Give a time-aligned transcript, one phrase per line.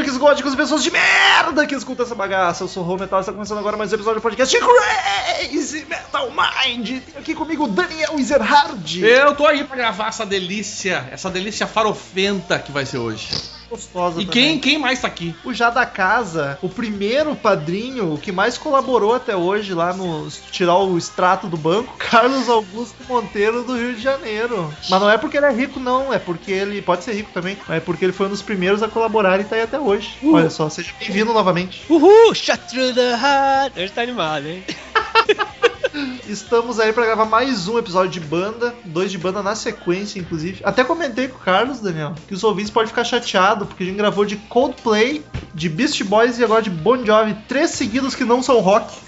[0.00, 2.64] punks, góticos, pessoas de merda que escutam essa bagaça.
[2.64, 7.02] Eu sou o Metal, está começando agora mais um episódio do podcast Crazy Metal Mind.
[7.02, 9.04] Tem aqui comigo o Daniel Ezerhard.
[9.04, 13.28] Eu tô aí pra gravar essa delícia, essa delícia farofenta que vai ser hoje.
[13.70, 14.58] Gostosa E também.
[14.58, 15.34] quem, quem mais tá aqui?
[15.44, 20.28] O Já da Casa, o primeiro padrinho, o que mais colaborou até hoje lá no
[20.50, 24.74] tirar o extrato do banco, Carlos Augusto Monteiro do Rio de Janeiro.
[24.88, 27.56] Mas não é porque ele é rico, não, é porque ele pode ser rico também,
[27.68, 30.18] mas é porque ele foi um dos primeiros a colaborar e tá aí até hoje.
[30.24, 31.84] Olha só, seja bem-vindo novamente.
[31.88, 32.34] Uhul!
[32.34, 33.76] Shut through the heart!
[33.76, 34.64] Hoje tá animado, hein?
[36.28, 40.60] Estamos aí pra gravar mais um episódio de banda, dois de banda na sequência, inclusive.
[40.64, 43.96] Até comentei com o Carlos, Daniel, que os ouvintes podem ficar chateados, porque a gente
[43.96, 48.42] gravou de Coldplay, de Beast Boys e agora de Bon Jovi, três seguidos que não
[48.42, 48.92] são rock.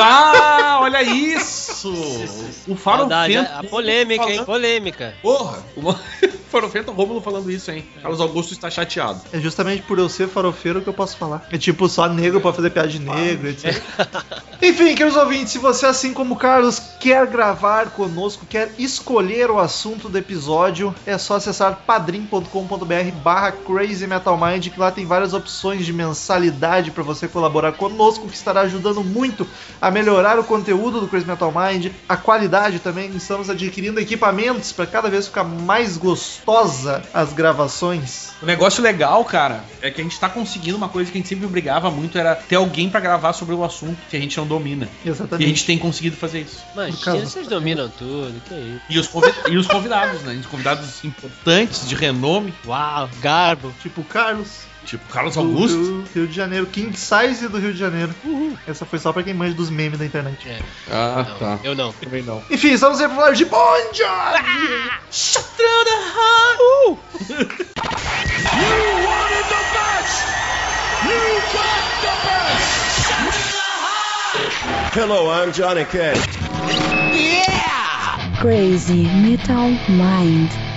[0.00, 1.92] Ah, olha isso!
[2.66, 3.48] O farofento.
[3.52, 4.28] a polêmica, hein?
[4.30, 5.14] falando- Polêmica.
[5.20, 5.58] Porra!
[5.76, 5.94] O
[6.50, 7.84] farofento Rômulo falando isso, hein?
[8.00, 9.20] Carlos Augusto está chateado.
[9.30, 11.46] É justamente por eu ser farofeiro que eu posso falar.
[11.52, 13.80] É tipo, só negro pra fazer piada de negro, etc.
[14.62, 16.67] Enfim, queridos ouvintes, se você, assim como o Carlos,
[16.98, 24.06] quer gravar conosco, quer escolher o assunto do episódio, é só acessar padrim.com.br barra Crazy
[24.06, 28.62] Metal Mind, que lá tem várias opções de mensalidade para você colaborar conosco, que estará
[28.62, 29.46] ajudando muito
[29.80, 33.10] a melhorar o conteúdo do Crazy Metal Mind, a qualidade também.
[33.14, 38.30] Estamos adquirindo equipamentos para cada vez ficar mais gostosa as gravações.
[38.42, 41.28] O negócio legal, cara, é que a gente tá conseguindo uma coisa que a gente
[41.28, 44.46] sempre brigava muito, era ter alguém pra gravar sobre o assunto que a gente não
[44.46, 44.88] domina.
[45.04, 45.48] E a Exatamente.
[45.48, 46.47] gente tem conseguido fazer isso.
[46.74, 48.80] Imagina, caso- vocês dominam tudo, que isso.
[48.88, 50.34] E os, convi- e os convidados, né?
[50.34, 53.72] Os convidados importantes, de renome, Uau, garbo.
[53.82, 54.48] Tipo, Carlos.
[54.84, 55.76] tipo Carlos do Augusto.
[55.76, 58.14] Rio, Rio de Janeiro, King Size do Rio de Janeiro.
[58.66, 60.48] Essa foi só pra quem manja dos memes da internet.
[60.48, 60.60] É,
[60.90, 61.92] Ah, não, Eu não.
[61.92, 62.42] Também não.
[62.50, 64.90] Enfim, estamos aí pra falar de Bon Jovi!
[65.08, 66.98] The heart!
[74.94, 76.37] Hello, I'm Johnny Cash.
[78.38, 80.67] Crazy Metal Mind.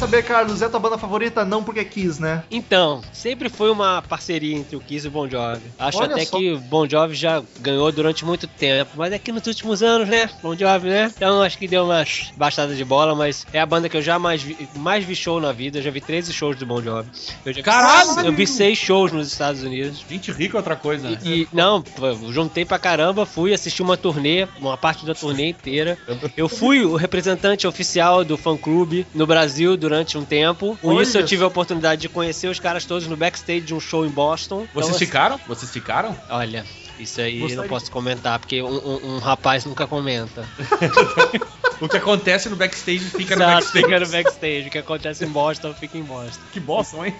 [0.00, 1.44] Saber, Carlos, é tua banda favorita?
[1.44, 2.42] Não porque quis, né?
[2.50, 5.60] Então, sempre foi uma parceria entre o Kiss e o Bon Jovi.
[5.78, 6.38] Acho Olha até só.
[6.38, 10.08] que o Bon Jovi já ganhou durante muito tempo, mas é que nos últimos anos,
[10.08, 10.30] né?
[10.42, 11.12] Bon Jovi, né?
[11.14, 14.18] Então acho que deu umas baixadas de bola, mas é a banda que eu já
[14.18, 15.78] mais vi, mais vi show na vida.
[15.78, 17.10] Eu já vi 13 shows do Bon Jovi.
[17.44, 18.20] Eu já vi- Caralho!
[18.26, 20.02] Eu vi 6 shows nos Estados Unidos.
[20.08, 21.18] Gente rica é outra coisa, né?
[21.22, 21.84] E, não,
[22.30, 25.98] juntei pra caramba, fui assistir uma turnê, uma parte da turnê inteira.
[26.36, 30.78] Eu fui o representante oficial do fã clube no Brasil durante um tempo.
[30.80, 33.74] Com Olha isso eu tive a oportunidade de conhecer os caras todos no backstage de
[33.74, 34.66] um show em Boston.
[34.72, 35.40] Vocês Então, ficaram?
[35.46, 36.16] Vocês ficaram?
[36.28, 36.64] Olha,
[37.02, 37.62] isso aí Gostaria.
[37.62, 40.46] não posso comentar, porque um, um- um rapaz nunca comenta.
[41.80, 43.84] O que acontece no backstage fica no Exato, backstage.
[43.86, 44.68] fica no backstage.
[44.68, 46.42] O que acontece em Boston fica em Boston.
[46.52, 47.14] Que bosta, hein?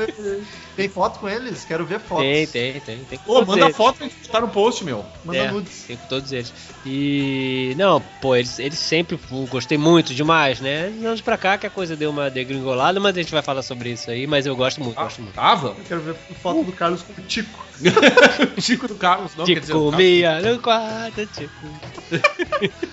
[0.74, 1.66] Tem foto com eles?
[1.66, 2.24] Quero ver fotos.
[2.24, 2.98] Tem, tem, tem.
[3.04, 3.76] tem manda eles.
[3.76, 5.04] foto pra gente botar no post, meu.
[5.22, 5.50] Manda É.
[5.52, 5.84] nudes.
[5.86, 6.50] Tem com todos eles.
[6.86, 7.74] E.
[7.76, 9.18] Não, pô, eles, eles sempre.
[9.18, 10.88] pô, gostei muito demais, né?
[10.88, 13.60] De anos pra cá que a coisa deu uma degringolada, mas a gente vai falar
[13.62, 14.26] sobre isso aí.
[14.26, 15.34] Mas eu gosto muito, Ah, gosto muito.
[15.34, 15.68] tava?
[15.76, 17.66] Eu quero ver foto do Carlos com o Tico.
[18.60, 21.50] Chico do Carlos, não, quer dizer, Tico do meia no quarto, Tico.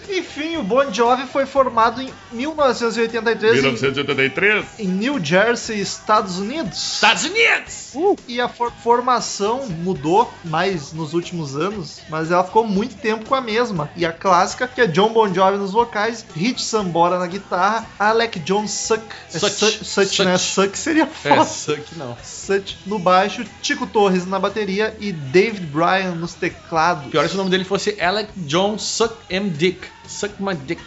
[0.09, 4.65] Enfim, o Bon Jovi foi formado em 1983 em- 1983.
[4.79, 6.93] em New Jersey, Estados Unidos.
[6.93, 7.86] Estados Unidos!
[8.27, 13.35] E a for- formação mudou mais nos últimos anos, mas ela ficou muito tempo com
[13.35, 13.89] a mesma.
[13.95, 18.39] E a clássica, que é John Bon Jovi nos vocais, Rich Sambora na guitarra, Alec
[18.39, 19.03] John Suck.
[19.33, 19.51] É Such.
[19.53, 20.37] Such, Such, né?
[20.37, 21.43] Suck seria É, foda.
[21.45, 22.15] suck não.
[22.23, 27.09] Such no baixo, Tico Torres na bateria e David Bryan nos teclados.
[27.09, 29.49] Pior é se o nome dele fosse Alec John Suck M.
[29.49, 29.79] Dick.
[30.07, 30.81] Suck my dick.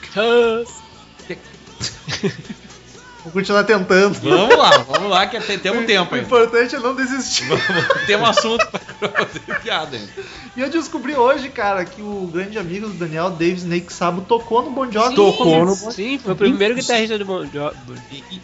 [1.29, 1.41] Dick.
[3.23, 4.15] Vou continuar tentando.
[4.21, 6.23] Vamos lá, vamos lá, que tem- temos tempo O aí.
[6.23, 7.47] importante é não desistir.
[8.07, 8.67] Tem um assunto.
[8.69, 10.09] pra- pra fazer piada ainda.
[10.57, 14.63] E eu descobri hoje, cara, que o grande amigo do Daniel, Dave Snake Sabo, tocou
[14.63, 15.15] no Bon Jovi.
[15.15, 17.77] Tocou no Sim, foi o primeiro guitarrista do Bon Jovi.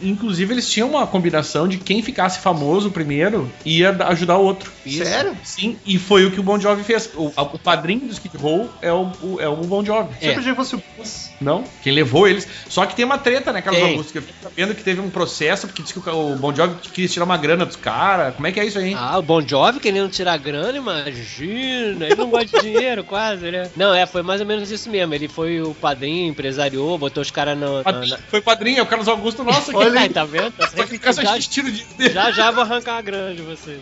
[0.01, 4.71] Inclusive, eles tinham uma combinação de quem ficasse famoso primeiro ia da- ajudar o outro.
[4.85, 5.37] Sério?
[5.43, 7.09] Sim, e foi o que o Bon Jovi fez.
[7.15, 10.09] O, a- o padrinho do Skid Row é o, o- é o Bon Jovi.
[10.21, 10.27] É.
[10.27, 11.31] Sempre achei que fosse o Puss.
[11.39, 11.63] Não?
[11.83, 12.47] Quem levou eles.
[12.67, 13.83] Só que tem uma treta, né, Carlos.
[13.83, 14.11] Augusto?
[14.11, 17.07] Que eu fiquei sabendo que teve um processo, porque disse que o, Bon Jovi queria
[17.07, 18.33] tirar uma grana dos caras.
[18.35, 18.93] Como é que é isso aí?
[18.95, 22.05] Ah, o Bon Jovi querendo tirar grana, imagina.
[22.05, 23.69] Ele não gosta de dinheiro, quase, né?
[23.75, 25.13] Não, é, foi mais ou menos isso mesmo.
[25.13, 28.17] Ele foi o padrinho, empresariou, botou os caras na, na, na...
[28.29, 29.79] Foi padrinho, é o Carlos Augusto nosso aqui.
[29.79, 30.09] Olha aí.
[30.09, 30.51] Tá vendo?
[30.51, 31.85] Tá Vai ficar só já, tiro de.
[32.11, 33.79] já já vou arrancar a grana de vocês.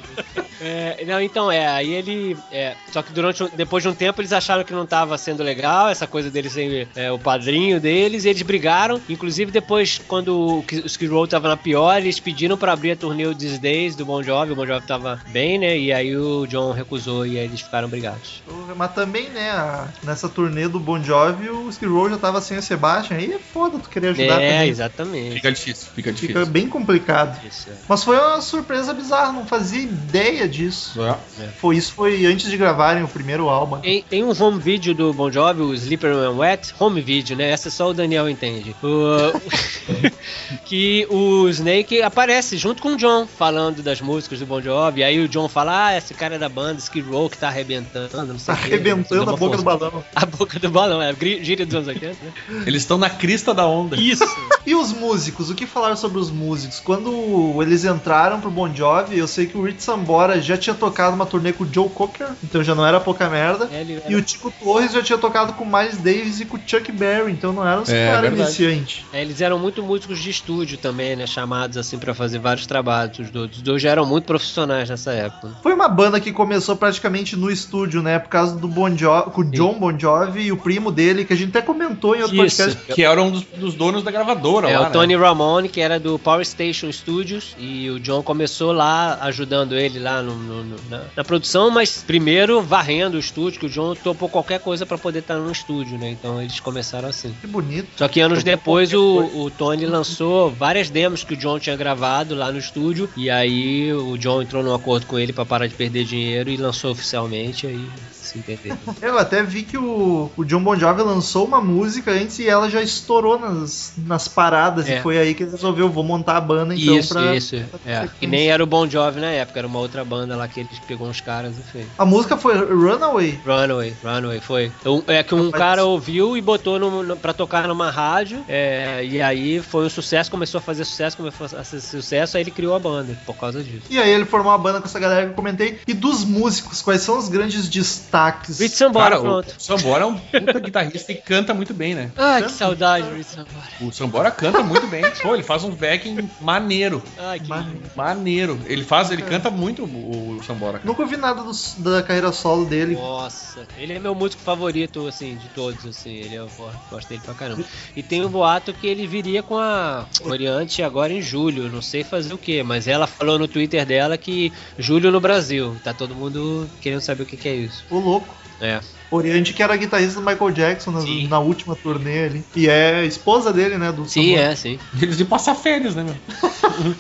[0.62, 2.36] É, não, então é, aí ele.
[2.52, 5.90] é, só que durante depois de um tempo eles acharam que não tava sendo legal,
[5.90, 9.02] essa coisa deles ser é, o padrinho deles, e eles brigaram.
[9.10, 12.92] Inclusive, depois, quando o Ki- o Skid Row tava na pior, eles pediram pra abrir
[12.92, 15.78] a turnê o These Days do Bon Jovi, o Bon Jovi tava bem, né?
[15.78, 18.42] E aí o John recusou e aí eles ficaram brigados.
[18.78, 22.58] Mas também, né, a- nessa turnê do Bon Jovi, o Skid Row já tava sem
[22.58, 23.18] o Sebastian.
[23.18, 24.70] Aí é foda tu querer ajudar É, também.
[24.70, 25.34] exatamente.
[25.36, 26.36] Fica difícil, fica difícil.
[26.36, 27.40] Fica bem complicado.
[27.46, 27.74] Isso, é.
[27.90, 31.00] Mas foi uma surpresa bizarra, não fazia ideia disso.
[31.04, 31.48] É.
[31.60, 33.78] Foi isso foi antes de gravarem o primeiro álbum.
[33.80, 37.50] Tem, tem um home video do Bon Jovi, o Sleeper When Wet, home video, né?
[37.50, 38.74] Essa só o Daniel entende.
[38.82, 39.42] O-
[40.66, 45.04] que o Snake aparece junto com o John, falando das músicas do Bon Jovi.
[45.04, 48.26] Aí o John fala, ah, esse cara é da banda Skid Row que tá arrebentando,
[48.28, 48.64] não sei o quê.
[48.66, 49.78] arrebentando Dá a boca do força.
[49.80, 50.04] balão.
[50.16, 52.34] A boca do balão, é gíria dos anos 80, né?
[52.66, 53.96] Eles estão na crista da onda.
[53.96, 54.24] Isso!
[54.66, 55.50] E os músicos?
[55.50, 56.80] O que falaram sobre os músicos?
[56.80, 61.16] Quando eles entraram pro Bon Jovi, eu sei que o Rich Sambora já tinha tocado
[61.16, 63.70] uma turnê com o Joe Cocker, então já não era pouca merda.
[63.72, 66.58] É, ele- E o Tico Torres já tinha tocado com o Miles Davis e com
[66.58, 69.06] o Chuck Berry, então não eram os É, caras iniciantes.
[69.14, 71.28] É, eles eram muito músicos de estúdio também, né?
[71.28, 73.20] Chamados assim pra fazer vários trabalhos.
[73.20, 75.52] Os dois, os dois já eram muito profissionais nessa época.
[75.62, 78.20] Foi uma banda que começou praticamente no estúdio, né?
[78.20, 81.34] Por causa do Bon Jovi, com o John Bon Jovi e o primo dele, que
[81.34, 82.58] a gente até comentou em outro Isso.
[82.64, 82.94] podcast.
[82.94, 86.00] Que era um dos, dos donos da gravadora É, lá, o Tony Ramone, que era
[86.00, 90.76] do Power Station Studios, e o John começou lá, ajudando ele lá no- no- no-
[90.90, 94.98] na, na produção, mas primeiro varrendo o estúdio, que o John topou qualquer coisa pra
[94.98, 96.10] poder estar no estúdio, né?
[96.12, 97.34] Então eles começaram assim.
[97.40, 97.88] Que bonito.
[97.96, 102.36] Só que anos depois o, o Tony lançou várias demos que o John tinha gravado
[102.36, 105.74] lá no estúdio, e aí o John entrou num acordo com ele pra parar de
[105.76, 107.88] perder dinheiro e lançou oficialmente, aí
[108.26, 108.78] se entendeu.
[109.02, 112.70] Eu até vi que o, o John Bon Jovi lançou uma música antes e ela
[112.70, 114.88] já estourou nas, nas paradas.
[114.88, 114.98] É.
[114.98, 117.36] E foi aí que ele resolveu, vou montar a banda então isso, pra.
[117.36, 117.56] isso.
[117.70, 118.10] pra É.
[118.20, 120.70] Que nem era o Bon Jovi na época, era uma outra banda lá que ele
[120.88, 121.88] pegou uns caras e fez.
[121.98, 123.40] A música foi Runaway.
[123.46, 124.72] Runaway, Runaway, foi.
[124.86, 125.64] Um- é que um Rapaz.
[125.64, 129.90] cara ouviu e botou no, no, pra tocar numa rádio, é, e aí foi um
[129.90, 133.36] sucesso, começou a fazer sucesso, começou a fazer sucesso, aí ele criou a banda por
[133.36, 133.84] causa disso.
[133.90, 135.80] E aí ele formou uma banda com essa galera que eu comentei.
[135.88, 138.25] E dos músicos, quais são os grandes destaques?
[138.32, 139.56] Rich Sambora, Cara, o pronto.
[139.58, 142.12] Sambora é um puta guitarrista e canta muito bem, né?
[142.16, 143.66] Ai, que saudade, Rich Sambora.
[143.82, 145.04] O Sambora canta muito bem.
[145.22, 147.02] Pô, ele faz um backing maneiro.
[147.18, 148.60] Ai, que Mas- Maneiro.
[148.66, 150.74] Ele faz, ele canta muito o, o Sambora.
[150.74, 150.84] cara.
[150.86, 152.96] Nunca ouvi nada dos- da carreira solo dele.
[152.96, 156.50] Nossa, ele é meu músico favorito, assim, de todos, assim, ele eu
[156.90, 157.64] gosto dele pra caramba.
[157.96, 162.04] E tem um boato que ele viria com a Oriente agora em julho, não sei
[162.04, 166.16] fazer o que, mas ela falou no Twitter dela que julho no Brasil, tá todo
[166.16, 167.84] mundo querendo saber o que, que é isso.
[167.90, 168.28] O louco.
[168.62, 168.80] É.
[169.12, 172.44] Oriente, que era guitarrista do Michael Jackson na, na última turnê ali.
[172.56, 173.92] E é esposa dele, né?
[173.92, 174.52] Do Sim, Sambora.
[174.52, 174.80] é, sim.
[175.00, 176.16] Eles iam passar férias, né, meu?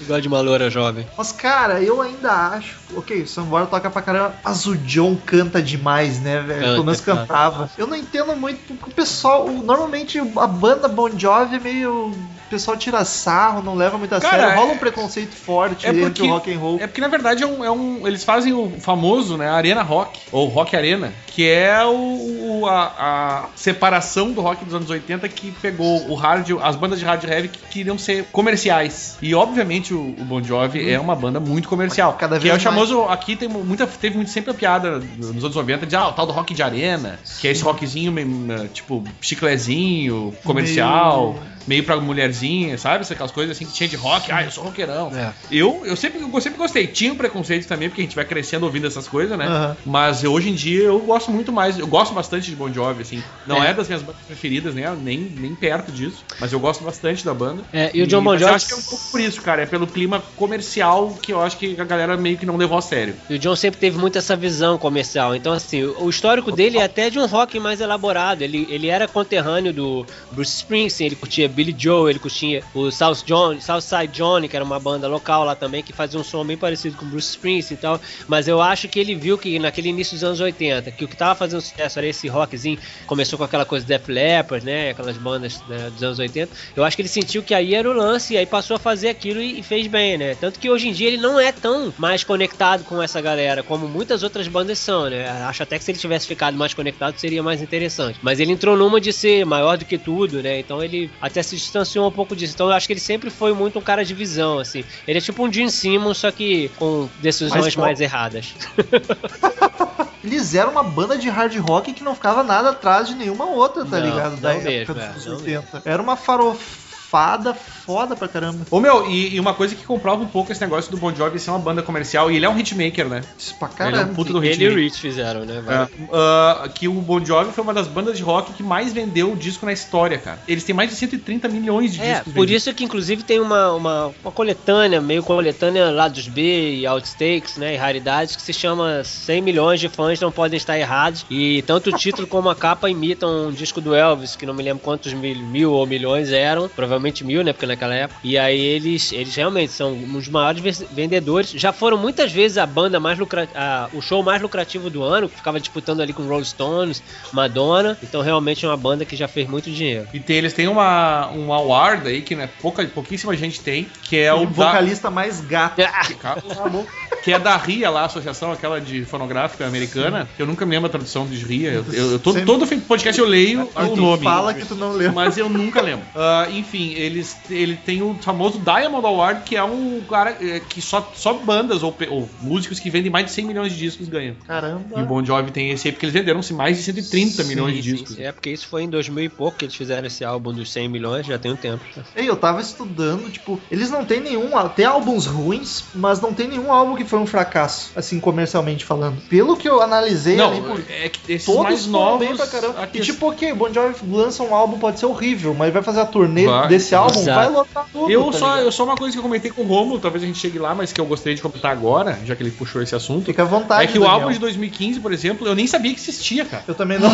[0.00, 1.06] Igual de uma loura jovem.
[1.16, 2.76] Mas, cara, eu ainda acho.
[2.96, 6.60] Ok, o Sambora toca pra caramba, mas o John canta demais, né, velho?
[6.60, 7.20] Pelo menos canta.
[7.20, 7.70] cantava.
[7.78, 9.48] Eu não entendo muito porque o pessoal.
[9.48, 12.12] Normalmente a banda Bon Jovi é meio.
[12.50, 14.56] O pessoal tira sarro, não leva muito a Cara, sério.
[14.58, 16.78] Rola é- um preconceito forte é entre porque- o rock and roll.
[16.80, 19.48] É porque na verdade é um, é um- Eles fazem o famoso, né?
[19.48, 24.90] Arena Rock, ou Rock Arena, que é o, a, a separação do rock dos anos
[24.90, 29.16] 80 que pegou o hard, as bandas de hard heavy que queriam ser comerciais.
[29.22, 32.14] E obviamente o, o Bon Jovi é uma banda muito comercial.
[32.14, 33.02] Cada que é o vez famoso.
[33.04, 36.26] Aqui tem muita, teve muito sempre a piada nos anos 90 de ah, o tal
[36.26, 41.38] do rock de arena, que é esse rockzinho meio, tipo chiclezinho, comercial.
[41.70, 43.06] Meio pra mulherzinha, sabe?
[43.08, 44.32] Aquelas coisas assim que tinha de rock.
[44.32, 45.12] Ah, eu sou roqueirão.
[45.14, 45.32] É.
[45.52, 46.88] Eu, eu, sempre, eu sempre gostei.
[46.88, 49.46] Tinha um preconceito também, porque a gente vai crescendo ouvindo essas coisas, né?
[49.46, 49.76] Aham.
[49.86, 51.78] Mas eu, hoje em dia eu gosto muito mais.
[51.78, 53.22] Eu gosto bastante de Bon Jovi, assim.
[53.46, 53.74] Não é, É.
[53.74, 54.92] das minhas bandas preferidas, né?
[55.00, 56.24] Nem, nem perto disso.
[56.40, 57.62] Mas eu gosto bastante da banda.
[57.72, 59.40] É, e o John Bon mas eu Jovi- acho que é um pouco por isso,
[59.40, 59.62] cara.
[59.62, 62.82] É pelo clima comercial que eu acho que a galera meio que não levou a
[62.82, 63.14] sério.
[63.30, 65.36] E o John sempre teve muito essa visão comercial.
[65.36, 68.42] Então, assim, o o histórico dele é até de um rock mais elaborado.
[68.42, 73.18] Ele, ele era conterrâneo do Bruce Springsteen, ele curtia Billy Joe, ele curtia o South
[73.26, 76.56] John, Southside Johnny, que era uma banda local lá também, que fazia um som bem
[76.56, 78.00] parecido com Bruce Springsteen e tal.
[78.26, 81.14] Mas eu acho que ele viu que naquele início dos anos 80, que o que
[81.14, 84.90] tava fazendo sucesso era esse rockzinho, começou com aquela coisa Def Leppard, né?
[84.90, 86.50] Aquelas bandas né, dos anos 80.
[86.74, 89.10] Eu acho que ele sentiu que aí era o lance e aí passou a fazer
[89.10, 90.34] aquilo e, e fez bem, né?
[90.34, 93.86] Tanto que hoje em dia ele não é tão mais conectado com essa galera como
[93.86, 95.28] muitas outras bandas são, né?
[95.28, 98.18] Acho até que se ele tivesse ficado mais conectado seria mais interessante.
[98.22, 100.58] Mas ele entrou numa de ser maior do que tudo, né?
[100.58, 102.54] Então ele até se distanciou um pouco disso.
[102.54, 104.84] Então eu acho que ele sempre foi muito um cara de visão, assim.
[105.06, 108.54] Ele é tipo um Gene Simmons, só que com decisões Mais erradas.
[110.22, 113.84] Eles eram uma banda de hard rock que não ficava nada atrás de nenhuma outra,
[113.86, 114.32] tá Não, ligado?
[114.32, 115.82] não Da mesmo, época é, dos não anos 80.
[115.84, 118.66] Era uma farofada foda pra caramba.
[118.70, 121.38] Ô meu, e, e uma coisa que comprova um pouco esse negócio do Bon Jovi
[121.38, 123.22] ser uma banda comercial, e ele é um hitmaker, né?
[123.38, 124.14] Isso pra Ele é um caramba.
[124.14, 124.72] puta do ele e hitmaker.
[124.76, 125.62] o Rich fizeram, né?
[125.68, 129.34] É, ah, que o Bon Jovi foi uma das bandas de rock que mais vendeu
[129.36, 130.40] disco na história, cara.
[130.46, 132.62] Eles têm mais de 130 milhões de É, discos por vendidos.
[132.66, 137.74] isso que inclusive tem uma, uma, uma coletânea, meio coletânea lados B e outtakes, né,
[137.74, 141.24] e raridades, que se chama 100 milhões de fãs não podem estar errados.
[141.30, 144.62] E tanto o título como a capa imitam um disco do Elvis, que não me
[144.62, 148.20] lembro quantos mil, mil ou milhões eram, provavelmente mil, né, porque naquela época.
[148.22, 151.50] E aí eles, eles realmente são os maiores ve- vendedores.
[151.52, 155.36] Já foram muitas vezes a banda mais lucrativa, o show mais lucrativo do ano, que
[155.36, 157.96] ficava disputando ali com Rolling Stones, Madonna.
[158.02, 160.06] Então realmente é uma banda que já fez muito dinheiro.
[160.12, 164.16] E tem, eles têm uma, um award aí que né, pouca, pouquíssima gente tem, que
[164.18, 165.80] é o o da, vocalista mais gato.
[167.22, 170.72] que é da RIA lá, a associação aquela de fonográfica americana, que eu nunca me
[170.74, 171.70] lembro a tradução de RIA.
[171.72, 174.24] Eu, eu, eu Sempre- todo podcast eu leio o tu nome.
[174.24, 175.12] fala que tu não lembra.
[175.12, 176.04] Mas eu nunca lembro.
[176.22, 180.80] Ah, enfim, eles, ele tem o famoso Diamond Award, que é um cara é, que
[180.80, 184.34] só, só bandas ou, ou músicos que vendem mais de 100 milhões de discos ganham.
[184.46, 184.98] Caramba.
[184.98, 187.82] E o Bon Jovi tem esse aí, porque eles venderam-se mais de 130 milhões de
[187.82, 188.16] Sim, discos.
[188.16, 190.72] sim, É porque isso foi em 2000 e pouco que eles fizeram esse álbum dos
[190.72, 191.84] 100 milhões, já tem um tempo.
[192.16, 194.50] Ei, eu tava estudando, tipo, eles não tem nenhum.
[194.74, 199.20] Tem álbuns ruins, mas não tem nenhum álbum que foi um fracasso, assim, comercialmente falando.
[199.28, 202.26] Pelo que eu analisei ali, Não, por é que esses todos mais novos.
[202.26, 202.80] bem pra caramba.
[202.80, 205.82] aqui- E tipo, ok, o Bon Jovi lança um álbum, pode ser horrível, mas vai
[205.82, 206.68] fazer a turnê Vai.
[206.68, 207.38] desse álbum, Exato.
[207.40, 208.10] vai lotar tudo.
[208.10, 208.64] eu tá só, ligado?
[208.66, 210.74] eu só uma coisa que eu comentei com o Romulo, talvez a gente chegue lá,
[210.74, 213.26] mas que eu gostaria de comentar agora, já que ele puxou esse assunto.
[213.26, 213.84] Fica à vontade.
[213.84, 214.14] É que o Daniel.
[214.20, 216.64] álbum de 2015, por exemplo, eu nem sabia que existia, cara.
[216.66, 217.10] Eu também não.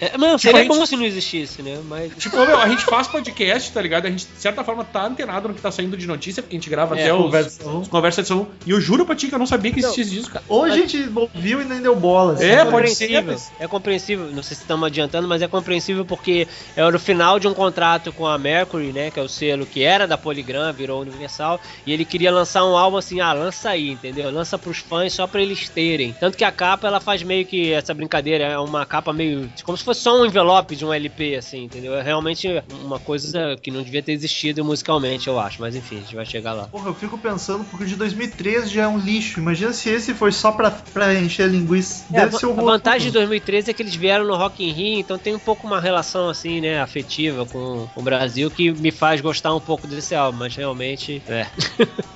[0.00, 1.78] É, mas Tipo, seria gente- bom se não existisse, né?
[1.88, 2.12] Mas.
[2.18, 4.06] Tipo, meu, a gente faz podcast, tá ligado?
[4.06, 6.58] A gente, de certa forma, tá antenado no que tá saindo de notícia, porque a
[6.58, 7.68] gente grava É, até os, conversa.
[7.68, 8.46] os conversas de som.
[8.66, 10.44] E eu juro pra ti que eu não sabia que existisse isso, cara.
[10.48, 12.34] Ou a gente ouviu e nem deu bola.
[12.34, 12.44] assim.
[12.44, 13.52] É, pode ser, compreensível.
[13.60, 14.26] É compreensível.
[14.32, 16.46] Não sei se estamos adiantando, mas é compreensível porque
[16.76, 19.10] era o final de um contrato com a Mercury, né?
[19.10, 21.60] Que é o selo que era da Polygram, virou Universal.
[21.86, 24.30] E ele queria lançar um álbum assim, ah, lança aí, entendeu?
[24.30, 26.14] Lança pros fãs só pra eles terem.
[26.18, 29.50] Tanto que a capa, ela faz meio que essa brincadeira, é uma capa meio.
[29.64, 31.94] como se fosse só um envelope de um LP, assim, entendeu?
[31.94, 32.48] É realmente
[32.82, 35.60] uma coisa que não devia ter existido musicalmente, eu acho.
[35.60, 36.64] Mas enfim, a gente vai chegar lá.
[36.64, 39.40] Porra, eu fico pensando, porque o de 2013 já é um lixo.
[39.40, 42.04] Imagina se esse foi só pra, pra encher a linguiça.
[42.12, 44.64] É, Deve a ser o a vantagem de 2013 é que eles vieram no Rock
[44.64, 48.70] in Rio, então tem um pouco uma relação assim, né, afetiva com o Brasil que
[48.70, 51.46] me faz gostar um pouco desse álbum, mas realmente, é.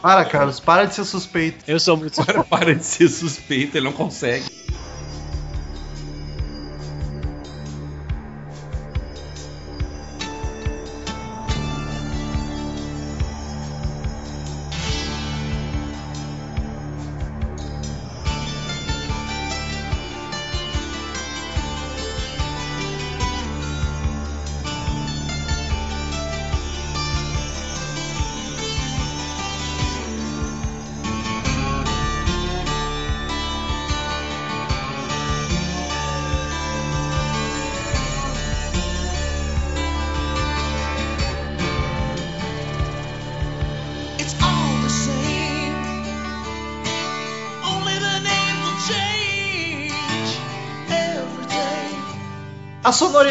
[0.03, 1.65] Para, Carlos, para de ser suspeito.
[1.67, 4.45] Eu sou muito Para, para de ser suspeito, ele não consegue.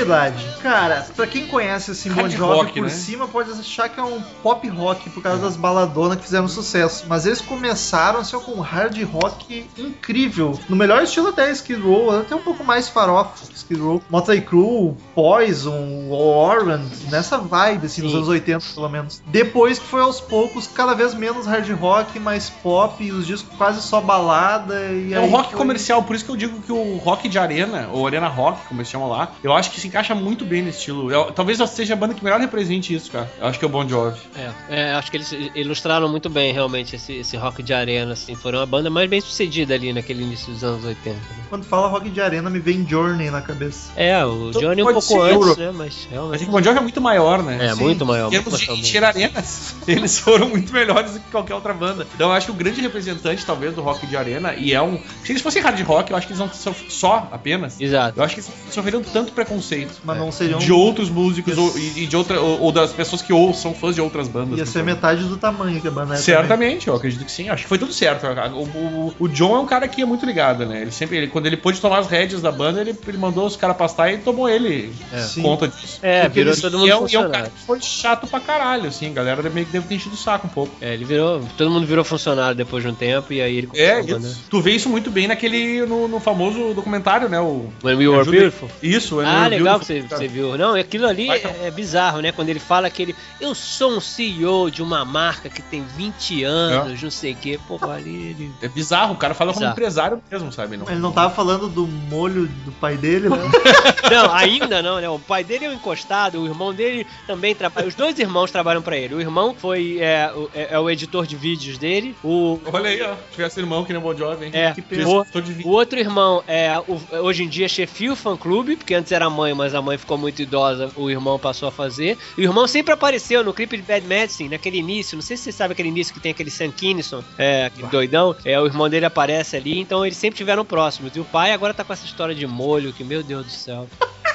[0.06, 0.55] Sonoridade.
[0.66, 2.90] Cara, pra quem conhece assim, Bon Hard Jovi rock, por né?
[2.90, 7.06] cima, pode achar que é um pop rock por causa das baladonas que fizeram sucesso.
[7.08, 10.60] Mas eles começaram assim, com um hard rock incrível.
[10.68, 14.02] No melhor estilo até Skid Row, até um pouco mais farofa que Skid Row.
[14.10, 16.82] Motley Crue, Poison, Warren,
[17.12, 18.18] nessa vibe, assim, nos Sim.
[18.18, 19.22] anos 80 pelo menos.
[19.28, 23.56] Depois que foi aos poucos, cada vez menos hard rock, mais pop, e os discos
[23.56, 24.74] quase só balada.
[24.92, 27.38] E É um rock foi- comercial, por isso que eu digo que o rock de
[27.38, 30.55] arena, ou arena rock, como eles chamam lá, Eu acho que se encaixa muito bem
[30.62, 31.12] no estilo.
[31.12, 33.32] Eu- talvez ela seja a banda que melhor represente isso, cara.
[33.40, 34.20] Eu acho que é o Bon Jovi.
[34.36, 38.36] É, é, acho que eles ilustraram muito bem realmente esse, esse rock de arena, assim.
[38.36, 41.16] Foram a banda mais bem sucedida ali naquele início dos anos 80.
[41.16, 41.22] né?
[41.50, 43.92] Quando fala rock de arena, me vem Journey na cabeça.
[43.96, 45.60] É, o Então Johnny um pouco antes, Euro.
[45.60, 45.72] né?
[45.74, 46.42] Mas Mas realmente.
[46.42, 47.68] é que o Bon Jovi é muito maior, né?
[47.68, 48.28] É, muito maior.
[48.28, 52.08] Em termos muito de encher arenas, eles foram muito melhores do que qualquer outra banda.
[52.16, 54.98] Então eu acho que o grande representante, talvez, do rock de arena, e é um.
[55.24, 57.80] Se eles fossem hard rock, eu acho que eles não são só apenas.
[57.80, 58.20] Exato.
[58.20, 60.20] Eu acho que eles sofreram tanto preconceito Mas É.
[60.20, 60.60] não seriam.
[60.60, 63.74] de outros músicos ou, e e de outra, ou, ou das pessoas que ou são
[63.74, 64.58] fãs de outras bandas.
[64.58, 64.72] Ia né?
[64.72, 66.18] ser metade do tamanho que a banda é.
[66.18, 66.24] também.
[66.24, 67.50] Certamente, eu acredito que sim.
[67.50, 68.26] Acho que foi tudo certo.
[68.26, 70.82] O, o, o John é um cara que é muito ligado, né?
[70.82, 73.56] Ele sempre, ele, quando ele pôde tomar as rédeas da banda, ele, ele mandou os
[73.56, 75.42] caras pastar e tomou ele É.
[75.42, 76.00] Conta disso.
[76.02, 77.80] É, Porque virou eles- todo E mundo é, um- e é um cara que foi
[77.82, 79.08] chato pra caralho, assim.
[79.12, 80.72] A galera meio que deve ter enchido o saco um pouco.
[80.82, 81.42] É, ele virou.
[81.58, 84.44] Todo mundo virou funcionário depois de um tempo e aí ele É, isso.
[84.50, 85.86] Tu vê isso muito bem naquele.
[85.86, 87.40] no, no famoso documentário, né?
[87.40, 87.70] O.
[87.84, 88.30] When We Were.
[88.30, 88.70] Beautiful.
[88.82, 90.25] Isso, é Ah, no legal Beautiful, que você.
[90.26, 90.58] Você viu.
[90.58, 91.52] Não, aquilo ali Vai, então.
[91.62, 92.32] é, é bizarro, né?
[92.32, 93.16] Quando ele fala que ele.
[93.40, 97.60] Eu sou um CEO de uma marca que tem 20 anos, não sei o quê.
[97.68, 98.52] Pô, ali ele.
[98.62, 99.74] É bizarro, o cara fala como Bizarro.
[99.78, 100.78] empresário mesmo, sabe?
[100.78, 100.88] Não.
[100.90, 103.38] Ele não tava falando do molho do pai dele, né?
[104.12, 105.10] Não, ainda não, né?
[105.10, 107.88] O pai dele é um encostado, o irmão dele também trabalha.
[107.88, 109.16] Os dois irmãos trabalham pra ele.
[109.16, 112.16] O irmão foi é, o, é- é o editor de vídeos dele.
[112.24, 113.16] O, Olha aí, ó.
[113.32, 114.52] Tivesse irmão que nem o Bon Jovi, hein?
[114.54, 118.76] É, que o- o outro irmão é o- hoje em dia chefia o fã clube,
[118.76, 122.18] porque antes era mãe, mas a mãe ficou muito idosa, o irmão passou a fazer.
[122.38, 125.16] E o irmão sempre apareceu no clipe de Bad Medicine, naquele início.
[125.16, 128.36] Não sei se você sabe aquele início que tem aquele Sam Kinison, é, aquele doidão.
[128.44, 131.16] É, o irmão dele aparece ali, então eles sempre tiveram próximos.
[131.16, 133.88] E o pai agora tá com essa história de molho, que meu Deus do céu.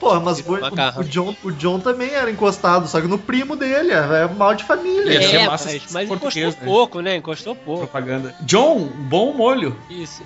[0.00, 0.54] Porra, mas o,
[1.00, 4.64] o John, o John também era encostado, só que no primo dele, é mal de
[4.64, 5.12] família.
[5.12, 6.56] Ia ser É, massa mas, mas encostou né?
[6.64, 7.16] pouco, né?
[7.16, 7.80] Encostou pouco.
[7.80, 8.34] Propaganda.
[8.40, 9.76] John, bom molho.
[9.88, 10.22] Isso.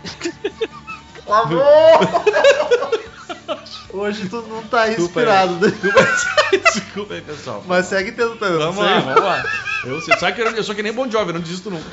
[1.27, 1.63] Lavou!
[3.93, 5.73] Hoje tu não tá Desculpa inspirado, né?
[6.75, 7.65] Desculpa aí, pessoal.
[7.67, 8.59] mas segue tentando.
[8.59, 9.45] Vamos lá, vamos lá.
[9.85, 11.89] Eu, você sabe que eu, eu sou que nem Bon Jovi, eu não desisto nunca.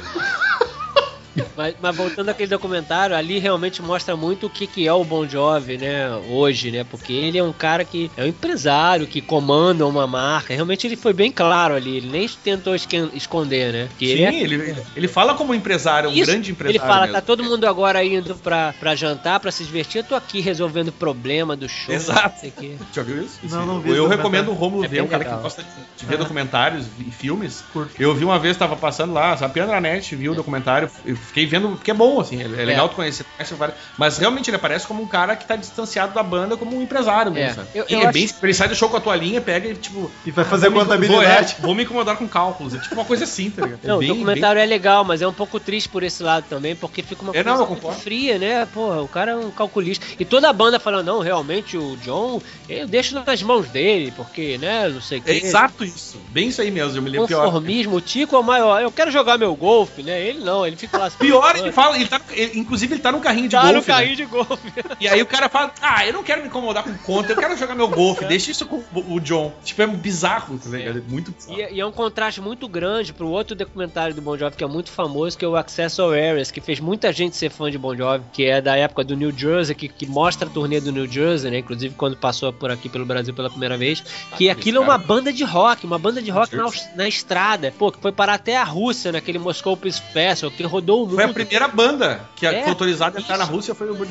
[1.55, 5.27] Mas, mas voltando àquele documentário, ali realmente mostra muito o que, que é o Bon
[5.27, 6.83] Jovi, né, hoje, né?
[6.83, 10.53] Porque ele é um cara que é um empresário, que comanda uma marca.
[10.53, 13.89] Realmente ele foi bem claro ali, ele nem tentou esconder, né?
[13.97, 16.77] Que Sim, ele, é- ele, ele fala como empresário, um Isso, grande empresário.
[16.79, 17.13] Ele fala, mesmo.
[17.13, 20.89] tá todo mundo agora indo pra, pra jantar, pra se divertir, eu tô aqui resolvendo
[20.89, 21.93] o problema do show.
[21.93, 22.39] Exato.
[22.93, 23.39] Já viu isso?
[23.43, 23.67] Não, Sim.
[23.67, 24.09] não vi Eu documentário.
[24.17, 25.37] recomendo o Romulo É ver, um cara legal.
[25.37, 25.63] que gosta
[25.97, 26.17] de, ver Ah.
[26.17, 27.63] documentários e filmes.
[27.73, 27.93] Curto.
[28.01, 31.45] Eu vi uma vez, tava passando lá, sapeando na net, vi o documentário, eu fiquei
[31.45, 33.23] vendo, porque é bom, assim, é, é legal tu conhecer.
[33.37, 36.75] conhece vários- Mas realmente ele aparece como um cara que tá distanciado da banda, como
[36.77, 37.67] um empresário mesmo, É, sabe?
[37.73, 39.75] eu- E eu é acho- bem, ele sai do show com a toalhinha, pega e
[39.75, 40.11] tipo.
[40.25, 41.53] E vai fazer vou me- contabilidade.
[41.53, 42.73] Vou, é, vou me incomodar com cálculos.
[42.73, 43.79] É tipo uma coisa assim, tá ligado?
[43.83, 46.45] É Não, bem- o documentário é legal, mas é um pouco triste por esse lado
[46.49, 48.01] também, porque fica uma É, não, coisa eu muito concordo.
[48.01, 48.65] fria, né?
[48.73, 50.05] Porra, o cara é um calculista.
[50.19, 54.57] E toda a banda falando, não, realmente o John, eu deixo nas mãos dele, porque,
[54.57, 55.45] né, não sei o É quê.
[55.45, 56.17] exato isso.
[56.29, 57.45] Bem isso aí mesmo, eu me lembro pior.
[57.45, 58.81] Conformismo, o Tico é o maior.
[58.81, 60.21] Eu quero jogar meu golfe, né?
[60.21, 61.17] Ele não, ele fica lá assim.
[61.19, 63.73] Pior, ele fala, ele tá, ele- inclusive ele tá num carrinho de Tá golfe.
[63.75, 63.85] no né?
[63.85, 64.73] carrinho de golfe.
[64.99, 67.55] E aí o cara fala, ah, eu não quero me incomodar com conta, eu quero
[67.57, 69.51] jogar meu golfe, deixa isso com o John.
[69.63, 70.99] Tipo, é bizarro, tá ligado?
[70.99, 71.57] É muito bizarro.
[71.57, 74.63] E, é- e é um contraste muito grande pro outro documentário do Bon Jovi que
[74.63, 77.77] é muito famoso, que é o Access Areas, que fez muita gente ser fã de
[77.77, 80.91] Bon Jovi, que é da época do New Jersey, que, que mostra a turnê do
[80.91, 81.59] New Jersey, né?
[81.59, 84.03] Inclusive quando passou por aqui pelo Brasil pela primeira vez.
[84.37, 84.91] Que Ah, aquilo é cara.
[84.91, 87.73] uma banda de rock, uma banda de rock na, na estrada.
[87.77, 91.29] Pô, que foi parar até a Rússia naquele Moscow Peace Festival, que rodou Foi a
[91.29, 93.43] primeira banda que É, foi autorizada a entrar na.
[93.43, 94.05] Rússia, foi o, Bon-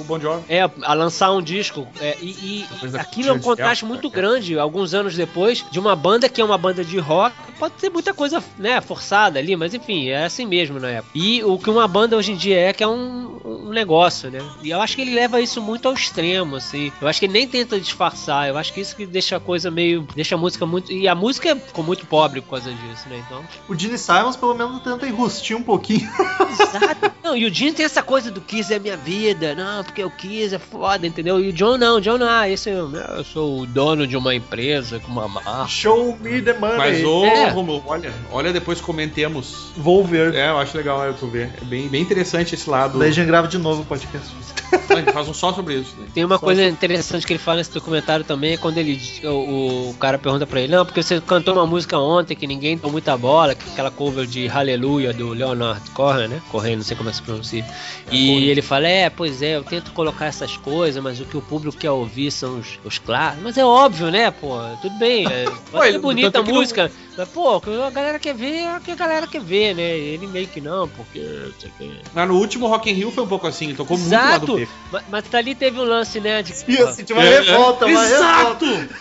[0.00, 0.44] o Bon Jovi.
[0.48, 1.86] É, a lançar um disco.
[2.00, 2.66] é, e e
[2.98, 6.58] aquilo é um contraste muito grande, alguns anos depois, de uma banda que é uma
[6.58, 7.34] banda de rock.
[7.58, 11.10] Pode ter muita coisa, né, forçada ali, mas enfim, é assim mesmo na época.
[11.14, 14.40] E o que uma banda hoje em dia é, que é um, um negócio, né?
[14.62, 16.92] E eu acho que ele leva isso muito ao extremo, assim.
[17.00, 18.48] Eu acho que ele nem tenta disfarçar.
[18.48, 20.06] Eu acho que isso que deixa a coisa meio.
[20.14, 20.92] deixa a música muito.
[20.92, 23.22] E a música ficou muito pobre por causa disso, né?
[23.26, 23.42] Então.
[23.68, 26.08] O Gene Simons pelo menos tenta enrustir um pouquinho.
[26.50, 27.14] Exato.
[27.24, 29.54] Não, e o Gene tem essa coisa do Kiss é minha vida.
[29.54, 31.40] Não, porque o Kiss é foda, entendeu?
[31.40, 34.14] E o John não, o John não, ah, esse é, eu sou o dono de
[34.14, 35.66] uma empresa com uma marca.
[35.66, 36.76] Show me the money.
[36.76, 37.48] Mas, ô, É.
[37.48, 39.72] Romulo, olha, olha, depois comentemos.
[39.74, 40.34] Vou ver.
[40.34, 41.50] É, eu acho legal é, tu ver.
[41.62, 42.98] É bem, bem interessante esse lado.
[42.98, 44.44] Daí grava de novo o podcast.
[44.90, 45.94] A gente faz um só sobre isso.
[45.98, 46.06] Né?
[46.14, 49.90] Tem uma Só coisa interessante que ele fala nesse documentário também, é quando ele o,
[49.90, 52.90] o cara pergunta pra ele, não, porque você cantou uma música ontem que ninguém deu
[52.90, 56.40] muita bola, que aquela cover de Hallelujah do Leonard Cohen, né?
[56.50, 57.64] Correia, não sei como é que se pronuncia.
[58.10, 61.42] E ele fala, é, pois é, eu tento colocar essas coisas, mas o que o
[61.42, 63.42] público quer ouvir são os, os clássicos.
[63.44, 64.58] Mas é óbvio, né, pô?
[64.82, 67.90] Tudo bem, é, pode ser bonita a que não- música, mas, pô, o que a
[67.90, 69.82] galera quer ver é o que a galera quer ver, né?
[69.96, 71.18] Ele meio que não, porque...
[71.20, 71.90] não sei o quê.
[72.12, 74.44] Mas no último Rock in Rio foi um pouco assim, ele tocou muito lá do
[74.44, 74.56] Exato!
[74.56, 74.68] B.
[74.90, 76.42] Mas, mas ali teve um lance, né?
[76.42, 76.52] De...
[76.68, 77.40] E eu senti uma É, é.
[77.40, 78.64] revolta, uma Exato!
[78.66, 78.94] revolta.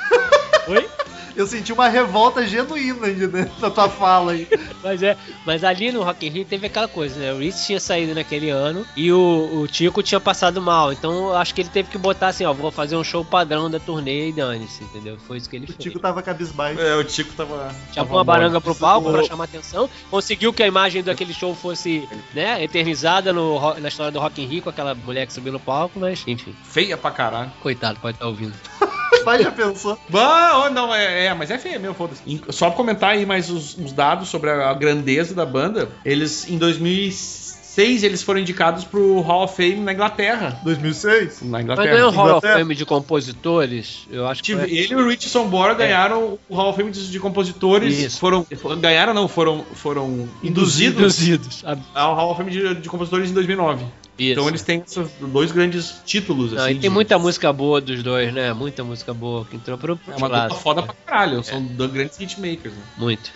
[0.67, 0.87] Oi?
[1.35, 4.47] Eu senti uma revolta genuína né, na tua fala aí.
[4.83, 7.33] Mas é, mas ali no Rock in Rio teve aquela coisa, né?
[7.33, 10.91] O Rich tinha saído naquele ano e o, o Tico tinha passado mal.
[10.93, 13.69] Então eu acho que ele teve que botar assim, ó, vou fazer um show padrão
[13.69, 15.17] da turnê e dane-se, entendeu?
[15.27, 15.77] Foi isso que ele O fez.
[15.79, 16.79] Tico tá- tava cabisbaixo.
[16.79, 17.69] É, o Tico tava.
[17.93, 21.55] Chamou tava uma baranga pro palco pra chamar atenção, conseguiu que a imagem daquele show
[21.55, 25.51] fosse, né, eternizada no, na história do Rock in Rio com aquela mulher que subiu
[25.53, 27.51] no palco, mas enfim, Feia pra caralho.
[27.61, 28.53] coitado, pode estar ouvindo.
[29.25, 29.97] Mas já pensou?
[30.55, 32.21] Oh, não, é, é, mas é feia mesmo, foda-se.
[32.49, 36.49] Só pra comentar aí mais os, os dados sobre a, a grandeza da banda, eles,
[36.49, 36.57] em
[37.75, 40.59] 2006, eles foram indicados pro Hall of Fame na Inglaterra.
[40.63, 41.41] 2006?
[41.41, 41.97] Na Mas Inglaterra.
[41.97, 42.59] não é um Hall of Inglaterra.
[42.59, 44.07] Fame de compositores?
[44.11, 47.19] Eu acho que Ele e o Rich Sambora ganharam o Hall of Fame de, de
[47.19, 47.97] compositores.
[47.99, 48.19] Isso.
[48.19, 48.45] Foram,
[48.79, 51.63] ganharam, não, foram, foram induzidos, induzidos.
[51.65, 53.85] Ah, ao Hall of Fame de, de compositores em 2009.
[54.15, 54.33] Isso.
[54.33, 56.51] Então eles têm esses dois grandes títulos.
[56.51, 58.53] Não, assim, e tem de- muita música boa dos dois, né?
[58.53, 61.43] Muita música boa que entrou pro É uma dupla foda pra caralho.
[61.43, 62.75] São dois grandes hitmakers.
[62.75, 62.81] Né?
[62.99, 63.31] Muito.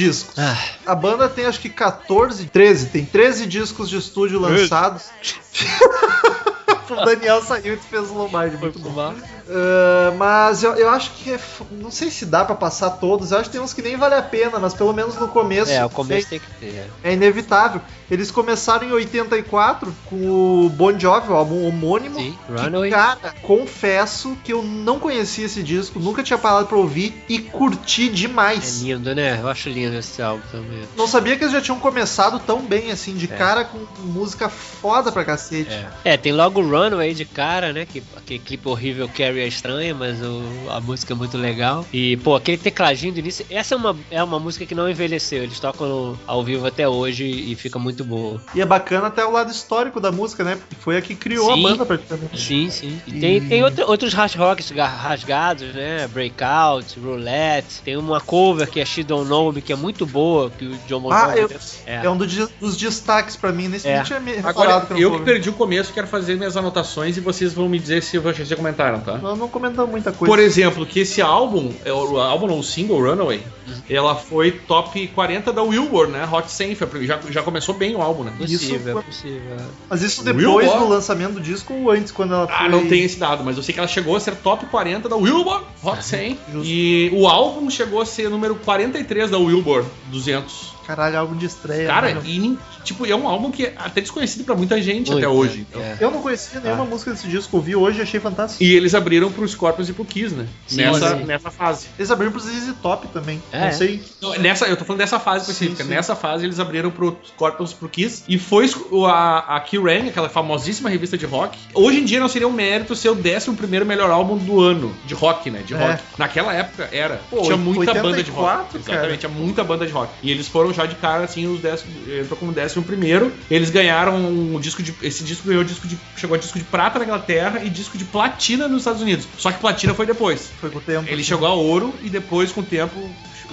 [0.00, 0.38] Discos?
[0.38, 5.10] Ah, A banda tem acho que 14, 13, tem 13 discos de estúdio lançados.
[6.90, 8.90] o Daniel saiu e fez o Lombardi, muito bom.
[8.90, 9.14] fumar.
[9.52, 11.40] Ah, mas eu, eu acho que é
[11.72, 13.32] não sei se dá pra passar todos.
[13.32, 15.70] Eu acho que tem uns que nem vale a pena, mas pelo menos no começo.
[15.72, 16.90] É, o começo é, tem que ter.
[17.02, 17.80] é inevitável.
[18.10, 22.16] Eles começaram em 84 com o Bon Jovi, o álbum homônimo.
[22.18, 22.90] Sim, que, Runaway.
[22.90, 28.08] Cara, confesso que eu não conhecia esse disco, nunca tinha parado pra ouvir e curti
[28.08, 28.82] É demais.
[28.82, 29.38] lindo, né?
[29.40, 30.82] Eu acho lindo esse álbum também.
[30.96, 33.36] Não sabia que eles já tinham começado tão bem, assim, de É.
[33.36, 35.70] cara com música foda pra cacete.
[36.04, 36.16] É.
[36.16, 37.86] tem logo o Runaway de cara, né?
[37.86, 41.86] Que, aquele clipe horrível Carrie é estranha, mas o- a música é muito legal.
[41.92, 43.44] E, pô, aquele tecladinho do início.
[43.50, 45.42] Essa é uma, é uma música que não envelheceu.
[45.42, 48.40] Eles tocam no- ao vivo até hoje e fica muito boa.
[48.54, 50.56] E é bacana até o lado histórico da música, né?
[50.56, 51.64] Porque foi a que criou Sim.
[51.66, 52.40] a banda praticamente.
[52.40, 53.00] Sim, sim.
[53.06, 56.08] E E- tem, tem outro- outros hard rocks ga- rasgados, né?
[56.08, 57.82] Breakout, Roulette.
[57.84, 60.78] Tem uma cover que é She Don't Know Me, que é muito boa, que o
[60.88, 61.50] John Bon Ah, eu-
[61.86, 62.06] É.
[62.06, 63.68] É um do di- dos destaques pra mim.
[63.68, 64.02] Nesse É.
[64.02, 67.68] tinha me Agora, eu que perdi o começo, quero fazer minhas anotações e vocês vão
[67.68, 69.18] me dizer se vocês já comentaram, tá?
[69.18, 70.30] Não, não comentou muita coisa.
[70.32, 73.74] Por exemplo, que esse álbum, é o álbum não, o single Runaway, Uhum.
[73.88, 76.28] ela foi top 40 da Billboard, né?
[76.30, 78.32] Hot 100, foi- já, já começou bem o álbum, né?
[78.36, 79.56] Possível, Isso é possível.
[79.88, 82.56] Mas isso depois do lançamento do disco ou antes, quando ela foi...
[82.66, 85.08] Ah, não tem esse dado, mas eu sei que ela chegou a ser top 40
[85.08, 86.66] da Billboard Hot 100 Justo.
[86.68, 90.69] e o álbum chegou a ser número 43 da Billboard 200.
[90.96, 91.86] Caralho, álbum de estreia.
[91.86, 92.20] Cara, né?
[92.24, 95.58] e tipo, é um álbum que é até desconhecido pra muita gente Muito, até hoje.
[95.58, 95.64] né?
[95.70, 95.82] então.
[95.82, 95.96] É.
[96.00, 98.62] Eu não conhecia nenhuma música desse disco, ouvi hoje e achei fantástico.
[98.62, 100.46] E eles abriram pro Scorpions e pro Kiss, né?
[100.66, 101.24] Sim, nessa, sim.
[101.24, 101.86] nessa fase.
[101.98, 103.40] Eles abriram pro ZZ Top também.
[103.52, 103.72] É, não é.
[103.72, 104.02] sei.
[104.20, 105.82] Não, Nessa, eu tô falando dessa fase específica.
[105.82, 105.94] Sim, sim.
[105.94, 108.24] Nessa fase eles abriram pro Scorpions pro Kiss.
[108.28, 111.58] E foi o- a, a Kerrang, aquela famosíssima revista de rock.
[111.74, 114.94] Hoje em dia não seria um mérito ser o 11 melhor álbum do ano.
[115.06, 115.62] De rock, né?
[115.64, 115.76] De É.
[115.76, 116.02] rock.
[116.18, 117.20] Naquela época era.
[117.30, 118.40] Pô, tinha muita banda de rock.
[118.40, 118.92] 84, cara.
[118.96, 120.12] Exatamente, tinha muita banda de rock.
[120.22, 124.58] E eles foram já de cara, assim, os décimo, entrou como 11 Eles ganharam um
[124.60, 124.94] disco de.
[125.02, 125.98] Esse disco ganhou disco de.
[126.16, 129.26] Chegou a disco de prata na Inglaterra e disco de platina nos Estados Unidos.
[129.38, 130.50] Só que platina foi depois.
[130.60, 131.06] Foi com o tempo.
[131.06, 131.24] Ele assim.
[131.24, 132.98] chegou a ouro e depois, com o tempo,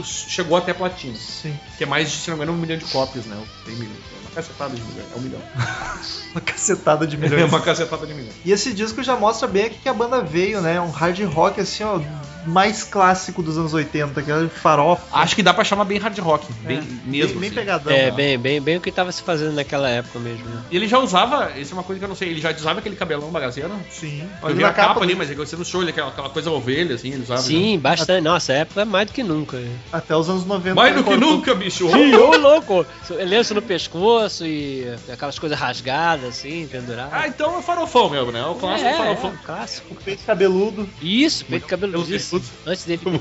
[0.04, 1.16] chegou até platina.
[1.16, 1.58] Sim.
[1.78, 3.38] Que é mais de, se não me engano, um milhão de cópias, né?
[3.66, 3.94] Tem milhão.
[3.94, 5.06] É uma cacetada de milhão.
[5.14, 5.42] É um milhão.
[6.32, 7.44] Uma cacetada de É milhões.
[7.50, 8.32] uma cacetada de milhão.
[8.46, 10.80] E esse disco já mostra bem aqui que a banda veio, né?
[10.80, 12.00] Um hard rock assim, ó,
[12.48, 15.04] mais clássico dos anos 80, que era farofa.
[15.12, 16.48] Acho que dá pra chamar bem hard rock.
[16.62, 16.82] Bem, É.
[16.82, 17.40] mesmo.
[17.40, 17.56] Bem, bem assim.
[17.56, 17.92] pegadão.
[17.94, 18.12] É, né?
[18.12, 20.46] bem, bem, bem o que tava se fazendo naquela época mesmo.
[20.46, 20.62] né?
[20.72, 22.80] E ele já usava, isso é uma coisa que eu não sei, ele já usava
[22.80, 23.72] aquele cabelão bagaceiro?
[23.92, 24.22] Sim.
[24.22, 26.10] Eu Olha vi a capa, capa ali, mas é que você no show, ele, aquela,
[26.10, 27.42] aquela coisa ovelha, assim, ele usava.
[27.42, 28.24] Sim, bastante.
[28.24, 29.62] Nossa, a época é mais do que nunca.
[29.92, 30.76] Até os anos 90.
[30.76, 31.90] Mais do ele que cortou- nunca, bicho!
[31.92, 32.86] Sim, ô louco!
[33.10, 37.14] Lenço no pescoço e aquelas coisas rasgadas assim, penduradas.
[37.14, 38.40] Ah, então é farofão mesmo, né?
[38.40, 39.32] É o clássico é, farofão.
[39.32, 39.96] é, clássico.
[40.04, 40.88] Peito cabeludo.
[41.02, 42.30] Isso, peito disso.
[42.32, 42.37] peito.
[42.66, 43.20] Antes dele Como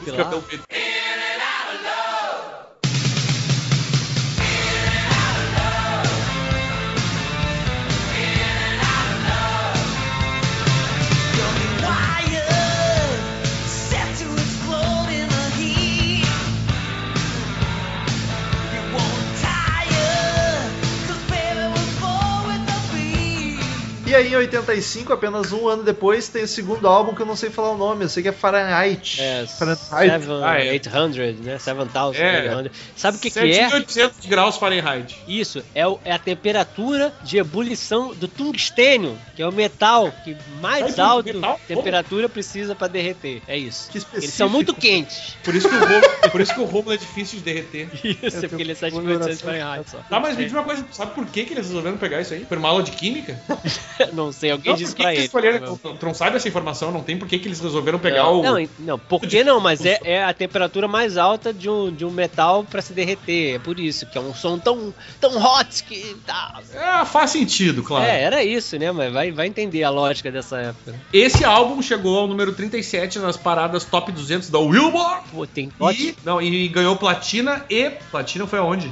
[24.27, 27.71] em 85, apenas um ano depois, tem o segundo álbum que eu não sei falar
[27.73, 29.21] o nome, eu sei que é Fahrenheit.
[29.21, 30.23] É, Fahrenheit.
[30.25, 30.71] seven, Ah, é.
[30.73, 31.59] 800, né?
[31.59, 32.21] 7,800.
[32.21, 32.71] É.
[32.97, 33.69] Sabe o que, que é?
[33.71, 35.17] 7.800 graus Fahrenheit.
[35.29, 40.37] Isso, é, o- é a temperatura de ebulição do tungstênio, que é o metal que
[40.61, 41.61] mais Ai, alto metal?
[41.67, 43.43] temperatura precisa pra derreter.
[43.47, 43.91] É isso.
[43.91, 45.37] Que Eles são muito quentes.
[45.45, 47.89] Por isso que o Romulo, por isso que o Romulo é difícil de derreter.
[48.27, 49.99] Isso, porque ele é 7.800 Fahrenheit só.
[50.09, 52.45] Tá, mas me diz uma coisa, sabe por que, que eles resolveram pegar isso aí?
[52.45, 53.39] Por uma aula de química?
[54.17, 55.27] Não sei, alguém Não, disse pra que ele.
[55.27, 55.77] escolheram?
[55.77, 58.43] Tu não sabe essa informação, não tem por que, que eles resolveram pegar não, o.
[58.43, 59.61] não, não, por que não?
[59.61, 63.57] Mas é, é a temperatura mais alta de um, de um metal pra se derreter.
[63.57, 66.61] É por isso, que é um som tão, tão hot que tá.
[66.73, 68.07] É, faz sentido, claro.
[68.07, 68.91] É, era isso, né?
[68.91, 70.95] Mas vai, vai entender a lógica dessa época.
[71.13, 75.21] Esse álbum chegou ao número 37 nas paradas top 200 da Wilbur.
[75.31, 77.91] Pô, tem E, não, e ganhou platina e.
[78.11, 78.91] Platina foi aonde?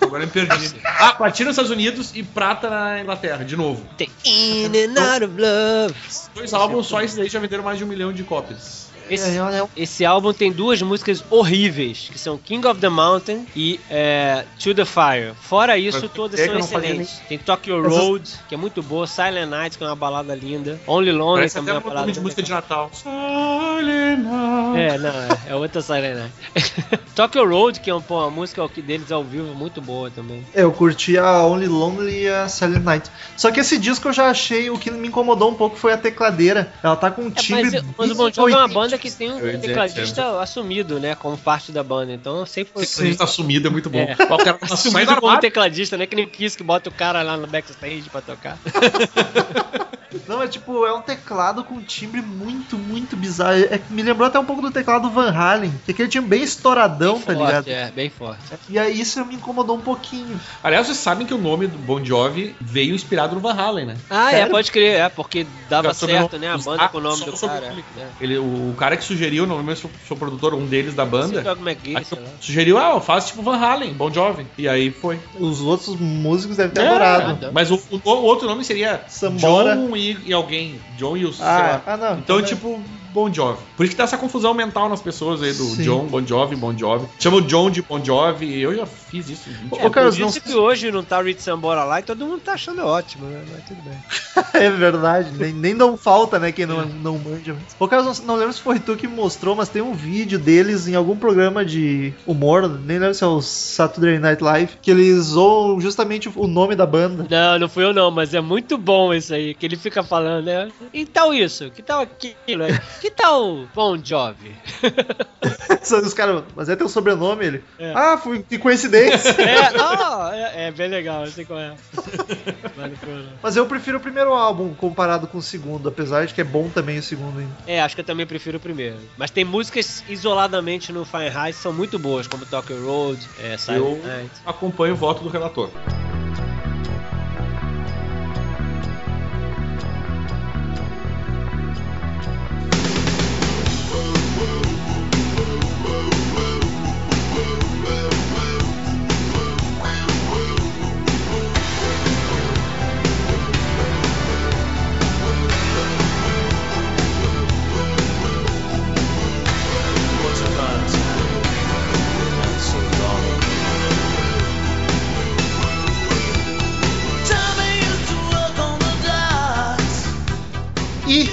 [0.00, 0.80] Agora eu me perdi.
[0.84, 3.84] ah, platina nos Estados Unidos e prata na Inglaterra, de novo.
[3.96, 5.94] Tem In and Out of Love.
[6.34, 8.87] Dois álbuns, só esses aí já venderam mais de um milhão de cópias.
[9.10, 13.46] Esse, É, olha, esse álbum tem duas músicas horríveis, que são King of the Mountain
[13.54, 15.32] e é, To the Fire.
[15.40, 17.20] Fora isso, Mas todas é são excelentes.
[17.28, 20.80] Tem Tokyo Road, que é muito boa, Silent Night, que é uma balada linda.
[20.86, 22.50] Only Lonely Parece também é uma um balada de música de.
[22.50, 22.90] Natal.
[22.92, 24.78] Silent Night.
[24.80, 26.32] É, não, é, é outra Silent Night.
[27.14, 30.46] Tokyo Road, que é um, pô, uma música deles ao vivo, muito boa também.
[30.54, 33.10] É, eu curti a Only Lonely e a Silent Night.
[33.36, 35.96] Só que esse disco eu já achei, o que me incomodou um pouco foi a
[35.98, 36.72] tecladeira.
[36.82, 37.82] Ela tá com um É, timbre.
[37.82, 38.97] mas, mas o Bon Jovi é uma 80.
[38.98, 42.12] Banda que tem um tecladista assumido, né, como parte da banda.
[42.12, 42.82] Então sempre foi...
[42.82, 43.98] Esse tá sumido, é muito bom.
[43.98, 44.12] É.
[44.12, 46.06] O cara Assumido do como tecladista, né?
[46.06, 48.58] Que nem Kiss que bota o cara lá no backstage pra tocar.
[50.26, 53.58] Não, é tipo, é um teclado com um timbre muito, muito bizarro.
[53.58, 56.30] É, que me lembrou até um pouco do teclado Van Halen, que é aquele timbre
[56.30, 57.68] bem estouradão, bem tá forte, ligado?
[57.68, 58.40] É, bem forte.
[58.68, 60.40] E aí isso me incomodou um pouquinho.
[60.62, 63.96] Aliás, vocês sabem que o nome do Bon Jovi veio inspirado no Van Halen, né?
[64.08, 64.50] Ah, é, Sério?
[64.52, 66.52] pode crer, é, porque dava o certo, nome né?
[66.52, 67.66] A banda ah, com o nome do cara.
[67.66, 67.84] o nome.
[67.98, 68.06] É.
[68.20, 71.96] Ele, o cara que sugeriu, normalmente sou, sou produtor, um deles da banda, McGee,
[72.40, 74.46] sugeriu, ah, faz tipo Van Halen, Bon Jovi.
[74.56, 75.18] E aí foi.
[75.38, 77.26] Os outros músicos devem ter É, adorado.
[77.28, 77.50] nada.
[77.52, 79.76] Mas o, o- o outro nome seria Sambora.
[79.76, 80.80] John e, e alguém.
[80.96, 81.92] John e o, sei Ah, lá.
[81.92, 82.18] ah, não.
[82.18, 82.82] Então, é- tipo,
[83.12, 83.62] Bon Jovi.
[83.76, 85.82] Por isso que tá essa confusão mental nas pessoas aí do Sim.
[85.82, 87.06] John, Bon Jovi, Bon Jovi.
[87.18, 88.60] Chama o John de Bon Jovi.
[88.60, 89.50] Eu já fiz isso.
[89.50, 89.74] gente.
[89.84, 92.52] Ô, Carlos, por não- que hoje não tá Rich Sambora lá e todo mundo tá
[92.52, 93.42] achando ótimo, né?
[93.50, 93.98] Mas tudo bem.
[94.54, 97.56] É verdade, nem, nem dão falta, né, quem não, não manja.
[97.78, 100.88] Ô, Carlos, não, não lembro se foi tu que mostrou, mas tem um vídeo deles
[100.88, 105.16] em algum programa de humor, nem lembro se é o Saturday Night Live, que eles
[105.26, 107.26] zoam justamente o nome da banda.
[107.28, 110.46] Não, não fui eu não, mas é muito bom isso aí, que ele fica falando,
[110.46, 110.68] né?
[110.92, 112.80] E tal isso, que tal aquilo, é?
[113.08, 114.54] que tal Bon Jovi?
[116.04, 117.64] Os caras, mas é teu sobrenome ele?
[117.78, 117.92] É.
[117.94, 119.30] Ah, foi, que coincidência.
[119.40, 121.74] É, é, é bem legal, eu sei qual é.
[123.42, 126.68] Mas eu prefiro o primeiro álbum comparado com o segundo, apesar de que é bom
[126.68, 127.52] também o segundo ainda.
[127.66, 128.98] É, acho que eu também prefiro o primeiro.
[129.16, 133.80] Mas tem músicas isoladamente no Fahrenheit que são muito boas, como Tokyo Road, é, Silent
[133.80, 134.30] Eu Night.
[134.44, 135.70] acompanho o voto do relator.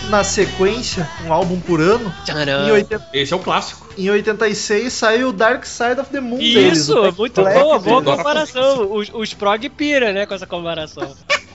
[0.09, 2.67] Na sequência, um álbum por ano, Tcharam.
[2.67, 3.87] em, 80 Esse é o clássico.
[3.97, 6.79] em 86 saiu Dark Side of the Moon deles.
[6.79, 8.17] Isso, Black muito Flag boa, boa deles.
[8.17, 8.91] comparação.
[8.93, 11.15] Os, os prog pira, né, com essa comparação.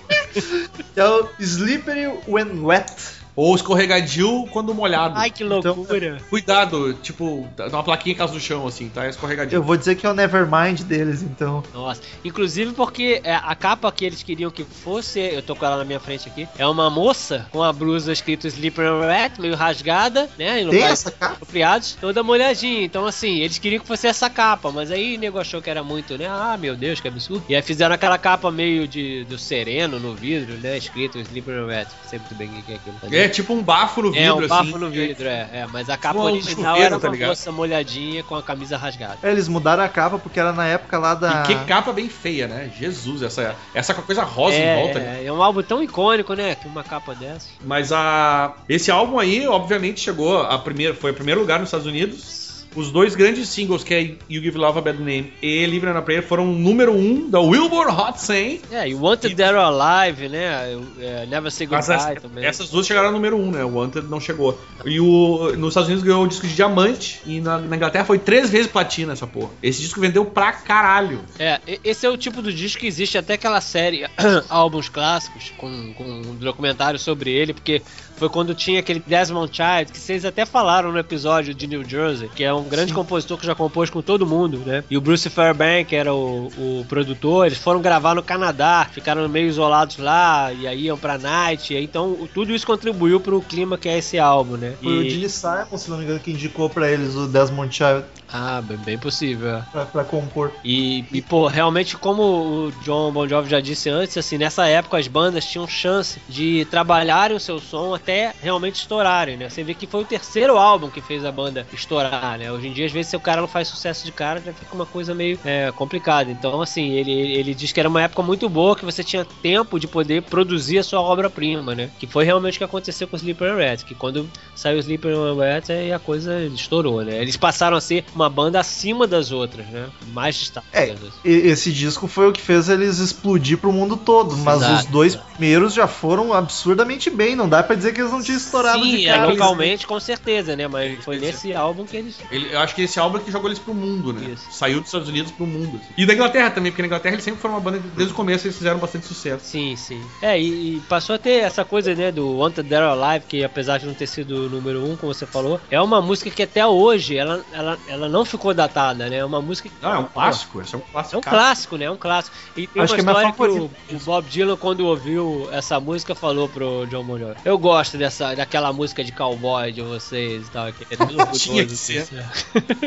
[0.96, 2.92] É o Slippery When Wet.
[3.40, 5.14] Ou escorregadio quando molhado.
[5.16, 6.18] Ai, que Então, loucura.
[6.28, 9.08] Cuidado, tipo, dá uma plaquinha em casa do chão, assim, tá?
[9.08, 9.56] Escorregadio.
[9.56, 11.62] Eu vou dizer que é o Nevermind deles, então.
[11.72, 15.78] Nossa, inclusive porque é, a capa que eles queriam que fosse, eu tô com ela
[15.78, 19.56] na minha frente aqui, é uma moça com a blusa escrito Sleeper and Rat, meio
[19.56, 20.60] rasgada, né?
[20.60, 21.32] Em Tem essa capa?
[21.32, 22.84] apropriados, toda molhadinha.
[22.84, 25.82] Então, assim, eles queriam que fosse essa capa, mas aí o nego achou que era
[25.82, 26.26] muito, né?
[26.28, 27.42] Ah, meu Deus, que absurdo.
[27.48, 30.76] E aí fizeram aquela capa meio de do sereno no vidro, né?
[30.76, 31.88] Escrito Sleeper and Rat.
[32.04, 32.96] Sei muito bem o que é aquilo.
[33.00, 34.78] tá É tipo um bafo no vidro, É, um bafo assim.
[34.78, 35.66] no vidro, é, é.
[35.72, 37.28] Mas a capa Um original chuveiro, era tá uma ligado?
[37.30, 39.18] moça molhadinha com a camisa rasgada.
[39.22, 41.42] É, eles mudaram a capa porque era na época lá da.
[41.44, 42.70] E que capa bem feia, né?
[42.78, 44.98] Jesus, essa, essa com a coisa rosa é, em volta.
[44.98, 46.54] é, é um álbum tão icônico, né?
[46.54, 47.48] Que uma capa dessa.
[47.64, 51.86] Mas a esse álbum aí, obviamente, chegou a primeira, foi o primeiro lugar nos Estados
[51.86, 52.49] Unidos.
[52.76, 55.96] Os dois grandes singles, que é You Give Love a Bad Name e Living on
[55.96, 58.60] a Prayer, foram número um da Billboard Hot 100.
[58.70, 60.78] É, e Wanted Dead or Alive, né?
[61.00, 62.44] É, Never Say Goodbye essa- também.
[62.44, 63.64] essas duas chegaram ao número um, né?
[63.64, 64.60] O Wanted não chegou.
[64.84, 68.18] E o, nos Estados Unidos ganhou o disco de diamante e na, na Inglaterra foi
[68.18, 69.50] três vezes platina essa porra.
[69.62, 71.20] Esse disco vendeu pra caralho.
[71.38, 74.06] É, e- esse é o tipo do disco que existe até aquela série
[74.48, 77.82] álbuns clássicos com, com um documentário sobre ele, porque
[78.20, 82.28] foi quando tinha aquele Desmond Child, que vocês até falaram no episódio de New Jersey,
[82.28, 84.84] que é um grande compositor que já compôs com todo mundo, né?
[84.90, 89.26] E o Bruce Fairbank, que era o, o produtor, eles foram gravar no Canadá, ficaram
[89.26, 93.18] meio isolados lá, e aí iam pra night, e aí, então o- tudo isso contribuiu
[93.20, 94.74] pro clima que é esse álbum, né?
[94.82, 97.74] Foi o E- Gene Simon, se não me engano, que indicou pra eles o Desmond
[97.74, 99.62] Child Ah, bem, bem possível, é.
[99.72, 100.52] pra, pra compor.
[100.64, 104.98] E, e, pô, realmente, como o John Bon Jovi já disse antes, assim, nessa época
[104.98, 109.48] as bandas tinham chance de trabalharem o seu som até realmente estourarem, né?
[109.48, 112.50] Você vê que foi o terceiro álbum que fez a banda estourar, né?
[112.52, 114.74] Hoje em dia, às vezes, se o cara não faz sucesso de cara, já fica
[114.74, 116.30] uma coisa meio é, complicada.
[116.30, 119.78] Então, assim, ele, ele diz que era uma época muito boa, que você tinha tempo
[119.78, 121.90] de poder produzir a sua obra-prima, né?
[121.98, 124.80] Que foi realmente o que aconteceu com o Sleeper and Rat, que quando saiu o
[124.80, 127.20] Sleeper and Rat, aí a coisa estourou, né?
[127.20, 129.88] Eles passaram a ser uma banda acima das outras, né?
[130.12, 130.66] Mais destaque.
[130.72, 131.12] É, das outras.
[131.24, 135.16] esse disco foi o que fez eles explodir pro mundo todo, mas Exato, os dois
[135.16, 138.96] primeiros já foram absurdamente bem, não dá pra dizer que eles não tinham estourado Sim,
[138.96, 139.26] de é, cara.
[139.26, 140.68] localmente, com certeza, né?
[140.68, 142.16] Mas foi nesse álbum que eles.
[142.30, 144.30] Ele- eu acho que esse álbum é que jogou eles pro mundo, né?
[144.32, 144.46] Isso.
[144.50, 145.76] Saiu dos Estados Unidos pro mundo.
[145.82, 145.92] assim.
[145.96, 148.16] E da Inglaterra também, porque na Inglaterra eles sempre foram uma banda que desde o
[148.16, 149.44] começo eles fizeram bastante sucesso.
[149.44, 150.00] Sim, sim.
[150.20, 153.42] É, e, e passou a ter essa coisa, né, do Wanted Dead or Alive, que
[153.44, 156.42] apesar de não ter sido o número um, como você falou, é uma música que
[156.42, 159.16] até hoje ela, ela, ela não ficou datada, né?
[159.18, 159.74] É uma música que.
[159.80, 161.14] Não, é um clássico, esse é um clássico.
[161.14, 161.84] É um clássico, né?
[161.86, 162.36] É um clássico.
[162.56, 165.78] E tem Acho uma que é história que, o, o Bob Dylan, quando ouviu essa
[165.80, 167.34] música, falou pro John Jovi.
[167.44, 170.72] Eu gosto dessa, daquela música de cowboy de vocês e tal.
[170.72, 170.96] Que é
[171.32, 172.00] Tinha que ser.
[172.00, 172.16] assim.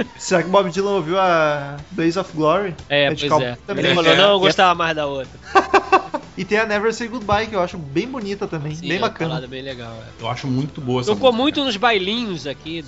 [0.17, 2.75] Será que o Bob Dylan ouviu a Days of Glory?
[2.89, 3.57] É, de pois Cowboy é.
[3.65, 3.85] também.
[3.85, 4.39] Ele É, falou, não, eu é.
[4.39, 5.31] gostava mais da outra.
[6.35, 8.99] E tem a Never Say Goodbye, que eu acho bem bonita também, Sim, bem é
[8.99, 9.45] bacana.
[9.45, 9.93] bem legal.
[10.19, 10.23] É.
[10.23, 12.83] Eu acho muito boa essa Tocou música, muito nos bailinhos aqui.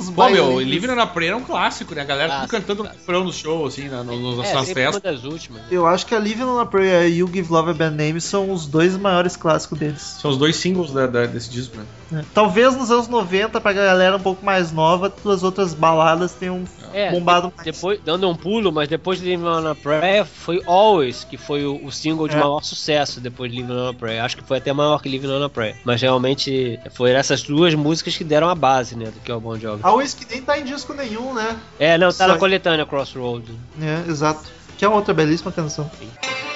[0.00, 0.64] Os Pô, meu, bailinhos.
[0.70, 2.00] Livre na Praia é um clássico, né?
[2.02, 3.00] A galera Clássico, cantando clássico.
[3.00, 5.02] refrão no show, assim, na, no, nos- É, nas uma festas.
[5.02, 5.62] das últimas.
[5.70, 8.20] Eu acho que a Living on a Prayer e You Give Love a Bad Name
[8.20, 10.00] são os dois maiores clássicos deles.
[10.20, 11.84] São os dois singles da- da- desse disco, né?
[12.10, 12.24] Né?
[12.34, 17.10] Talvez nos anos 90, pra galera um pouco mais nova, as outras baladas tenham É,
[17.10, 17.64] bombado mais.
[17.64, 21.64] Depois, dando um pulo, mas depois de Living on a Prayer foi Always, que foi
[21.64, 22.38] o, o single de É.
[22.40, 24.24] maior sucesso depois de Living on a Prayer.
[24.24, 25.76] Acho que foi até maior que Living on a Prayer.
[25.84, 29.40] Mas realmente foram essas duas músicas que deram a base, né, do que é o
[29.40, 29.80] Bon Jovi.
[29.84, 31.56] A Wiz que nem tá em disco nenhum, né?
[31.78, 32.38] É, não, tá na Sai.
[32.38, 33.54] coletânea Crossroads.
[33.80, 34.42] É, exato.
[34.76, 35.90] Que é outra belíssima canção.
[36.00, 36.49] I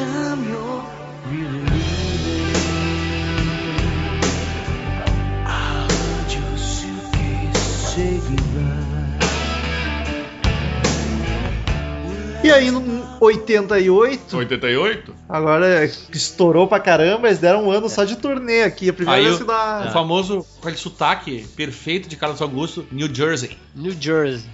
[0.00, 0.82] time you're
[1.30, 1.79] really
[12.42, 12.80] E aí, no
[13.20, 15.14] 88, 88?
[15.28, 18.88] agora que estourou pra caramba, eles deram um ano só de turnê aqui.
[18.88, 19.84] A primeira Aí vez o- que dá.
[19.88, 23.58] O famoso, com aquele sotaque perfeito de Carlos Augusto, New Jersey.
[23.74, 24.48] New Jersey.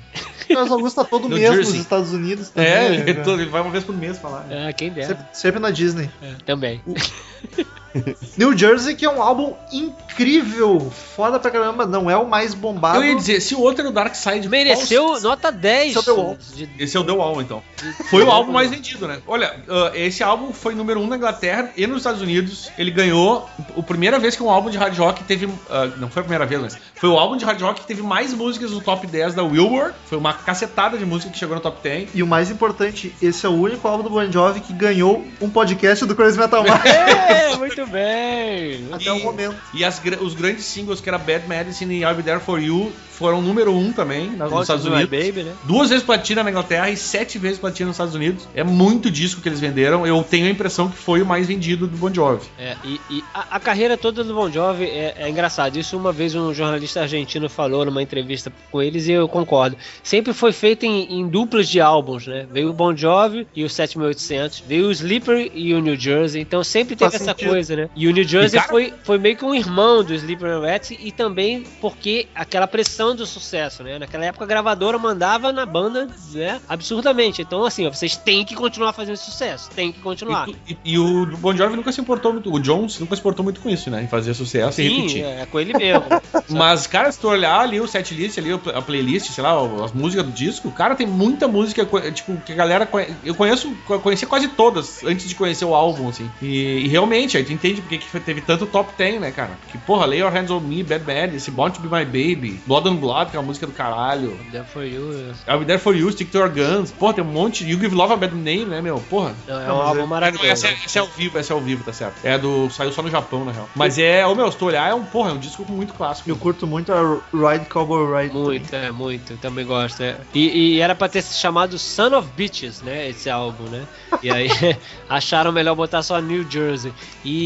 [0.45, 1.75] O Carlos Augusto tá todo mês nos.
[1.75, 2.51] Estados Unidos.
[2.51, 4.41] também, É, né, ele, todo- ele vai uma vez por mês falar.
[4.45, 4.69] né?
[4.69, 5.07] É, quem dera.
[5.09, 6.11] Sempre, sempre na Disney.
[6.21, 6.83] É, também.
[8.37, 12.99] New Jersey, que é um álbum incrível, foda pra caramba, não é o mais bombado.
[12.99, 15.97] Eu ia dizer, se o outro era o Dark Side, Mereceu qual- nota 10.
[15.97, 16.39] Esse é o The Wall.
[16.55, 17.63] de- Esse é o The Wall, então.
[18.11, 19.19] Foi o álbum mais vendido, né?
[19.27, 22.71] Olha, ah, esse álbum foi número um na Inglaterra e nos Estados Unidos.
[22.79, 25.49] Ele ganhou a primeira vez que um álbum de hard rock teve.
[25.71, 28.03] ah, não foi a primeira vez, mas foi o álbum de hard rock que teve
[28.03, 29.95] mais músicas no top 10 da Billboard.
[30.07, 32.11] Foi uma cacetada de música que chegou no top 10.
[32.15, 35.49] E o mais importante, esse é o único álbum do Bon Jovi que ganhou um
[35.51, 38.89] podcast do Crazy Metal Mind É, muito bem.
[38.93, 39.57] até o momento.
[39.75, 42.93] E as os grandes singles, que era Bad Medicine e I'll Be There For You,
[43.17, 45.09] foram número um também nos Gosto Estados Unidos.
[45.09, 45.55] Baby, né?
[45.65, 48.47] Duas vezes platina na Inglaterra e sete vezes platina nos Estados Unidos.
[48.55, 50.07] É muito disco que eles venderam.
[50.07, 52.47] Eu tenho a impressão que foi o mais vendido do Bon Jovi.
[52.59, 55.79] É, e, e a, a carreira toda do Bon Jovi é, é engraçado.
[55.79, 59.77] Isso uma vez um jornalista argentino falou numa entrevista com eles e eu concordo.
[60.03, 62.47] Sempre foi feito em, em duplas de álbuns, né?
[62.53, 66.43] Veio o Bon Jovi e o 7800, veio o Sleeper e o New Jersey.
[66.43, 67.49] Então sempre teve Faz essa sentido.
[67.49, 67.91] coisa, Jersey, né?
[67.95, 70.91] E o New Jersey E, cara- foi, foi meio que um irmão do Sleeping Rats
[70.99, 73.99] e também porque aquela pressão do sucesso, né?
[73.99, 76.61] Naquela época a gravadora mandava na banda, né?
[76.69, 77.43] Absurdamente.
[77.43, 80.49] Então, assim, ó, vocês têm que continuar fazendo sucesso, tem que continuar.
[80.49, 83.45] E, e- e o Bon Jovi nunca se importou muito, o Jones nunca se importou
[83.45, 84.03] muito com isso, né?
[84.03, 85.25] Em fazer sucesso e Sim, repetir.
[85.25, 86.05] é com ele mesmo.
[86.49, 89.53] Mas, cara, se tu olhar ali o setlist, ali, a playlist, sei lá,
[89.85, 93.09] as músicas do disco, cara, tem muita música, tipo, que a galera conhe...
[93.25, 96.31] Eu conheço, co- conheci quase todas antes de conhecer o álbum, assim.
[96.41, 99.59] E, e realmente, aí tu entende porque que teve tanto top 10, né, cara?
[99.71, 102.61] Que, porra, Lay Your Hands on Me, Bad Bad, esse Born to Be My Baby,
[102.67, 104.39] Blood on Blood, que é uma música do caralho.
[104.53, 105.13] There for you.
[105.47, 105.53] é.
[105.53, 107.65] I'll Be There For You, Stick To Your Guns, porra, tem um monte.
[107.69, 108.99] You Give Love a Bad Name, né, meu?
[109.11, 109.35] Porra.
[109.49, 110.49] Não, é Não, um álbum é- maravilhoso.
[110.49, 112.17] Essa é, essa é ao vivo, essa é ao vivo, tá certo.
[112.25, 112.69] É do.
[112.71, 113.69] Saiu só no Japão, na real.
[113.75, 116.29] Mas é, ô meu, se tu olhar, é um, porra, é um disco muito clássico.
[116.31, 118.35] Eu curto muito a Ride Cowboy Ride.
[118.35, 120.03] Muito, é, muito, eu também gosto.
[120.03, 120.17] é.
[120.35, 123.09] E, e era pra ter se chamado Son of Bitches, né?
[123.09, 123.85] Esse álbum, né?
[124.23, 124.49] E aí
[125.09, 126.93] acharam melhor botar só New Jersey.
[127.25, 127.46] E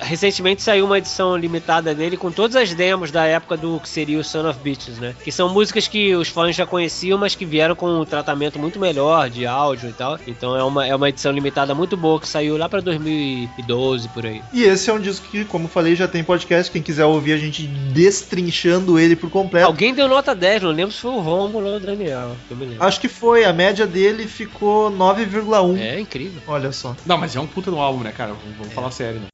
[0.00, 4.18] recentemente saiu uma edição limitada dele com todas as demos da época do que seria
[4.18, 5.14] o Son of Bitches, né?
[5.22, 8.78] Que são músicas que os fãs já conheciam, mas que vieram com um tratamento muito
[8.78, 10.18] melhor de áudio e tal.
[10.26, 14.26] Então é uma, é uma edição limitada muito boa que saiu lá pra 2012 por
[14.26, 14.42] aí.
[14.52, 16.70] E esse é um disco que, como falei, já tem podcast.
[16.70, 19.66] Quem quiser ouvir a gente destrinchando ele por completo.
[19.66, 22.36] Alguém deu nota 10, não lembro se foi o Romulo ou o Daniel.
[22.46, 22.84] que Eu me lembro.
[22.84, 25.78] Acho que foi, a média dele ficou 9,1.
[25.78, 26.40] É incrível.
[26.46, 26.94] Olha só.
[27.04, 28.32] Não, mas é um puta no álbum, né, cara?
[28.32, 29.26] Vamos, vamos falar sério, né?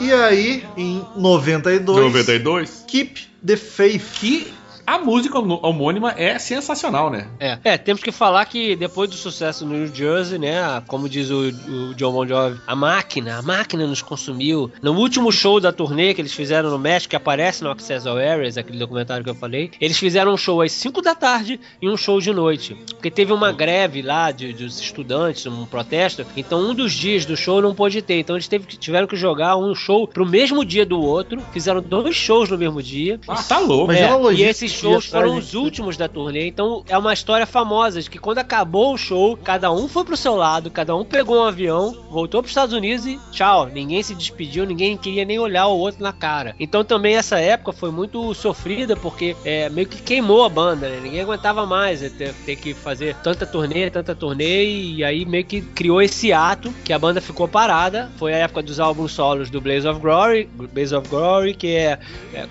[0.00, 2.84] E aí, em 92, 92.
[2.86, 4.18] Keep the Faith.
[4.18, 4.52] Que
[4.94, 7.26] a música homônima é sensacional, né?
[7.38, 11.30] É, é, temos que falar que depois do sucesso no New Jersey, né, como diz
[11.30, 14.70] o, o John Bon Jovi, a máquina, a máquina nos consumiu.
[14.82, 18.16] No último show da turnê que eles fizeram no México, que aparece no Access All
[18.18, 21.88] Areas, aquele documentário que eu falei, eles fizeram um show às 5 da tarde e
[21.88, 22.74] um show de noite.
[22.90, 27.36] Porque teve uma greve lá de, dos estudantes, um protesto, então um dos dias do
[27.36, 28.18] show não pôde ter.
[28.20, 31.80] Então eles teve, que- tiveram que jogar um show pro mesmo dia do outro, fizeram
[31.80, 33.20] dois shows no mesmo dia.
[33.28, 33.92] Ah, tá louco.
[33.92, 37.46] Imagina a É, e logística shows foram os últimos da turnê, então é uma história
[37.46, 41.04] famosa de que quando acabou o show, cada um foi pro seu lado, cada um
[41.04, 43.66] pegou um avião, voltou pros Estados Unidos e tchau.
[43.66, 46.54] Ninguém se despediu, ninguém queria nem olhar o outro na cara.
[46.58, 51.00] Então também essa época foi muito sofrida porque é, meio que queimou a banda, né?
[51.02, 55.44] Ninguém aguentava mais é, ter, ter que fazer tanta turnê, tanta turnê e aí meio
[55.44, 58.10] que criou esse ato que a banda ficou parada.
[58.16, 61.98] Foi a época dos álbuns solos do Blaze of Glory, Blaze of Glory, que é,
[62.32, 62.46] é,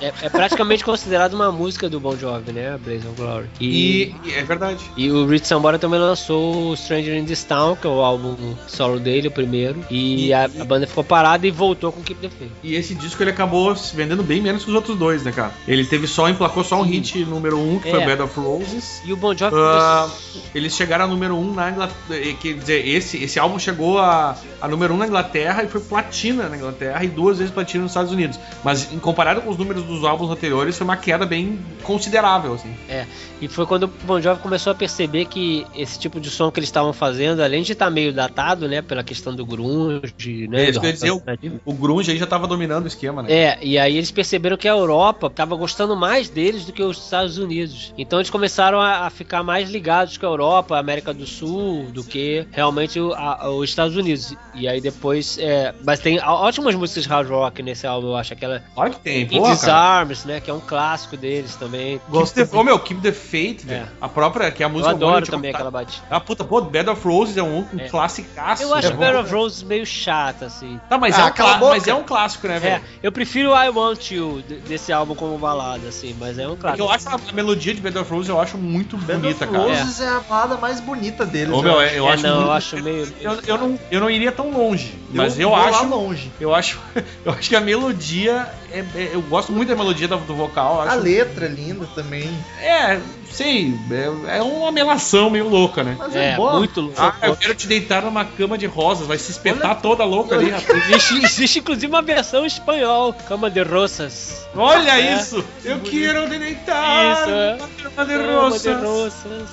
[0.00, 2.78] é, é praticamente considerado uma música do Bon Jovi, né?
[2.84, 3.46] Blaze of Glory.
[3.60, 4.84] E, e é verdade.
[4.96, 8.36] E o Rich Sambora também lançou o Stranger in This Town, que é o álbum
[8.66, 9.84] solo dele, o primeiro.
[9.90, 12.50] E a, a banda ficou parada e voltou com Keep the Faith.
[12.62, 15.52] E esse disco ele acabou se vendendo bem menos que os outros dois, né, cara?
[15.66, 18.06] Ele teve só, emplacou só um hit número um, que foi É.
[18.06, 19.02] Bed of Roses.
[19.04, 20.08] E o Bon Jovi Ah,
[20.54, 22.34] eles chegaram a número 1 um na Inglaterra.
[22.40, 25.80] Quer dizer, esse, esse álbum chegou a, a número 1 um na Inglaterra e foi
[25.80, 28.38] platina na Inglaterra e duas vezes platina nos Estados Unidos.
[28.64, 32.72] Mas em comparado com os números dos álbuns anteriores, foi uma queda bem considerável, assim.
[32.88, 33.06] É,
[33.40, 36.58] e foi quando o Bon Jovi começou a perceber que esse tipo de som que
[36.60, 40.72] eles estavam fazendo, além de estar meio datado, né, pela questão do grunge, né, É
[40.72, 41.22] do rock dizer, o,
[41.64, 43.32] o grunge aí já tava dominando o esquema, né?
[43.32, 46.98] É, e aí eles perceberam que a Europa estava gostando mais deles do que os
[47.02, 47.92] Estados Unidos.
[47.96, 51.86] Então eles começaram a, a ficar mais ligados com a Europa, a América do Sul,
[51.92, 54.34] do que realmente o- a- os Estados Unidos.
[54.54, 55.38] E aí depois.
[55.38, 58.32] é, mas tem ótimas músicas hard rock nesse álbum, eu acho.
[58.32, 59.42] Aquela Olha que tem, cara.
[59.54, 60.40] Disarms, né?
[60.40, 61.98] Que é um clássico deles também.
[61.98, 63.66] Keep Gosto the, oh, meu, Keep the Faith, É.
[63.66, 63.88] velho.
[64.00, 66.06] A própria, que é a Eu música adoro homônima, também tipo, aquela batida.
[66.10, 67.88] Ah, puta, pô, Bed of Roses é um, um É.
[67.88, 68.62] classicaço.
[68.62, 68.96] Eu acho é bom.
[68.98, 70.80] Band of Roses meio chata, assim.
[70.88, 71.70] Tá, mas, Ah, é um cala a clá- boca.
[71.72, 72.82] mas é um clássico, né, É, velho?
[73.02, 76.56] eu prefiro I Want You de- desse álbum como balada, assim, mas é um É
[76.56, 76.82] clássico.
[76.84, 79.64] eu acho a melodia de Bed of Roses eu acho muito Band bonita, of cara.
[79.68, 80.08] Roses é.
[80.08, 81.52] a balada mais bonita deles.
[81.54, 81.96] Ô, meu, eu é- acho.
[81.96, 83.12] eu É, não, muito- eu acho meio.
[83.20, 85.86] Eu, eu, não, eu não iria tão longe, mas eu, acho.
[85.86, 86.30] longe.
[86.40, 86.78] Eu acho,
[87.24, 90.76] eu acho que a melodia é, é- eu gosto muito da melodia do, do vocal.
[90.76, 92.28] eu Acho A letra linda também.
[92.60, 95.96] É, sei, é, é uma melação meio louca, né?
[95.98, 96.58] Mas é, É, boa.
[96.58, 96.96] muito louco.
[96.98, 100.50] Ah, eu quero te deitar numa cama de rosas, vai se espetar toda louca ali,
[100.50, 100.70] rapaz.
[100.90, 104.46] Existe, existe inclusive uma versão espanhol, Cama de Rosas.
[104.54, 105.14] Olha É.
[105.14, 105.44] isso!
[105.64, 107.56] Eu quero te deitar Isso, é.
[107.56, 109.44] numa cama de Cama de rosas.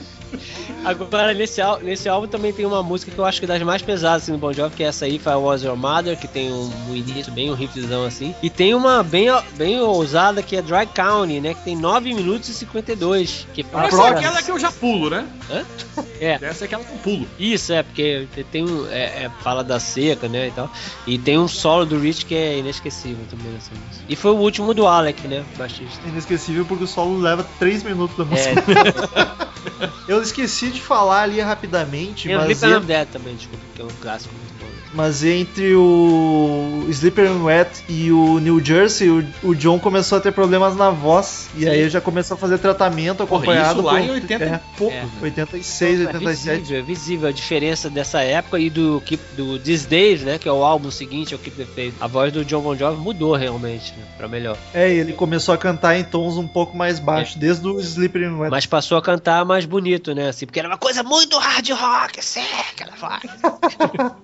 [0.86, 3.62] Agora, nesse, ál- nesse álbum também tem uma música que eu acho que é das
[3.62, 6.28] mais pesadas assim, do Bon Jovi, que é essa aí, I Was Your Mother, que
[6.28, 8.34] tem um, um início bem um riffzão assim.
[8.42, 9.26] E tem uma bem,
[9.56, 11.54] bem ousada que é Dry County, né?
[11.54, 13.46] Que tem 9 minutos e 52.
[13.52, 15.26] Que Essa é sobre- aquela que eu já pulo, né?
[15.50, 15.64] Hã?
[16.18, 16.38] É.
[16.40, 17.28] Essa é aquela que eu pulo.
[17.38, 18.86] Isso, é, porque tem um.
[18.90, 20.48] É, é, fala da seca, né?
[20.48, 20.70] E tal.
[21.06, 24.04] E tem um solo do Rich que é inesquecível também nessa música.
[24.08, 25.44] E foi o último do Alec, né?
[25.58, 26.08] Baixista.
[26.08, 29.36] Inesquecível porque o solo leva 3 minutos da É, música.
[30.08, 33.84] Eu esqueci de falar ali rapidamente, o mas, Sleep en- Dead também, desculpa, que é
[33.84, 34.34] um clássico.
[34.96, 40.20] Mas entre o Sleeper and Wet e o New Jersey, o, o John começou a
[40.22, 41.48] ter problemas na voz.
[41.54, 44.48] E aí já começou a fazer tratamento Porra, acompanhado isso lá por- em 80 é,
[44.54, 44.96] e poucos.
[44.96, 45.02] É.
[45.02, 45.10] né?
[45.20, 46.56] 86, É 87.
[46.56, 49.02] visível, é visível a diferença dessa época e do,
[49.36, 50.38] do These Days, né?
[50.38, 51.94] Que é o álbum seguinte ao Keep the Faith.
[52.00, 54.04] A voz do John Bon Jovi mudou realmente, né?
[54.16, 54.56] Pra melhor.
[54.72, 58.38] É, ele começou a cantar em tons um pouco mais baixos, desde o Sleeper and
[58.38, 58.50] Wet.
[58.50, 60.30] Mas passou a cantar mais bonito, né?
[60.30, 62.40] Assim, porque era uma coisa muito hard rock, assim,
[62.72, 63.22] aquela voz.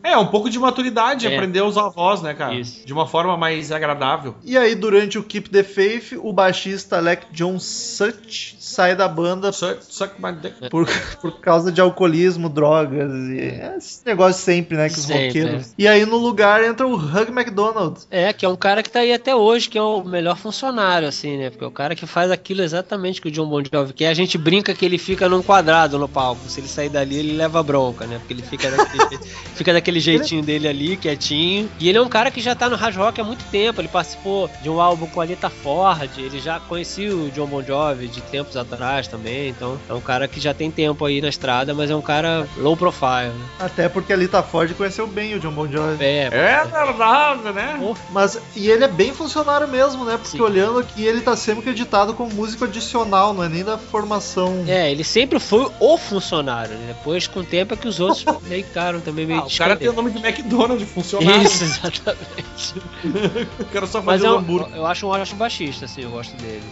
[0.02, 1.34] É, um pouco de maturidade, É.
[1.34, 2.54] aprender a usar a voz, né, cara?
[2.54, 2.86] Isso.
[2.86, 4.34] De uma forma mais agradável.
[4.44, 9.52] E aí, durante o Keep the Faith, o baixista Alec John Such sai da banda
[9.52, 10.70] Suck, suck my dick.
[10.70, 10.88] por,
[11.20, 13.38] por causa de alcoolismo, drogas e
[13.76, 15.74] esse negócio sempre, né, que os Sempre, roqueiros.
[15.76, 17.98] E aí no lugar entra o Hug McDonald.
[18.10, 21.06] É, que é um cara que tá aí até hoje, que é o melhor funcionário,
[21.08, 21.50] assim, né?
[21.50, 24.08] Porque é o cara que faz aquilo exatamente que o John Bon Jovi quer.
[24.08, 26.48] A gente brinca que ele fica num quadrado no palco.
[26.48, 28.18] Se ele sair dali, ele leva bronca, né?
[28.18, 29.18] Porque ele fica daquele,
[29.54, 31.70] fica daquele jeitinho dele ali, quietinho.
[31.78, 33.80] E ele é um cara que já tá no hard rock há muito tempo.
[33.80, 36.10] Ele participou de um álbum com a Lita Ford.
[36.16, 39.48] Ele já conhecia o John Bon Jovi de tempos atrás também.
[39.48, 42.46] Então, é um cara que já tem tempo aí na estrada, mas é um cara
[42.56, 43.46] low profile, né?
[43.58, 46.04] Até porque a Lita Ford conheceu bem o John Bon Jovi.
[46.04, 47.94] É, É verdade, né?
[48.10, 50.16] Mas, e ele é bem funcionário mesmo, né?
[50.16, 50.42] Porque Sim.
[50.42, 54.64] olhando aqui, ele tá sempre acreditado como músico adicional, não é nem da formação.
[54.66, 56.86] É, ele sempre foi o funcionário, né?
[56.88, 59.76] Depois, com o tempo, é que os outros meio ficaram também meio Ah, o cara
[59.76, 61.42] tem o nome de McDonald's, funcionário.
[61.42, 62.74] Isso, exatamente.
[63.60, 64.76] O cara só Mas fazer eu, o hambúrguer.
[64.76, 66.62] eu acho um ótimo baixista, assim, eu gosto dele.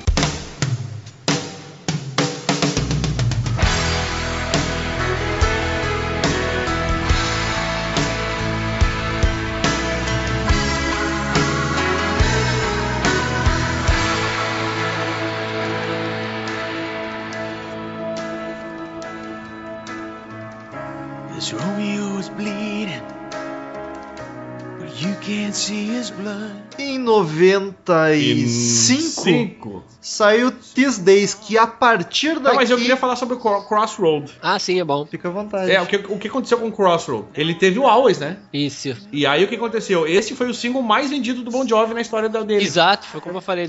[27.31, 29.85] 95 Cinco.
[30.01, 32.48] Saiu These Days, que a partir daqui.
[32.48, 34.30] Não, mas eu queria falar sobre o Cro- Crossroad.
[34.42, 35.05] Ah, sim, é bom.
[35.07, 35.70] Fica à vontade.
[35.70, 37.26] É, o que, o que aconteceu com o Crossroad?
[37.34, 38.38] Ele teve o Always, né?
[38.53, 38.96] Isso.
[39.12, 40.07] E aí o que aconteceu?
[40.07, 42.64] Esse foi o single mais vendido do Bon Jovi na história da- dele.
[42.64, 43.68] Exato, foi como eu falei,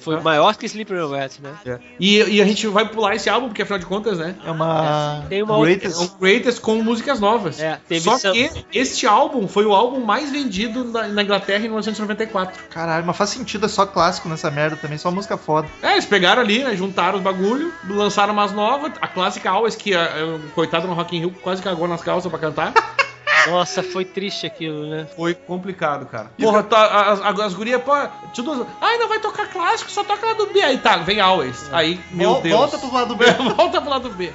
[0.00, 1.52] foi maior que Sleeper Wet, né?
[1.64, 1.78] É.
[1.98, 4.34] E, e a gente vai pular esse álbum, porque afinal de contas, né?
[4.44, 5.24] É uma.
[5.28, 5.96] Tem uma greatest.
[5.96, 7.58] É um greatest com músicas novas.
[7.60, 11.68] É, teve Só que este álbum foi o álbum mais vendido na, na Inglaterra em
[11.68, 12.64] 1994.
[12.68, 15.61] Caralho, mas faz sentido, é só clássico nessa merda também, só música foda.
[15.82, 16.76] É, eles pegaram ali, né?
[16.76, 18.92] Juntaram os bagulho, lançaram umas novas.
[19.00, 22.30] A clássica Always, que é, o coitado no Rock in Rio quase cagou nas calças
[22.30, 22.72] pra cantar.
[23.46, 25.06] Nossa, foi triste aquilo, né?
[25.16, 26.30] Foi complicado, cara.
[26.38, 27.92] Porra, tá, as, as, as gurias, pô,
[28.34, 28.66] tudo.
[28.80, 30.60] Ai, não vai tocar clássico, só toca lá do B.
[30.62, 31.68] Aí tá, vem Always.
[31.72, 32.56] Aí, meu Vol- Deus.
[32.58, 33.24] Volta pro lado B.
[33.56, 34.32] Volta pro lado B.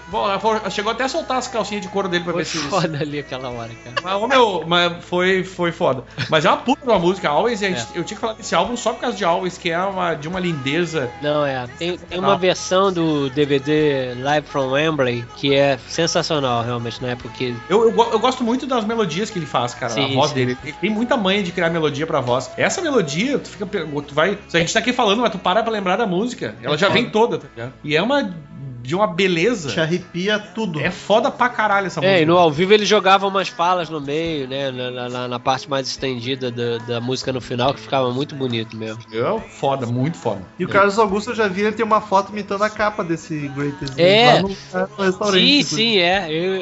[0.72, 2.70] Chegou até a soltar as calcinhas de couro dele pra Foi ver se isso.
[2.70, 3.96] foda ali aquela hora, cara.
[4.04, 6.04] Mas, ô, meu, mas foi, foi foda.
[6.30, 7.70] Mas é uma puta uma música, Always, É.
[7.96, 10.28] eu tinha que falar desse álbum só por causa de Always, que é uma, de
[10.28, 11.10] uma lindeza.
[11.22, 11.66] Não, é.
[11.78, 17.30] Tem, tem uma versão do DVD Live from Wembley que é sensacional, realmente, na época
[17.30, 17.56] que.
[17.70, 20.36] Eu, eu, eu gosto muito das melodias que ele faz, cara, Sim, a voz sim.
[20.36, 20.58] dele.
[20.64, 22.50] Ele tem muita manha de criar melodia pra voz.
[22.58, 23.66] Essa melodia, tu fica.
[23.66, 24.38] Tu vai.
[24.54, 26.56] A gente tá aqui falando, mas tu para pra lembrar da música.
[26.62, 27.74] Ela É já vem toda, tá ligado?
[27.84, 28.34] E é uma.
[28.82, 29.70] De uma beleza.
[29.72, 30.80] Te arrepia tudo.
[30.80, 32.22] É foda pra caralho essa É, música.
[32.22, 34.72] e no ao vivo ele jogava umas falas no meio, né?
[34.72, 38.76] Na, na- na parte mais estendida da, da música no final, que ficava muito bonito
[38.78, 39.02] mesmo.
[39.12, 40.42] É foda, muito foda.
[40.58, 43.48] E o Carlos Augusto eu já vi ele tem uma foto imitando a capa desse
[43.50, 43.94] Greatest.
[44.00, 44.34] É.
[44.36, 45.40] Lá no, no restaurante.
[45.42, 45.64] Sim, inclusive.
[45.64, 46.28] sim, é.
[46.32, 46.56] Eu,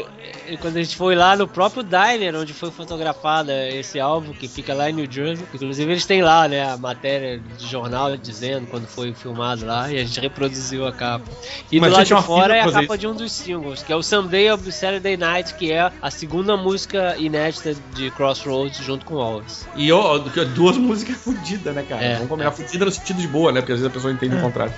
[0.48, 4.48] eu- quando a gente foi lá no próprio diner onde foi fotografada esse álbum, que
[4.48, 8.68] fica lá em New Jersey, inclusive eles têm lá, né, a matéria de jornal dizendo
[8.68, 11.26] quando foi filmado lá, e a gente reproduziu a capa.
[11.72, 14.52] E Mas de fora é a capa de um dos singles, que é o Someday
[14.52, 19.68] of the Saturday Night, que é a segunda música inédita de Crossroads junto com Always.
[19.76, 20.18] E ó,
[20.56, 22.04] duas músicas fodidas, né, cara?
[22.04, 22.14] É.
[22.16, 23.62] Vamos combinar fodida no sentido de boa, né?
[23.62, 24.74] Porque às vezes a pessoa entende o contrário.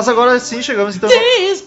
[0.00, 1.10] Mas agora sim, chegamos então.
[1.10, 1.60] Days.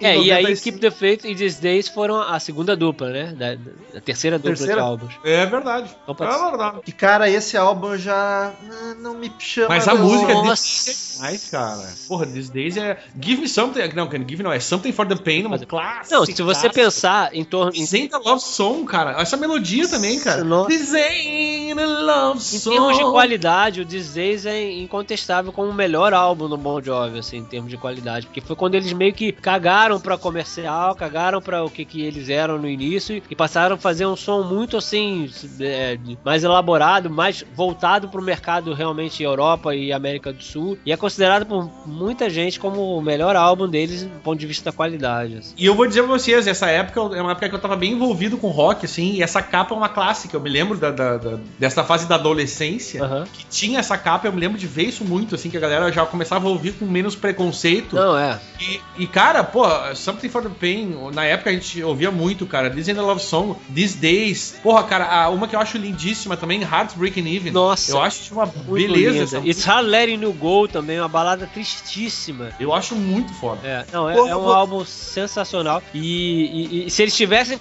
[0.00, 0.64] É, Em e aí 95.
[0.64, 3.34] Keep the Faith e These Days foram a segunda dupla, né?
[3.36, 3.54] Da,
[3.94, 4.74] da terceira dupla Terceira?
[4.74, 5.14] de álbuns.
[5.24, 5.94] É verdade.
[6.02, 6.44] Então é ser.
[6.50, 6.78] verdade.
[6.86, 9.68] E cara, esse álbum já ah, não me chama.
[9.68, 10.08] Mas a atenção.
[10.08, 10.90] música Nossa.
[10.90, 11.88] é demais, cara.
[12.06, 12.98] Porra, These Days é.
[13.20, 13.80] Give me something.
[13.94, 16.16] Não, cara, give não, é Something for the Pain, uma clássica.
[16.16, 17.72] Não, se você pensar em torno.
[17.74, 19.20] Em, This ain't a love song, cara.
[19.20, 20.44] Essa melodia também, cara.
[20.44, 20.68] Nossa.
[20.68, 22.76] This ain't a love em song.
[22.76, 27.18] termos de qualidade, o These Days é incontestável como o melhor álbum do Bon Jovi,
[27.18, 28.26] assim, em termos de qualidade.
[28.26, 32.28] Porque foi quando eles meio que cagaram pra comercial, cagaram pra o que, que eles
[32.28, 35.30] eram no início e passaram a fazer um som muito, assim,
[35.60, 40.76] é, mais elaborado, mais voltado pro mercado realmente Europa e América do Sul.
[40.84, 44.70] E é considerado por muita gente como o melhor álbum deles do ponto de vista
[44.70, 45.36] da qualidade.
[45.36, 45.54] assim.
[45.56, 47.92] E eu vou dizer pra vocês, essa época é uma época que eu tava bem
[47.92, 50.36] envolvido com rock, assim, e essa capa é uma clássica.
[50.36, 53.24] Eu me lembro da, da- da- dessa fase da adolescência, Aham.
[53.32, 55.92] que tinha essa capa, eu me lembro de ver isso muito, assim, que a galera
[55.92, 57.94] já começava a ouvir com menos preconceito.
[57.94, 58.38] Não, é.
[58.60, 59.64] E, e, cara, pô,
[59.94, 62.70] Something for the Pain, na época a gente ouvia muito, cara.
[62.70, 64.56] This ain't a Love Song, These Days.
[64.62, 67.50] Porra, cara, uma que eu acho lindíssima também, Heartbreaking Even.
[67.52, 67.92] Nossa.
[67.92, 72.50] Eu acho uma Muito beleza essa It's Hard Letting You Go também, uma balada tristíssima.
[72.58, 73.60] Eu acho muito foda.
[73.66, 75.82] É, não, é, Porra, é um vou- álbum sensacional.
[75.94, 77.58] E, e- e se eles tivessem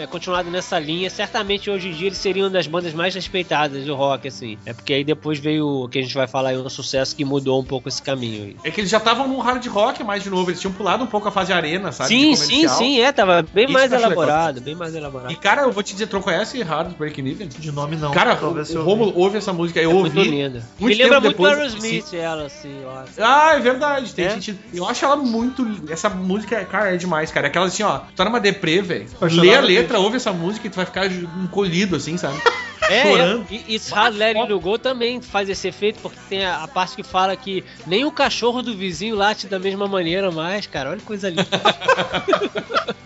[0.00, 3.84] é, continuado nessa linha, certamente hoje em dia eles seriam uma das bandas mais respeitadas
[3.84, 4.58] do rock, assim.
[4.66, 7.24] É porque aí depois veio o que a gente vai falar aí, um sucesso que
[7.24, 8.56] mudou um pouco esse caminho.
[8.64, 11.06] É que eles já estavam no hard rock mais de novo, eles tinham pulado um
[11.06, 12.08] pouco a fase arena, sabe?
[12.08, 15.30] sim, de sim, sim, é, tava bem Isso mais elaborado, bem mais elaborado.
[15.32, 17.48] E cara, eu vou te dizer, tu conhece Heartbreaking Even?
[17.48, 18.10] De nome não.
[18.12, 20.14] Cara, talvez o, o Romulo ouve essa música, eu é ouvi.
[20.16, 20.62] muito linda.
[20.78, 23.12] muito Me lembra muito depois, Aerosmith, ela, assim, acho.
[23.22, 24.30] Ah, é verdade, tem É?
[24.30, 24.58] sentido.
[24.72, 25.66] Eu acho ela muito.
[25.90, 27.48] Essa música, cara, é demais, cara.
[27.48, 29.06] Aquela assim, ó, tu tá numa deprê, velho.
[29.20, 32.36] Lê a letra, ouve essa música e tu vai ficar encolhido, assim, sabe?
[32.88, 33.46] É, chorando.
[33.50, 36.68] é, e It's Hard Letting You Go também faz esse efeito, porque tem a, a
[36.68, 40.90] parte que fala que nem o cachorro do vizinho late da mesma maneira mais, cara.
[40.90, 42.96] Olha que coisa linda.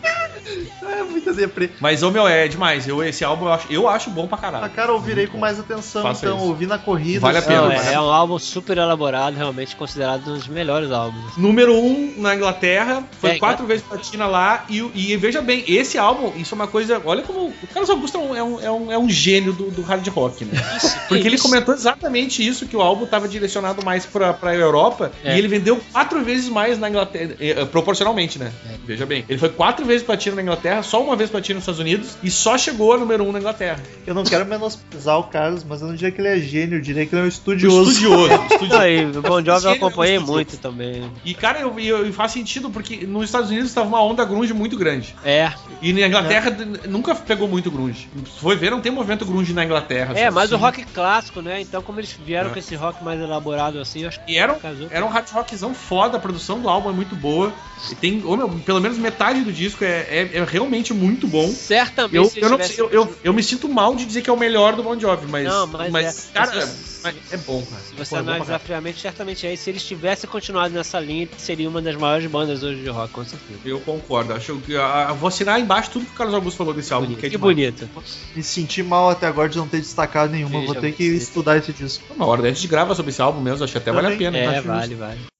[0.82, 1.70] É muita deprê.
[1.80, 2.86] Mas, ô meu, é demais.
[2.86, 4.70] Eu, esse álbum eu acho, eu acho bom pra A caralho.
[4.72, 6.47] cara eu ouvirei com mais atenção, Faça então, isso.
[6.47, 7.20] ouvi na corrida.
[7.20, 10.91] Vale a pena, Não, é, é um álbum super elaborado, realmente considerado um dos melhores
[10.91, 11.36] álbuns.
[11.36, 14.64] Número 1 um na Inglaterra, foi É, quatro vezes platina lá.
[14.68, 17.01] E, e veja bem, esse álbum, isso é uma coisa.
[17.05, 17.49] Olha como.
[17.62, 20.07] O Carlos Augusto é um, é um, é um, é um gênio do, do hard
[20.09, 20.61] rock, né?
[21.09, 21.45] Porque ele isso.
[21.45, 25.34] comentou exatamente isso, que o álbum estava direcionado mais pra, pra Europa É.
[25.34, 28.53] e ele vendeu quatro vezes mais na Inglaterra, eh, eh, proporcionalmente, né?
[28.68, 28.74] É.
[28.86, 29.24] Veja bem.
[29.28, 32.31] Ele foi quatro vezes platina na Inglaterra, só uma vez platina nos Estados Unidos e
[32.31, 33.81] só chegou a número um na Inglaterra.
[34.07, 36.81] Eu não quero menosprezar o Carlos, mas eu não diria que ele é gênio, eu
[36.83, 37.91] diria que ele é um estudioso.
[37.91, 38.85] Estudioso, estudioso.
[38.87, 40.33] E o Bon Jovi eu acompanhei estudioso.
[40.33, 41.11] muito também.
[41.24, 44.53] E, cara, eu, eu- e faz sentido, porque nos Estados Unidos estava uma onda grunge
[44.53, 45.14] muito grande.
[45.24, 45.53] É,
[45.83, 48.09] E na Inglaterra d- nunca pegou muito grunge.
[48.35, 50.14] Se foi ver, não tem movimento grunge na Inglaterra.
[50.16, 50.35] é, assim.
[50.35, 51.61] mas o rock clássico, né?
[51.61, 52.53] Então, como eles vieram É.
[52.53, 54.89] com esse rock mais elaborado assim, eu acho que E era, um- casou.
[54.91, 57.53] era um hard rockzão foda, a produção do álbum é muito boa.
[57.91, 61.49] E tem, ô, meu, pelo menos metade do disco é, é, é realmente muito bom.
[61.49, 64.39] Certamente Eu, eu, não, eu, eu, eu me sinto mal de dizer que é o
[64.39, 66.33] melhor do Bon Jovi, mas, Não, mas é.
[66.33, 67.83] cara, Se mas é bom, cara.
[67.83, 69.55] Se você Pô, é analisar friamente, certamente é.
[69.55, 73.12] E se eles tivessem continuado nessa linha, seria uma das maiores bandas hoje de rock,
[73.12, 73.61] com certeza.
[73.64, 74.33] Eu concordo.
[74.35, 77.07] Acho que ah, vou assinar embaixo tudo que o Carlos Augusto falou desse álbum.
[77.07, 77.21] Bonito.
[77.21, 77.89] Que é Que bonito.
[78.35, 80.62] Me senti mal até agora de não ter destacado nenhuma.
[80.62, 82.05] É Vou ter que estudar esse disco.
[82.14, 84.31] Uma hora a gente grava sobre esse álbum mesmo, acho que até vale a Também.
[84.31, 84.39] pena.
[84.39, 85.39] É, acho vale, vale.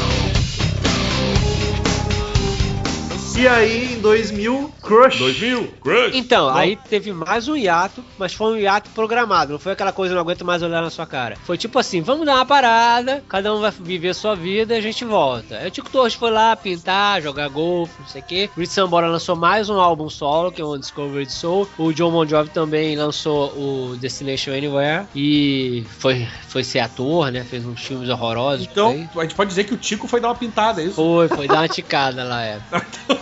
[3.37, 5.17] E aí, em 2000, Crush.
[5.17, 6.15] 2000, Crush.
[6.15, 6.57] Então, Bom.
[6.57, 9.53] aí teve mais um hiato, mas foi um hiato programado.
[9.53, 11.37] Não foi aquela coisa, não aguento mais olhar na sua cara.
[11.43, 14.81] Foi tipo assim, vamos dar uma parada, cada um vai viver sua vida e a
[14.81, 15.57] gente volta.
[15.57, 18.49] Aí o Tico Torres foi lá pintar, jogar golfe, não sei o quê.
[18.55, 21.67] Rich Sambora lançou mais um álbum solo, que é o Undiscovered Soul.
[21.77, 25.05] O John Bon Jovi também lançou o Destination Anywhere.
[25.15, 27.43] E foi, foi ser ator, né?
[27.43, 28.67] Fez uns filmes horrorosos.
[28.69, 30.95] Então, a gente pode dizer que o Tico foi dar uma pintada, é isso?
[30.95, 32.59] Foi, foi dar uma ticada lá, é.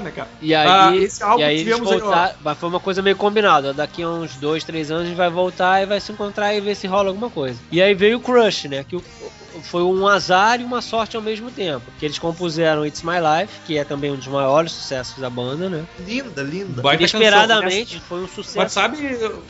[0.00, 0.28] Né, cara?
[0.40, 2.00] E aí, Ah, esse álbum e aí eles tivemos aí, ó.
[2.00, 3.72] voltaram, mas foi uma coisa meio combinada.
[3.74, 6.60] Daqui a uns dois, três anos a gente vai voltar e vai se encontrar e
[6.60, 7.60] ver se rola alguma coisa.
[7.70, 8.84] E aí veio o Crush, né?
[8.84, 9.02] Que o-
[9.64, 11.84] foi um azar e uma sorte ao mesmo tempo.
[11.98, 15.68] Que eles compuseram It's My Life, que é também um dos maiores sucessos da banda,
[15.68, 15.84] né?
[16.06, 16.82] Linda, linda.
[16.82, 17.02] Baita.
[17.02, 18.58] Inesperadamente foi um sucesso.
[18.58, 18.98] Mas sabe,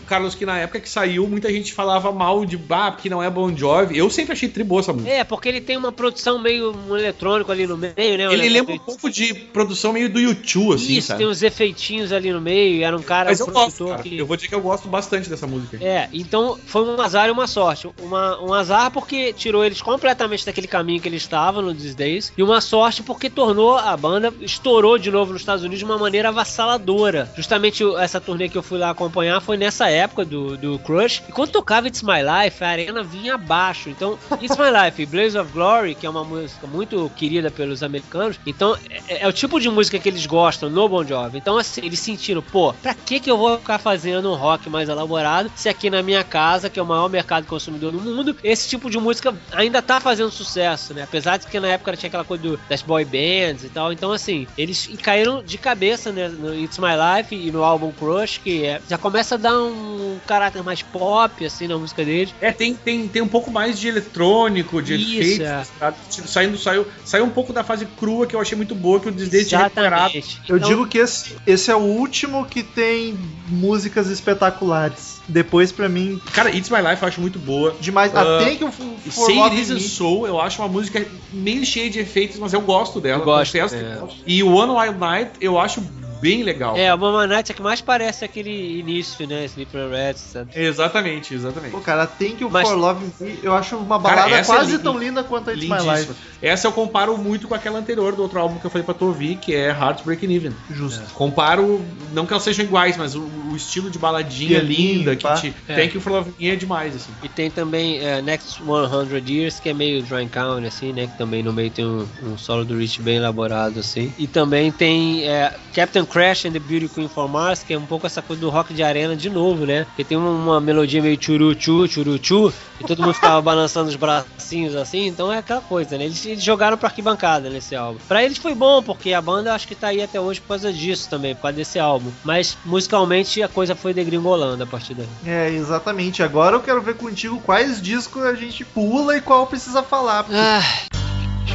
[0.07, 3.29] Carlos, que na época que saiu, muita gente falava mal de bah, porque não é
[3.29, 3.99] Bon Jovi.
[3.99, 5.11] Eu sempre achei triboa essa música.
[5.11, 8.33] É, porque ele tem uma produção meio um eletrônico ali no meio, né?
[8.33, 11.19] Ele lembra um pouco de produção meio do YouTube, assim, Isso, sabe?
[11.19, 14.03] tem uns efeitinhos ali no meio, era um cara Mas eu gosto, produtor cara.
[14.03, 14.19] que...
[14.19, 15.79] Eu vou dizer que eu gosto bastante dessa música.
[15.81, 17.89] É, então foi um azar e uma sorte.
[18.01, 20.04] Uma, um azar porque tirou eles completamente
[20.45, 24.33] daquele caminho que eles estavam no These Days, e uma sorte porque tornou a banda,
[24.41, 27.31] estourou de novo nos Estados Unidos de uma maneira avassaladora.
[27.37, 31.33] Justamente essa turnê que eu fui lá acompanhar foi nessa época do, do Crush, e
[31.33, 33.89] quando tocava It's My Life, a arena vinha abaixo.
[33.89, 37.83] Então, It's My Life e Blaze of Glory, que é uma música muito querida pelos
[37.83, 38.77] americanos, então
[39.09, 41.39] é, é o tipo de música que eles gostam no Bon Jovi.
[41.39, 44.89] Então, assim, eles sentiram, pô, pra que que eu vou ficar fazendo um rock mais
[44.89, 48.69] elaborado se aqui na minha casa, que é o maior mercado consumidor do mundo, esse
[48.69, 51.03] tipo de música ainda tá fazendo sucesso, né?
[51.03, 53.93] Apesar de que na época tinha aquela coisa do- das boy bands e tal.
[53.93, 56.89] Então, assim, eles caíram de cabeça né, no It's My
[57.19, 61.45] Life e no álbum Crush, que é- já começa a dar um caráter mais pop,
[61.45, 62.35] assim, na música deles.
[62.41, 65.47] É, tem, tem, tem um pouco mais de eletrônico, de Isso, efeitos.
[65.47, 65.65] é.
[65.79, 65.95] tá?
[66.09, 69.13] Saindo, saiu, saiu um pouco da fase crua que eu achei muito boa, que o
[69.13, 70.15] Disney tinha recuperado.
[70.49, 73.19] Eu Então, digo que esse, esse é o último que tem
[73.49, 75.14] músicas espetaculares.
[75.27, 77.75] Depois, pra mim, Cara, It's My Life eu acho muito boa.
[77.81, 78.15] demais.
[78.15, 80.69] Ah, Até que o For Say Love It Is Me- and Soul, eu acho uma
[80.69, 83.23] música meio cheia de efeitos, mas eu gosto dela.
[83.23, 83.65] Eu gosto, que é.
[84.01, 84.09] eu.
[84.27, 85.81] E o One Wild Night eu acho
[86.25, 86.75] bem legal.
[86.75, 89.45] É, a Mama Night é que mais parece aquele início, né?
[89.45, 90.51] Sleeper Reds, sabe?
[90.55, 91.71] Exatamente, exatamente.
[91.71, 94.53] Pô, cara, tem que o Mas- For Love Me, eu acho uma Cara, balada essa
[94.53, 94.83] é quase linda.
[94.83, 96.13] tão linda quanto a It's My Life.
[96.41, 99.05] Essa eu comparo muito com aquela anterior do outro álbum que eu falei pra tu
[99.07, 100.53] ouvir, que é Heartbreaking Even.
[100.71, 101.03] Justo.
[101.13, 105.23] Comparo, não que elas sejam iguais, mas o, o estilo de baladinha Pianinho, linda que
[105.23, 105.35] pá.
[105.35, 105.75] te, É.
[105.75, 107.13] tem que o For Love Me é demais, assim.
[107.23, 111.07] E tem também é, Next 100 Years, que é meio Dry Count, assim, né?
[111.07, 114.13] Que também no meio tem um, um solo do Rich bem elaborado, assim.
[114.19, 117.85] E também tem é, Captain Crash and the Beauty Queen for Mars, que é um
[117.87, 119.83] pouco essa coisa do rock de arena de novo, né?
[119.83, 124.77] Porque tem uma, uma melodia meio churu-chu, churu-chu, e todo mundo ficava balançando os bracinhos
[124.77, 126.05] assim, então é aquela coisa, né?
[126.05, 127.99] Eles, eles jogaram pra arquibancada nesse álbum.
[128.07, 130.73] Pra eles foi bom, porque a banda acho que tá aí até hoje por causa
[130.73, 132.13] disso também, por causa desse álbum.
[132.23, 135.09] Mas musicalmente a coisa foi degringolando a partir daí.
[135.27, 136.23] É, exatamente.
[136.23, 140.23] Agora eu quero ver contigo quais discos a gente pula e qual precisa falar.
[140.23, 140.63] porque Ah,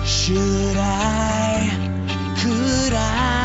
[0.06, 1.70] Should I?
[2.42, 3.39] Could I?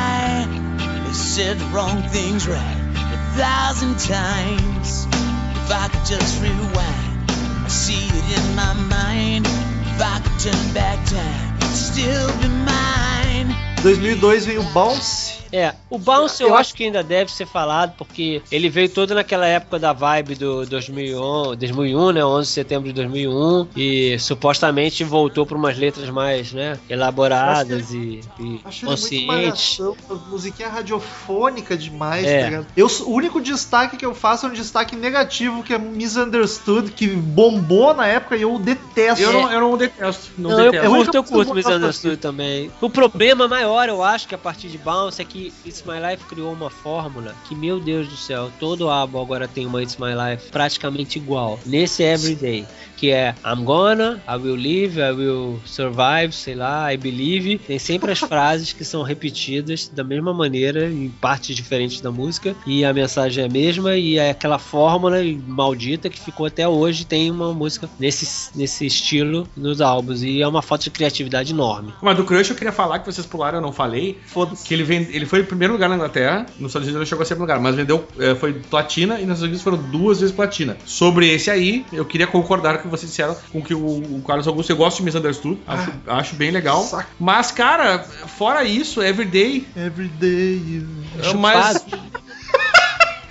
[1.34, 5.06] Said the wrong things right a thousand times.
[5.10, 9.44] If I could just rewind, I see it in my mind.
[9.44, 13.48] If I could turn back time, still be mine.
[13.82, 15.23] 2002 vem o Bounce.
[15.54, 19.14] É, o Bounce eu, Eu acho que ainda deve ser falado, porque ele veio todo
[19.14, 25.04] naquela época da vibe do 2001, 2001 né, 11 de setembro de 2001, e supostamente
[25.04, 29.26] voltou para umas letras mais, né, elaboradas e, e Acho ele muito conscientes.
[29.26, 29.96] malhação,
[30.28, 32.40] musiquinha radiofônica demais, É.
[32.40, 32.66] tá ligado?
[32.76, 37.06] Eu, o único destaque que eu faço é um destaque negativo, que é Misunderstood, que
[37.06, 39.22] bombou na época e eu detesto.
[39.22, 40.32] Eu, não, eu não detesto.
[40.36, 40.84] Não, Não, eu detesto.
[40.84, 42.70] É a única curto, eu que curto eu Misunderstood também.
[42.80, 46.24] O problema maior, eu acho, que a partir de Bounce é que It's My Life
[46.26, 50.12] criou uma fórmula que, meu Deus do céu, todo álbum agora tem uma It's My
[50.12, 51.58] Life praticamente igual.
[51.66, 52.66] Nesse Everyday,
[52.96, 57.58] que é I'm gonna, I will live, I will survive, sei lá, I believe.
[57.58, 62.54] Tem sempre as frases que são repetidas da mesma maneira, em partes diferentes da música,
[62.66, 67.04] e a mensagem é a mesma, e é aquela fórmula maldita que ficou até hoje.
[67.04, 71.92] Tem uma música nesse, nesse estilo nos álbuns, e é uma falta de criatividade enorme.
[72.00, 74.18] Mas do Crush eu queria falar que vocês pularam, eu não falei.
[74.64, 77.22] Que ele, vende, ele foi em primeiro lugar na Inglaterra, nos Estados Unidos ele chegou
[77.22, 80.20] a ser primeiro lugar, mas vendeu, eh, foi platina e nos Estados Unidos foram duas
[80.20, 80.76] vezes platina.
[80.84, 84.22] Sobre esse aí, eu queria concordar com o que vocês disseram, com que o, o
[84.26, 86.82] Carlos Augusto, eu gosto de Misunderstood, acho, acho bem legal.
[86.82, 87.10] saco.
[87.18, 90.86] Mas, cara, fora isso, Everyday Every day you...
[91.22, 91.78] é o mais.
[91.78, 92.14] Chupado.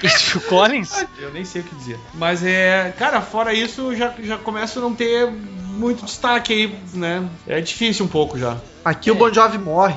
[0.09, 1.05] Phil Collins?
[1.17, 1.97] Eu nem sei o que dizer.
[2.13, 2.93] Mas é.
[2.97, 7.27] Cara, fora isso, já, já começo a não ter muito destaque aí, né?
[7.47, 8.57] É difícil um pouco já.
[8.83, 9.95] Aqui o Bon Jovi morre.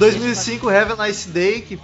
[0.00, 1.78] 2005, Have a Nice Day, que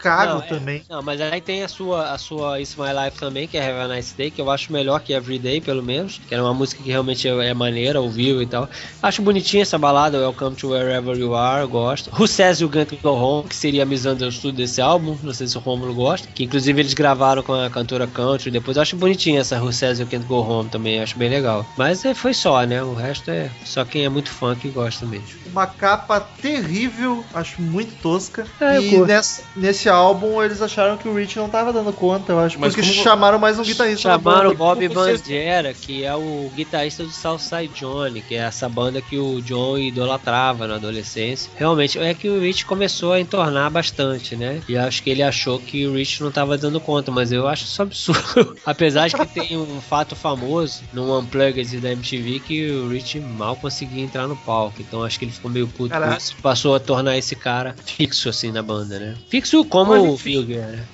[0.00, 0.82] Chicago Não, é- também.
[0.88, 3.92] Não, mas aí tem a sua, a sua It's My Life também, que é Have
[3.92, 6.18] a Nice Day, que eu acho melhor que Everyday, pelo menos.
[6.26, 8.68] Que era uma música que realmente é, é maneira, ouviu e tal.
[9.02, 12.10] Acho bonitinha essa balada, Welcome to Wherever You Are, eu gosto.
[12.18, 15.58] Who Says You Can't Go Home, que seria a Misunderstood desse álbum, não sei se
[15.58, 16.26] o Romulo gosta.
[16.34, 18.78] Que inclusive eles gravaram com a cantora country depois.
[18.78, 21.66] Eu acho bonitinha essa Who Says You Can't Go Home também, acho bem legal.
[21.76, 22.82] Mas é, foi só, né?
[22.82, 25.28] O resto é só quem é muito fã que gosta mesmo.
[25.46, 28.46] Uma capa terrível, acho muito tosca.
[28.60, 32.40] É, e nesse, nesse álbum eles acharam que o Rich não tava dando conta, eu
[32.40, 32.58] acho.
[32.58, 34.54] Mas porque como- chamaram mais um guitarrista Chamaram o.
[34.56, 39.40] Bob Bandiera, que é o guitarrista do Southside Johnny, que é essa banda que o
[39.42, 41.50] John idolatrava na adolescência.
[41.56, 44.60] Realmente, é que o Rich começou a entornar bastante, né?
[44.68, 47.64] E acho que ele achou que o Rich não tava dando conta, mas eu acho
[47.64, 48.56] isso absurdo.
[48.64, 53.56] Apesar de que tem um fato famoso no Unplugged da MTV que o Rich mal
[53.56, 54.80] conseguia entrar no palco.
[54.80, 56.18] Então acho que ele ficou meio puto com Caraca.
[56.18, 56.36] isso.
[56.42, 59.14] Passou a tornar esse cara fixo assim na banda, né?
[59.28, 60.46] Fixo como Mas, o enfim.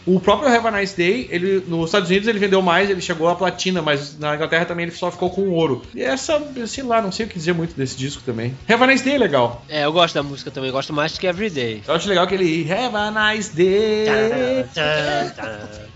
[0.07, 3.29] O próprio Have a Nice Day, ele, nos Estados Unidos ele vendeu mais, ele chegou
[3.29, 5.83] à platina, mas na Inglaterra também ele só ficou com ouro.
[5.95, 8.57] E essa, sei lá, não sei o que dizer muito desse disco também.
[8.69, 9.65] Have a Nice Day é legal.
[9.69, 11.83] É, eu gosto da música também, gosto mais do que Everyday.
[11.87, 14.07] Eu acho legal aquele Have a Nice Day.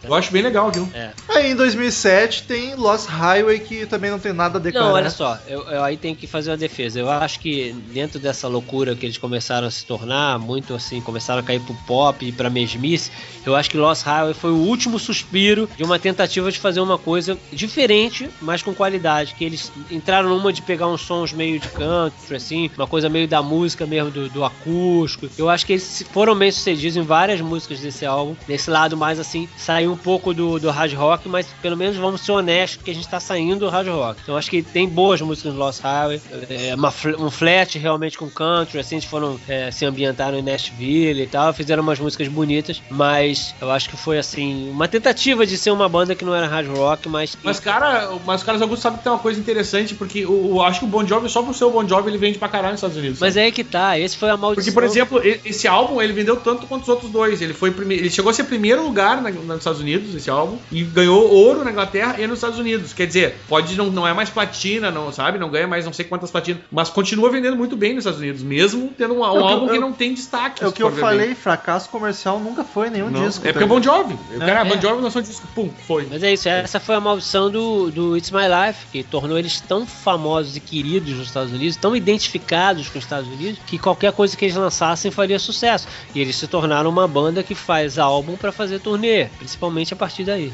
[0.02, 0.88] Eu acho bem legal aquilo.
[0.94, 1.10] É.
[1.28, 4.86] Aí em 2007 tem Lost Highway, que também não tem nada a declarar.
[4.86, 6.98] Não, olha só, eu, eu aí tenho que fazer uma defesa.
[6.98, 11.40] Eu acho que dentro dessa loucura que eles começaram a se tornar, muito assim, começaram
[11.40, 12.48] a cair pro pop e pra
[12.80, 13.10] mesmice,
[13.44, 16.98] eu acho que Lost Highway foi o último suspiro de uma tentativa de fazer uma
[16.98, 19.34] coisa diferente, mas com qualidade.
[19.34, 23.28] Que eles entraram numa de pegar uns sons meio de country, assim, uma coisa meio
[23.28, 25.28] da música mesmo, do, do acústico.
[25.38, 28.34] Eu acho que eles foram bem sucedidos em várias músicas desse álbum.
[28.48, 32.20] Nesse lado mais assim, saiu um pouco do, do hard rock, mas pelo menos vamos
[32.22, 34.20] ser honestos que a gente tá saindo do hard rock.
[34.22, 38.16] Então acho que tem boas músicas no Lost Highway, é, uma fl- um flat realmente
[38.18, 42.28] com country, assim, eles foram é, se ambientaram em Nashville e tal, fizeram umas músicas
[42.28, 46.34] bonitas, mas eu acho que foi assim, uma tentativa de ser uma banda que não
[46.34, 49.38] era hard rock, mas Mas, cara, mas os caras Augusto sabe que tem uma coisa
[49.40, 52.10] interessante, porque o, o- acho que o Bon Jovi, só por ser o Bon Jovi,
[52.10, 53.18] ele vende pra caralho nos Estados Unidos.
[53.20, 53.42] mas sabe?
[53.42, 54.64] é aí que tá, esse foi a maldição.
[54.64, 57.40] Porque, por exemplo, esse álbum ele vendeu tanto quanto os outros dois.
[57.40, 57.94] Ele foi prime...
[57.94, 61.64] ele chegou a ser primeiro lugar na- nos Estados Unidos, esse álbum, e ganhou ouro
[61.64, 62.92] na Inglaterra e nos Estados Unidos.
[62.92, 65.38] Quer dizer, pode não, não é mais platina, não sabe?
[65.38, 68.42] Não ganha mais não sei quantas platinas, mas continua vendendo muito bem nos Estados Unidos,
[68.42, 70.62] mesmo tendo um, um É que álbum eu- que não tem destaque.
[70.64, 71.34] É o que eu falei, bem.
[71.34, 73.46] fracasso comercial nunca foi nenhum Não, disco.
[73.46, 74.08] é porque é o Bon ligado?
[74.10, 74.18] Jovi.
[74.36, 74.64] O cara, É.
[74.64, 76.06] Bon Jovi lançou um disco, pum, foi.
[76.10, 79.60] Mas é isso, essa foi a maldição do, do It's My Life, que tornou eles
[79.60, 84.12] tão famosos e queridos nos Estados Unidos, tão identificados com os Estados Unidos, que qualquer
[84.12, 85.86] coisa que eles lançassem faria sucesso.
[86.14, 90.24] E eles se tornaram uma banda que faz álbum pra fazer turnê, principalmente a partir
[90.24, 90.52] daí.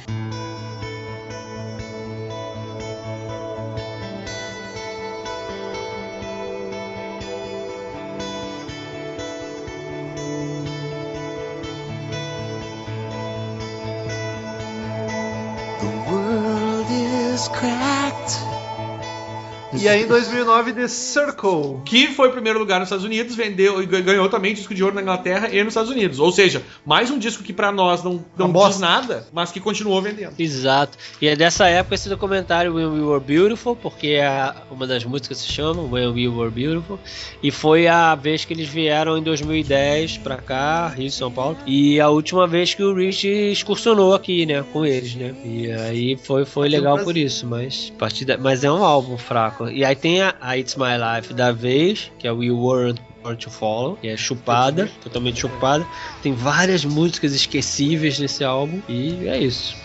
[19.83, 21.81] E aí em 2009, The Circle.
[21.85, 25.03] Que foi primeiro lugar nos Estados Unidos, vendeu e ganhou também disco de ouro na
[25.03, 26.19] Inglaterra e nos Estados Unidos.
[26.19, 28.71] Ou seja, mais um disco que pra nós não, não Uma bosta.
[28.71, 30.35] diz nada, mas que continuou vendendo.
[30.39, 30.97] Exato.
[31.21, 35.39] E é dessa época esse documentário When We Were Beautiful, porque é uma das músicas
[35.39, 36.99] se chama When We Were Beautiful.
[37.43, 41.57] E foi a vez que eles vieram em 2010 pra cá, Rio e São Paulo.
[41.67, 45.35] E a última vez que o Rich excursionou aqui, né, com eles, né.
[45.45, 49.17] E aí foi, foi legal por isso, mas, a partir da- mas é um álbum
[49.17, 49.66] fraco.
[49.71, 53.37] E aí tem a, a It's My Life da vez, que é We Weren't Born
[53.39, 55.87] to Follow, que é chupada, totalmente chupada.
[56.23, 59.77] Tem várias músicas esquecíveis nesse álbum e é isso.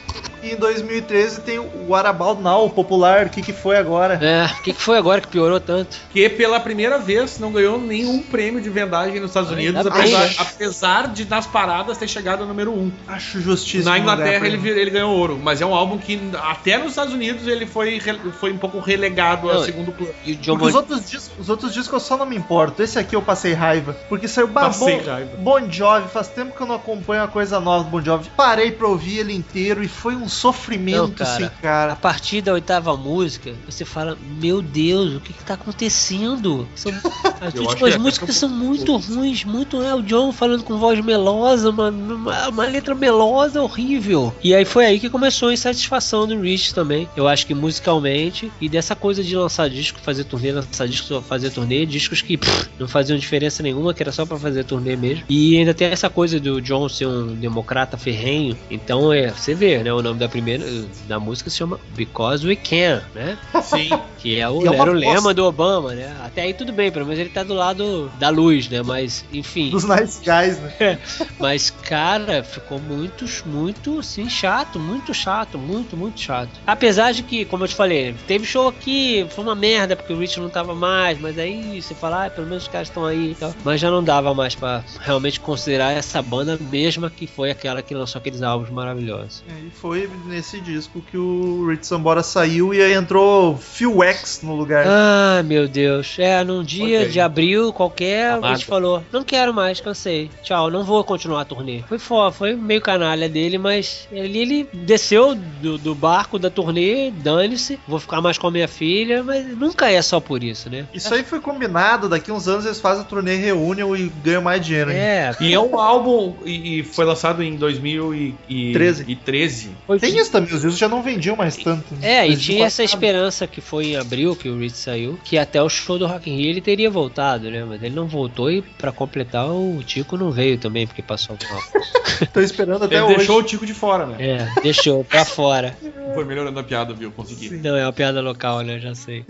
[0.43, 4.16] E em 2013 tem o What About Now, popular, o que, que foi agora?
[4.16, 5.97] É, o que, que foi agora que piorou tanto?
[6.12, 11.07] Que pela primeira vez não ganhou nenhum prêmio de vendagem nos Estados Unidos, apesar, apesar
[11.09, 12.80] de nas paradas ter chegado ao número 1.
[12.80, 12.91] Um.
[13.07, 13.91] Acho justíssimo.
[13.91, 17.45] Na Inglaterra ele, ele ganhou ouro, mas é um álbum que até nos Estados Unidos
[17.47, 17.99] ele foi,
[18.39, 20.14] foi um pouco relegado Não, a segundo plano.
[20.26, 22.82] E o John Porque os outros, discos, os outros discos eu só não me importo.
[22.82, 23.93] Esse aqui eu passei raiva.
[24.09, 25.38] Porque saiu Passei bon, raiva.
[25.38, 26.07] Bon Jovi.
[26.09, 28.30] Faz tempo que eu não acompanho uma coisa nova do Bon Jovi.
[28.36, 31.32] Parei pra ouvir ele inteiro e foi um sofrimento, Não, cara.
[31.32, 31.95] assim, A cara.
[31.95, 36.68] partir da oitava música, você fala, meu Deus, o que que tá acontecendo?
[36.76, 36.91] São...
[37.39, 41.70] As últimas é músicas são muito ruins, muito é o John falando com voz melosa,
[41.70, 44.34] uma, uma, uma letra melosa horrível.
[44.43, 47.08] E aí foi aí que começou a insatisfação do Rich também.
[47.16, 51.49] Eu acho que musicalmente e dessa coisa de lançar disco, fazer turnê, lançar disco, fazer
[51.52, 55.24] turnê, discos que pff, não faziam diferença nenhuma, que era só pra fazer turnê mesmo.
[55.28, 58.58] E ainda tem essa coisa do John ser um democrata ferrenho.
[58.70, 60.66] Então é, você vê, né, o No da primeira
[61.08, 63.38] da música se chama Because We Can, né?
[63.64, 63.89] Sim.
[64.18, 66.16] Que é o, é era o lema do Obama, né?
[66.24, 68.82] Até aí tudo bem, pelo menos ele tá do lado da luz, né?
[68.84, 69.70] Mas, enfim.
[69.70, 71.00] Dos nice guys, né?
[71.39, 76.52] Mas, cara, ficou muito, muito, assim, chato, muito chato, muito, muito chato.
[76.68, 80.20] Apesar de que, como eu te falei, teve show aqui, foi uma merda, porque o
[80.20, 83.32] Rich não tava mais, mas aí você fala, ah, pelo menos os caras estão aí
[83.32, 83.54] e tal.
[83.64, 87.94] Mas já não dava mais pra realmente considerar essa banda mesma que foi aquela que
[87.94, 89.44] lançou aqueles álbuns maravilhosos.
[89.48, 94.56] E foi nesse disco que o Rich Sambora saiu e aí entrou Phil X no
[94.56, 94.86] lugar.
[94.88, 96.16] Ah, meu Deus.
[96.20, 97.10] É, num dia Ok.
[97.10, 98.56] de abril qualquer, a Amado.
[98.56, 100.30] gente falou: não quero mais, cansei.
[100.44, 101.84] Tchau, não vou continuar a turnê.
[101.88, 107.12] Foi foda, foi meio canalha dele, mas ele, ele desceu do, do barco da turnê,
[107.12, 110.86] dane-se, vou ficar mais com a minha filha, mas nunca é só por isso, né?
[110.94, 114.64] Isso aí foi combinado, daqui uns anos eles fazem a turnê reúnem e ganham mais
[114.66, 114.92] dinheiro.
[114.92, 114.98] hein?
[114.98, 119.61] É, E é um álbum e, e foi lançado em 2013.
[119.62, 119.76] 13.
[119.86, 121.86] foi Tem isso também, os discos já não vendiam mais tanto.
[122.01, 125.62] É, e tinha essa esperança que foi em abril que o Rich saiu, que até
[125.62, 127.64] o show do Rock in Rio ele teria voltado, né?
[127.64, 131.62] Mas ele não voltou e pra completar o Tico não veio também porque passou mal.
[132.34, 133.18] Tô esperando até Ele hoje.
[133.18, 134.16] deixou o Tico de fora, né?
[134.20, 135.76] É, deixou pra fora.
[136.14, 137.12] Foi melhorando a piada, viu?
[137.12, 137.49] Consegui.
[137.49, 138.80] Não, é uma piada local, né?
[138.80, 139.26] Já sei.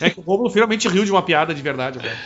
[0.00, 2.16] É que o Romulo finalmente riu de uma piada de verdade, velho.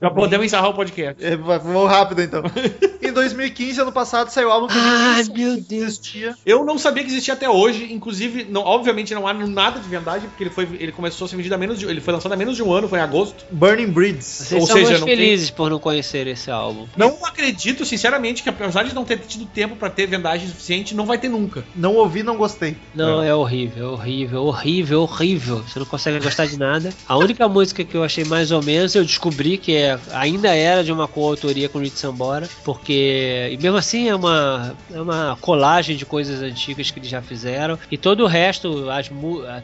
[0.00, 1.24] Já podemos encerrar o podcast.
[1.24, 2.42] É, vamos rápido então.
[3.00, 5.98] em 2015, ano passado, saiu o álbum que eu nem Ai, sabia meu Deus.
[6.28, 6.42] Existia.
[6.46, 10.26] Eu não sabia que existia até hoje, inclusive, não, obviamente não há nada de verdade,
[10.28, 12.36] porque ele, foi, ele começou a ser vendido há menos de, ele foi lançado há
[12.36, 13.44] menos de um ano, foi em agosto.
[13.50, 14.24] Burning Bridges.
[14.26, 16.86] Vocês Ou são seja, não tem- felizes por não conhecer esse álbum.
[16.96, 21.06] Não acredito, sinceramente, que apesar de não ter tido tempo pra ter vendagem suficiente, não
[21.06, 21.64] vai ter nunca.
[21.74, 22.76] Não ouvi, não gostei.
[22.94, 25.62] Não, é horrível, horrível, horrível, horrível.
[25.62, 26.92] Você não consegue gostar de nada.
[27.06, 30.82] A única música que eu achei mais ou menos, eu descobri que é, ainda era
[30.82, 33.48] de uma coautoria com o Rich Sambora, porque.
[33.52, 37.78] E mesmo assim é uma, é uma colagem de coisas antigas que eles já fizeram.
[37.90, 39.10] E todo o resto, as,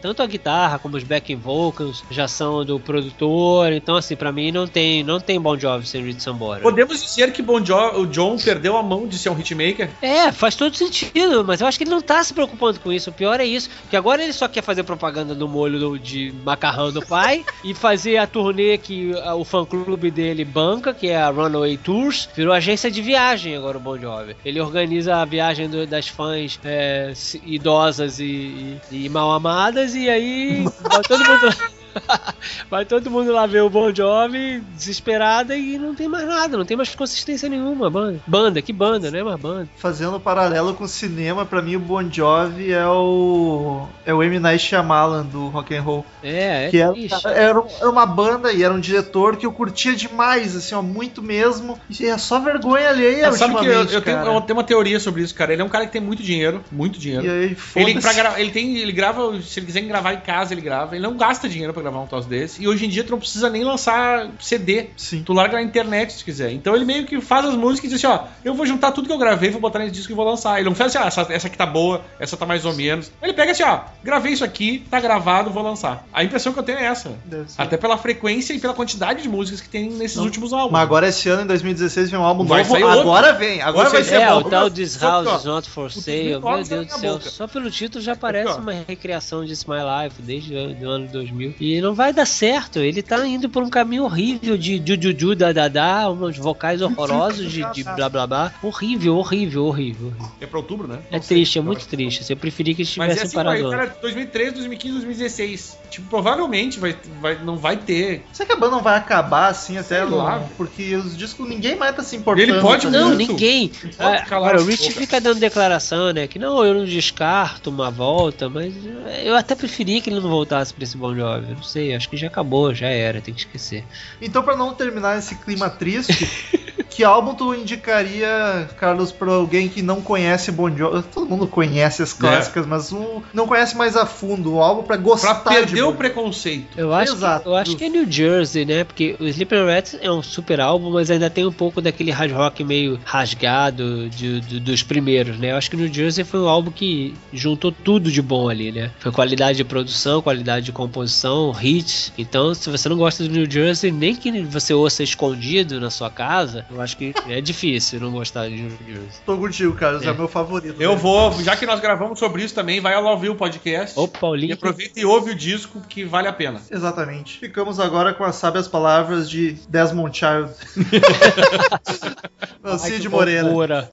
[0.00, 3.72] tanto a guitarra como os backing vocals, já são do produtor.
[3.72, 6.60] Então, assim, pra mim não tem, não tem Bon Jovi sem Rich Sambora.
[6.60, 9.90] Podemos dizer que bon jo o John perdeu a mão de ser um hitmaker?
[10.00, 13.10] É, faz todo sentido, mas eu acho que ele não tá se preocupando com isso.
[13.10, 16.32] O pior é isso, que agora ele só quer fazer propaganda do molho do- de
[16.44, 21.30] macarrão do pai e fazer a turnê que o fã-clube dele banca, que é a
[21.30, 24.36] Runaway Tours, virou agência de viagem agora o Bon Jovi.
[24.44, 27.12] Ele organiza a viagem do- das fãs é,
[27.44, 30.64] idosas e, e- e mal amadas e aí
[31.08, 31.56] todo mundo.
[32.70, 36.64] Vai todo mundo lá ver o Bon Jovi desesperada e não tem mais nada, não
[36.64, 38.20] tem mais consistência nenhuma, banda.
[38.26, 39.68] Banda, que banda, não é mais banda.
[39.76, 44.38] Fazendo paralelo com o cinema, pra mim o Bon Jovi é o é o M
[44.38, 46.94] Night Shyamalan do rock and roll, É, é que era,
[47.30, 51.22] era, era uma banda e era um diretor que eu curtia demais, assim, ó, muito
[51.22, 51.78] mesmo.
[51.88, 54.98] E é só vergonha alheia É, sabe que eu, eu tenho, eu tenho uma teoria
[55.00, 55.52] sobre isso, cara.
[55.52, 57.24] Ele é um cara que tem muito dinheiro, muito dinheiro.
[57.26, 58.00] E aí, Ele, foda-se.
[58.00, 60.94] pra gra- ele tem, ele grava, se ele quiser gravar em casa, ele grava.
[60.94, 62.62] Ele não gasta dinheiro pra gravar um troço desse.
[62.62, 64.86] E hoje em dia tu não precisa nem lançar CD.
[64.96, 65.22] Sim.
[65.24, 66.50] Tu larga na internet se quiser.
[66.52, 69.06] Então ele meio que faz as músicas e diz assim: ó, eu vou juntar tudo
[69.06, 70.58] que eu gravei, vou botar nesse disco e vou lançar.
[70.58, 73.10] Ele não faz assim, ah, essa, essa aqui tá boa, essa tá mais ou menos.
[73.22, 76.06] Ele pega assim, ó, gravei isso aqui, tá gravado, vou lançar.
[76.12, 77.12] A impressão que eu tenho é essa.
[77.58, 80.24] Até pela frequência e pela quantidade de músicas que tem nesses Não.
[80.24, 80.72] últimos álbuns.
[80.72, 82.72] Mas agora esse ano, em 2016, vem um álbum Vai novo.
[82.72, 83.00] sair outro.
[83.00, 84.38] Agora vem, agora vai ser É, bom.
[84.38, 87.12] o tal This House is Not For Sale, meu 2009 Deus do céu.
[87.14, 87.30] boca.
[87.30, 91.54] Só pelo título já parece uma recriação de It's My Life desde o ano 2000.
[91.60, 96.10] E não vai dar certo, ele tá indo por um caminho horrível de jujuju, dadadá,
[96.10, 98.52] uns vocais horrorosos de, de blá blá blá.
[98.62, 100.12] Horrível, horrível, horrível.
[100.40, 100.98] É pra outubro, né?
[101.10, 101.36] É Não sei.
[101.38, 102.20] triste, é muito triste.
[102.22, 103.70] assim, Eu preferi que eles Mas é tivessem assim, parado antes.
[103.92, 105.78] cara, 2013, 2015, 2016.
[105.90, 108.24] Tipo, provavelmente vai, vai, não vai ter.
[108.32, 110.44] Será que a banda não vai acabar assim até Sei lá.
[110.56, 112.50] Porque os discos ninguém mais tá se importando.
[112.50, 113.32] Ele pode Não, muito.
[113.32, 113.68] ninguém.
[113.68, 115.00] pode Ah, Agora, o Rich boca.
[115.00, 116.26] fica dando declaração, né?
[116.26, 118.74] Que não, eu não descarto uma volta, mas
[119.22, 121.54] eu até preferia que ele não voltasse pra esse Bon Jovi.
[121.64, 123.84] Sei, acho que já acabou, já era, tem que esquecer.
[124.20, 126.28] Então, pra não terminar esse clima triste,
[126.90, 131.02] que álbum tu indicaria, Carlos, pra alguém que não conhece Bon Jovi?
[131.12, 134.54] Todo mundo conhece as clássicas, mas um, não conhece mais a fundo.
[134.54, 136.78] Um álbum pra gostar Pra perder de o Bon- preconceito.
[136.78, 137.42] Eu acho, Exato.
[137.44, 138.84] que, eu acho que é New Jersey, né?
[138.84, 142.32] Porque o Sleeping Rats é um super álbum, mas ainda tem um pouco daquele hard
[142.32, 145.52] rock meio rasgado de- de- dos primeiros, né?
[145.52, 148.90] Eu acho que New Jersey foi um álbum que juntou tudo de bom ali, né?
[149.00, 152.12] Foi qualidade de produção, qualidade de composição, hits.
[152.16, 156.10] Então, se você não gosta do New Jersey, nem que você ouça escondido na sua
[156.10, 159.20] casa, eu acho que é difícil não gostar de New Jersey.
[159.26, 160.12] Tô contigo, Carlos, é, É.
[160.12, 160.80] o meu favorito.
[160.80, 160.96] Eu né?
[160.96, 163.98] vou, já que nós gravamos sobre isso também, vai lá ouvir o podcast.
[163.98, 164.50] Ô, Paulinho.
[164.50, 166.60] E aproveita e ouve o disco que vale a pena.
[166.70, 167.38] Exatamente.
[167.38, 170.50] Ficamos agora com as sábias palavras de Desmond Child.
[172.78, 173.42] Cid que Moreira.
[173.44, 173.90] loucura.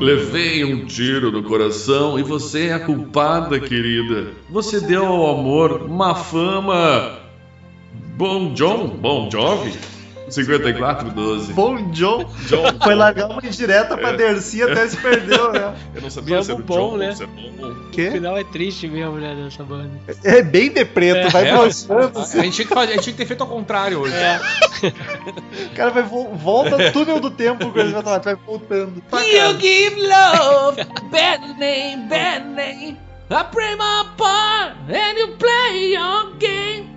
[0.00, 4.32] Levei um tiro no coração e você é a culpada, querida.
[4.48, 7.18] Você deu ao amor uma fama.
[8.16, 8.88] Bom John?
[8.88, 9.89] Bom Jovi?
[10.30, 11.52] 5412.
[11.52, 12.24] Bom John.
[12.46, 12.64] John.
[12.82, 14.16] Foi largar uma indireta pra É.
[14.16, 15.74] Dercy até se perdeu, né?
[15.94, 17.14] Eu não sabia se era o bom, John né?
[17.14, 17.50] se é bom.
[17.70, 18.10] O Quê?
[18.12, 19.90] final é triste mesmo, né, dessa banda.
[20.24, 22.18] É bem de preto, vai É, mostrando.
[22.20, 24.14] a, gente tinha que fazer- a gente tinha que ter feito ao contrário hoje.
[24.14, 24.40] É.
[25.66, 29.02] O cara vai vo- volta túnel do tempo, coisa vai vai voltando.
[29.12, 32.96] You give love, bad name, bad name.
[33.32, 36.88] I play my part and you play your game.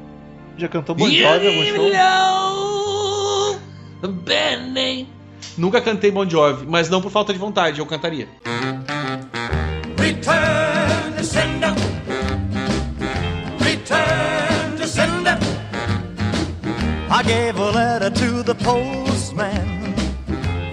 [0.57, 1.91] Já cantou Bon Jovi algum show?
[4.07, 5.07] Name.
[5.57, 8.27] Nunca cantei Bon Jovi, mas não por falta de vontade, eu cantaria.
[9.97, 11.73] Return to sender.
[13.59, 15.37] Return to sender.
[17.09, 19.93] I gave a letter to the postman.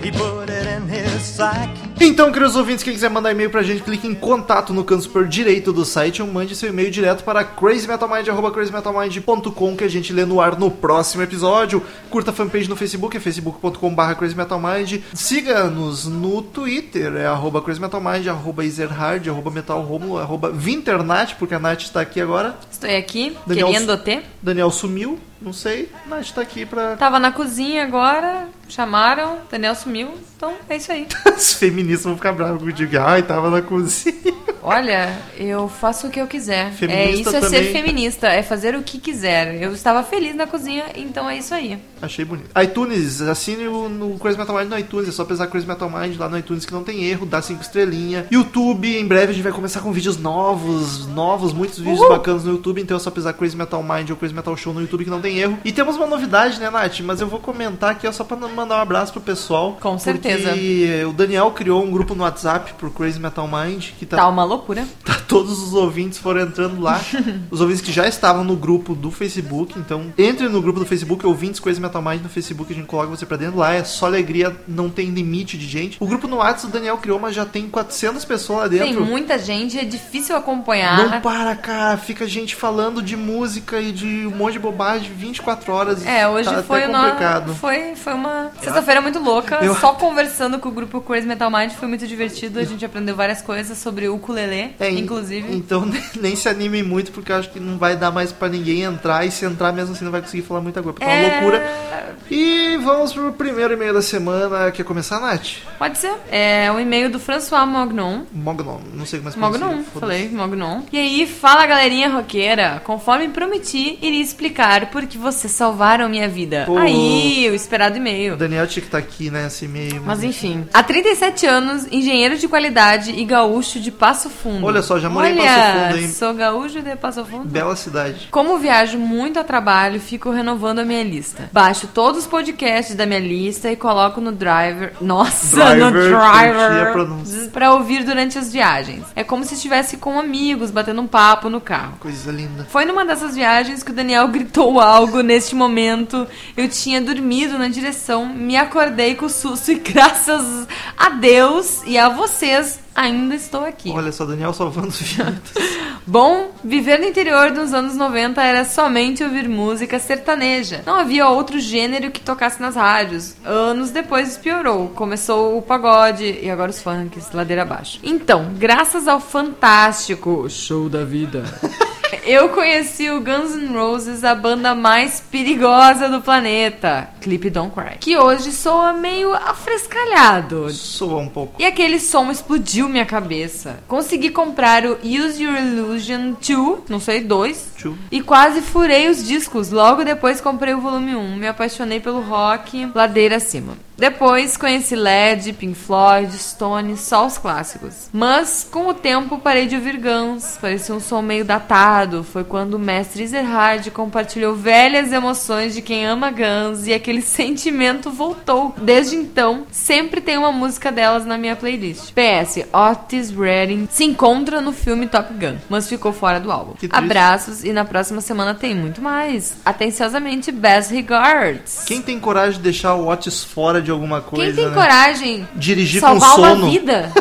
[0.03, 1.80] He put it in his sack.
[2.03, 5.29] Então, queridos ouvintes, quem quiser mandar e-mail pra gente, clique em contato no canto superior
[5.29, 10.25] direito do site ou mande seu e-mail direto para crazymetalmind.com crazymetalmind.com que a gente lê
[10.25, 11.83] no ar no próximo episódio.
[12.09, 15.03] Curta a fanpage no Facebook, é facebook.com.br crazymetalmind.
[15.13, 21.83] Siga-nos no Twitter, é arroba crazymetalmind, arroba ezerhard, arroba metalromulo, arroba vinternat, porque a Nath
[21.83, 22.57] está aqui agora.
[22.73, 24.23] Estou aqui, Daniel- querendo ter.
[24.43, 25.89] Daniel sumiu, não sei.
[26.07, 26.97] Nath está aqui pra...
[26.97, 31.07] Tava na cozinha agora, chamaram, Daniel sumiu, então é isso aí.
[31.37, 32.99] Os feministas vão ficar bravos contigo.
[32.99, 34.15] Ai, tava na cozinha.
[34.63, 36.71] Olha, eu faço o que eu quiser.
[36.73, 37.65] Feminista é isso é também.
[37.65, 39.61] ser feminista, é fazer o que quiser.
[39.61, 41.79] Eu estava feliz na cozinha, então é isso aí.
[42.03, 42.51] Achei bonito.
[42.63, 45.09] iTunes, assine o, no Crazy Metal Mind no iTunes.
[45.09, 47.63] É só pesar Crazy Metal Mind lá no iTunes que não tem erro, dá cinco
[47.63, 48.27] estrelinhas.
[48.31, 52.53] YouTube, em breve a gente vai começar com vídeos novos, novos, muitos vídeos bacanas no
[52.53, 52.83] YouTube.
[52.83, 55.21] Então é só pesar Crazy Metal Mind ou Crazy Metal Show no YouTube que não
[55.21, 55.59] tem erro.
[55.65, 57.01] E temos uma novidade, né, Nath?
[57.01, 59.79] Mas eu vou comentar aqui ó, só pra mandar um abraço pro pessoal.
[59.81, 60.51] Com certeza.
[60.51, 64.45] Porque o Daniel criou um grupo no WhatsApp pro Crazy Metal Mind que Tá uma
[64.45, 64.87] loucura.
[65.05, 67.01] Tá, todos os ouvintes foram entrando lá.
[67.51, 69.79] os ouvintes que já estavam no grupo do Facebook.
[69.79, 73.09] Então, entre no grupo do Facebook, ouvintes Crazy Metal Mind no Facebook, a gente coloca
[73.09, 73.59] você pra dentro.
[73.59, 75.97] Lá é só alegria, não tem limite de gente.
[76.01, 79.05] O grupo no WhatsApp o Daniel criou, mas já tem 400 pessoas lá Tem dentro.
[79.05, 80.97] muita gente, é difícil acompanhar.
[81.11, 81.97] Não para, cara.
[81.97, 86.07] Fica gente falando de música e de um monte de bobagem 24 horas.
[86.07, 87.55] É, hoje tá foi, complicado.
[87.55, 89.57] foi Foi uma sexta-feira muito louca.
[89.63, 92.59] Eu- Só conversando com o grupo Crazy Metal Mind foi muito divertido.
[92.59, 95.55] A gente aprendeu várias coisas sobre o ukulele, É, in- inclusive.
[95.55, 95.85] Então
[96.21, 99.25] nem se animem muito, porque eu acho que não vai dar mais pra ninguém entrar.
[99.27, 100.95] E se entrar mesmo assim, não vai conseguir falar muita coisa.
[100.99, 101.91] Porque é uma É, loucura.
[102.31, 104.71] E vamos pro primeiro e-mail da semana.
[104.71, 105.57] Quer começar, Nath?
[105.79, 106.13] Pode ser.
[106.31, 108.23] É o e-mail do François Mognon.
[108.33, 110.83] Mognon, não sei como é que Mognon, falei, Mognon.
[110.93, 112.81] E aí, fala galerinha roqueira.
[112.85, 116.65] Conforme prometi, iria explicar por que vocês salvaram minha vida.
[116.67, 116.79] Pô.
[116.79, 118.35] Aí, o esperado e-mail.
[118.35, 120.03] O Daniel tinha que estar aqui, né, esse e-mail.
[120.07, 120.67] Mas enfim.
[120.73, 124.65] Há 37 anos, engenheiro de qualidade e gaúcho de Passo Fundo.
[124.65, 126.09] Olha só, já morei em Olha, Passo Fundo, hein?
[126.09, 127.49] Sou gaúcho de Passo Fundo.
[127.49, 128.29] Bela cidade.
[128.31, 131.51] Como viajo muito a trabalho, fico renovando a minha lista.
[131.53, 134.93] Baixo todos os podcasts da minha lista e coloco no driver.
[135.01, 137.51] Nossa, no Driver, a driver.
[137.51, 139.05] Pra ouvir durante as viagens.
[139.17, 141.95] É como se estivesse com amigos, batendo um papo no carro.
[141.99, 142.67] Coisa linda.
[142.71, 146.27] Foi numa dessas viagens que o Daniel gritou algo neste momento.
[146.57, 152.09] Eu tinha dormido na direção, me acordei com susto e graças a Deus e a
[152.09, 153.91] vocês ainda estou aqui.
[153.91, 155.53] Olha só, Daniel salvando os viados.
[156.07, 160.83] Bom, viver no interior dos anos 90 era somente ouvir música sertaneja.
[160.87, 163.37] Não havia outro gênero que tocasse nas rádios.
[163.45, 164.89] Anos depois piorou.
[164.89, 168.01] Começou o pagode e agora os funks, ladeira abaixo.
[168.03, 171.45] Então, graças ao fantástico show da vida.
[172.25, 177.97] Eu conheci o Guns N' Roses, a banda mais perigosa do planeta, Clip Don't Cry,
[177.99, 181.55] que hoje soa meio afrescalhado, Soa um pouco.
[181.59, 183.83] e aquele som explodiu minha cabeça.
[183.89, 187.69] Consegui comprar o Use Your Illusion 2, não sei, 2.
[187.81, 187.97] Two.
[188.11, 189.71] E quase furei os discos.
[189.71, 191.37] Logo depois comprei o volume 1.
[191.37, 193.75] Me apaixonei pelo rock, ladeira acima.
[194.01, 198.09] Depois conheci Led, Pink Floyd, Stone, só os clássicos.
[198.11, 200.57] Mas com o tempo parei de ouvir Guns.
[200.59, 202.25] Parecia um som meio datado.
[202.25, 208.11] Foi quando o mestre Ezerhard compartilhou velhas emoções de quem ama Guns e aquele sentimento
[208.11, 208.75] voltou.
[208.79, 212.15] Desde então, sempre tem uma música delas na minha playlist.
[212.15, 216.73] PS, Otis Redding se encontra no filme Top Gun, mas ficou fora do álbum.
[216.89, 219.57] Abraços e na próxima semana tem muito mais.
[219.63, 221.85] Atenciosamente, Best Regards.
[221.85, 224.75] Quem tem coragem de deixar o Otis fora de alguma coisa, Quem tem né?
[224.75, 226.71] coragem Dirigir salvar com uma sono.
[226.71, 227.13] vida?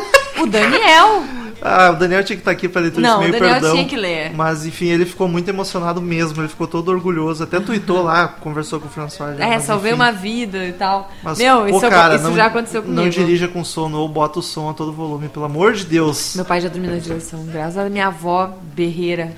[0.42, 1.24] O Daniel.
[1.62, 3.52] Ah, o Daniel tinha que estar aqui pra ler tudo Não, isso, o meio Daniel
[3.54, 3.72] perdão.
[3.74, 4.32] tinha que ler.
[4.34, 7.44] Mas enfim, ele ficou muito emocionado mesmo, ele ficou todo orgulhoso.
[7.44, 9.38] Até tweetou lá, conversou com o François.
[9.38, 10.02] já, É, mas, salvei enfim.
[10.02, 11.12] uma vida e tal.
[11.24, 13.02] Mas, Meu, pô, isso, cara, isso não- já aconteceu comigo.
[13.02, 16.36] Não dirija com sono ou bota o som a todo volume, pelo amor de Deus.
[16.36, 17.44] Meu pai já dormiu na direção.
[17.46, 19.34] Graças a minha avó berreira.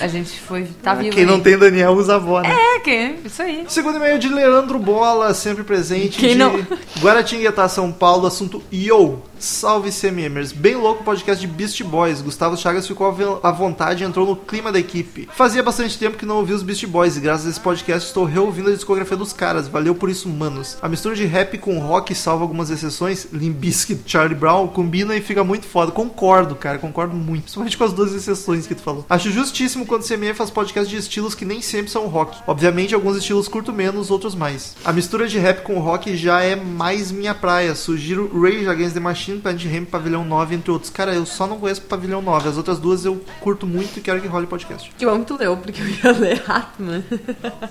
[0.00, 0.64] A gente foi.
[0.82, 1.14] Tá vivo.
[1.14, 1.40] Quem não aí.
[1.42, 2.50] tem Daniel usa avó, né?
[2.54, 3.16] É, que?
[3.24, 3.64] Isso aí.
[3.68, 6.18] Segundo e-mail de Leandro Bola, sempre presente.
[6.18, 6.60] Quem de não?
[7.00, 9.18] Guaratinguetá, São Paulo, assunto Yo.
[9.40, 10.52] Salve CMMers.
[10.52, 12.20] Bem louco podcast de Beast Boys.
[12.20, 13.06] Gustavo Chagas ficou
[13.42, 15.28] à vontade e entrou no clima da equipe.
[15.34, 18.24] Fazia bastante tempo que não ouvi os Beast Boys e graças a esse podcast estou
[18.24, 19.66] reouvindo a discografia dos caras.
[19.66, 20.76] Valeu por isso, manos.
[20.82, 25.42] A mistura de rap com rock, salvo algumas exceções, Limbiskit, Charlie Brown, combina e fica
[25.42, 25.90] muito foda.
[25.90, 27.44] Concordo, cara, concordo muito.
[27.44, 29.06] Principalmente com as duas exceções que tu falou.
[29.08, 32.36] Acho justíssimo quando o CMM faz podcast de estilos que nem sempre são rock.
[32.46, 34.76] Obviamente, alguns estilos curto menos, outros mais.
[34.84, 37.74] A mistura de rap com rock já é mais minha praia.
[37.74, 40.90] Sugiro Rage Against the Machine, Planet Ramp, Pavilhão 9, entre outros.
[40.90, 42.48] Cara, eu só não conheço Pavilhão 9.
[42.48, 44.90] As outras duas eu curto muito e quero que role podcast.
[44.96, 47.04] Que bom que tu leu, porque eu ia ler Hatman.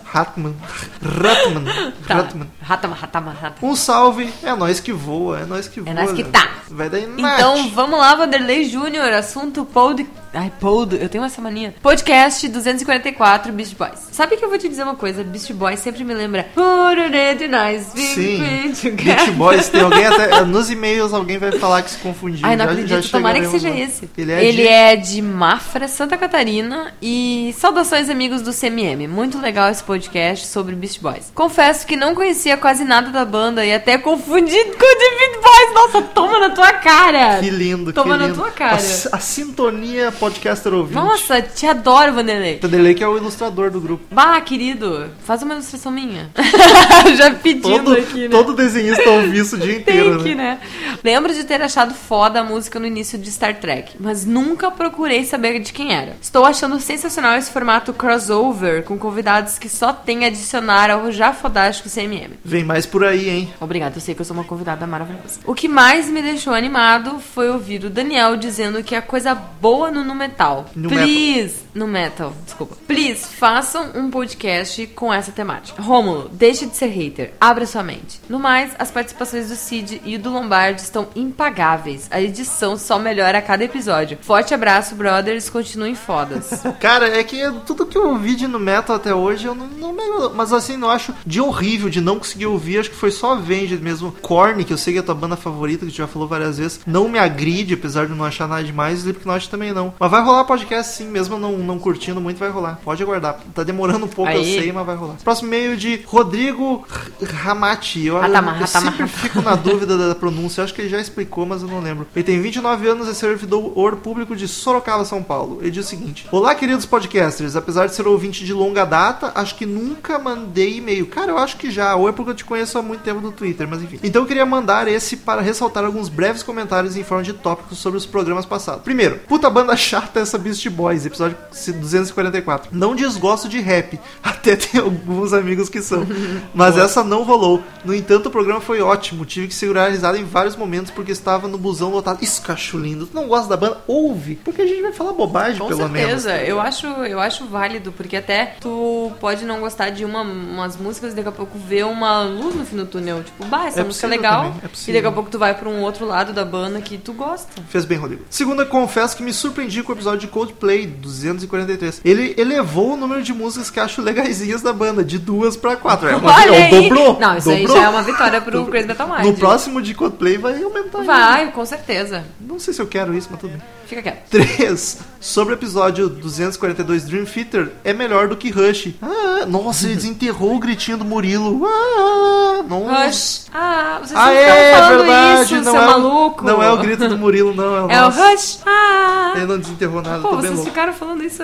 [0.05, 0.55] Ratman.
[1.01, 1.65] Ratman.
[2.07, 2.13] Tá.
[2.15, 2.47] Ratman.
[2.61, 3.55] Ratama, ratama, ratama.
[3.71, 4.31] Um salve.
[4.43, 5.39] É nós que voa.
[5.39, 5.93] É nós que voa.
[5.93, 6.31] nós que Léo.
[6.31, 6.49] tá.
[6.69, 10.07] Vai daí, Então vamos lá, Vanderlei Júnior, assunto pod.
[10.31, 11.73] Ai, pod, eu tenho essa mania.
[11.81, 14.09] Podcast 244, Beast Boys.
[14.11, 15.23] Sabe que eu vou te dizer uma coisa?
[15.23, 16.45] Beast Boys sempre me lembra.
[16.55, 18.91] Nice, Sim.
[18.91, 20.41] Beach Boys, tem alguém até.
[20.45, 22.45] Nos e-mails alguém vai falar que se confundiu.
[22.45, 23.03] Ai, não Já- já acredito.
[23.05, 24.09] chegou Tomara que aí um- seja esse.
[24.17, 26.93] Ele é Ele de- é de Mafra, Santa Catarina.
[27.01, 29.07] E saudações, amigos do CMM.
[29.07, 31.31] Muito legal esse podcast sobre Beast Boys.
[31.33, 35.41] Confesso que não conhecia quase nada da banda e até confundido com o de Beast
[35.41, 35.73] Boys.
[35.73, 37.39] Nossa, toma na tua cara.
[37.39, 38.39] Que lindo, Toma que na lindo.
[38.39, 38.75] tua cara.
[38.75, 40.95] A, a sintonia podcaster ouvinte.
[40.95, 42.57] Nossa, te adoro, Vanderlei.
[42.57, 44.03] Tadelei que é o ilustrador do grupo.
[44.11, 46.29] Bah, querido, faz uma ilustração minha.
[47.15, 48.29] Já pedindo Todo, aqui, né?
[48.29, 50.59] todo desenhista ouve isso o dia inteiro, Tem que, né?
[50.61, 50.97] né?
[51.03, 55.23] Lembro de ter achado foda a música no início de Star Trek, mas nunca procurei
[55.23, 56.17] saber de quem era.
[56.21, 61.31] Estou achando sensacional esse formato crossover, com convidados que só tem a adicionar ao já
[61.33, 62.31] fodástico CMM.
[62.43, 63.53] Vem mais por aí, hein?
[63.59, 65.39] Obrigada, eu sei que eu sou uma convidada maravilhosa.
[65.45, 69.89] O que mais me deixou animado foi ouvir o Daniel dizendo que a coisa boa
[69.91, 70.65] no nu metal.
[70.75, 72.75] No Please, no metal, desculpa.
[72.87, 75.79] Please, façam um podcast com essa temática.
[75.79, 77.33] Rômulo, deixe de ser hater.
[77.39, 78.19] Abra sua mente.
[78.27, 82.07] No mais, as participações do Cid e do Lombardi estão impagáveis.
[82.09, 84.17] A edição só melhora a cada episódio.
[84.21, 85.47] Forte abraço, brothers.
[85.47, 86.63] Continuem fodas.
[86.81, 89.93] Cara, é que tudo que eu ouvi de no metal até hoje, eu não, não
[89.93, 90.33] me agradou.
[90.33, 92.79] Mas assim, não acho de horrível, de não conseguir ouvir.
[92.79, 94.11] Acho que foi só Avenged mesmo.
[94.23, 96.57] Korn, que eu sei que é a tua banda favorita, que tu já falou várias
[96.57, 96.79] vezes.
[96.87, 98.99] Não me agride, apesar de não achar nada demais.
[98.99, 99.93] Slipknot também não.
[99.99, 102.79] Mas vai rolar podcast sim, mesmo eu não, não curtindo muito, vai rolar.
[102.85, 103.37] Pode aguardar.
[103.53, 104.57] Tá demorando um pouco, eu Aí.
[104.57, 105.15] sei, mas vai rolar.
[105.21, 106.87] Próximo e-mail de Rodrigo
[107.21, 108.05] Ramati.
[108.05, 110.61] Eu, Ratama, eu Ratama, sempre fico na dúvida da pronúncia.
[110.61, 112.07] Eu acho que ele já explicou, mas eu não lembro.
[112.15, 115.57] Ele tem 29 anos e é servidor público de Sorocaba, São Paulo.
[115.59, 117.57] Ele diz o seguinte: Olá, queridos podcasters.
[117.57, 121.07] Apesar de ser ouvinte de longa data, acho que nunca mandei e-mail.
[121.07, 121.93] Cara, eu acho que já.
[121.97, 123.99] Ou é porque eu te conheço há muito tempo do Twitter, mas enfim.
[124.01, 127.97] Então eu queria mandar esse para ressaltar alguns breves comentários em forma de tópicos sobre
[127.97, 128.81] os programas passados.
[128.83, 131.37] Primeiro, puta banda chata essa Beast Boys, episódio
[131.79, 132.69] 244.
[132.71, 136.05] Não desgosto de rap, até tem alguns amigos que são.
[136.53, 137.61] Mas essa não rolou.
[137.83, 139.25] No entanto, o programa foi ótimo.
[139.25, 142.19] Tive que segurar a risada em vários momentos porque estava no busão lotado.
[142.23, 143.07] Isso, cacho lindo.
[143.07, 143.77] Tu não gosta da banda?
[143.87, 144.35] Ouve.
[144.35, 146.23] Porque a gente vai falar bobagem, Com pelo menos.
[146.23, 150.77] certeza, eu acho, eu acho válido, porque até tu pode não gostar de uma, umas
[150.77, 153.23] músicas e daqui a pouco ver uma luz no fim do túnel.
[153.23, 154.55] Tipo, bah, essa É música é legal.
[154.63, 157.13] é e daqui a pouco tu vai pra um outro lado da banda que tu
[157.13, 157.49] gosta.
[157.69, 158.23] Fez bem, Rodrigo.
[158.29, 162.01] Segunda, confesso que me surpreendi com o episódio de Coldplay 243.
[162.03, 166.07] Ele elevou o número de músicas que acho legaisinhas da banda, de duas pra quatro.
[166.09, 166.89] É, uma, Olha é, aí!
[166.89, 167.19] dobrou.
[167.19, 167.75] Não, isso dobrou.
[167.75, 168.65] aí já é uma vitória pro.
[168.65, 169.25] Crazy Metal Mind.
[169.25, 170.99] No próximo de Coldplay vai aumentar.
[170.99, 171.13] ainda.
[171.13, 172.25] Vai, com certeza.
[172.39, 173.61] Não sei se eu quero isso, mas tudo bem.
[173.85, 174.29] Fica quieto.
[174.29, 174.97] 3.
[175.19, 178.93] Sobre o episódio 242 Dream Theater, é melhor do que Rush.
[179.01, 181.61] Ah, nossa, ele desenterrou o gritinho do Murilo.
[181.65, 183.05] Ah, nossa.
[183.05, 183.45] Rush.
[183.53, 185.43] Ah, vocês Ah, não é, ficaram falando verdade.
[185.43, 186.41] isso, não seu é, maluco.
[186.43, 187.75] O, não é o grito do Murilo, não.
[187.75, 188.09] É o, É o.
[188.09, 188.59] Rush.
[188.65, 189.33] Ah.
[189.35, 190.69] Ele não desenterrou nada, Pô, tô bem vocês louco.
[190.69, 191.43] ficaram falando isso.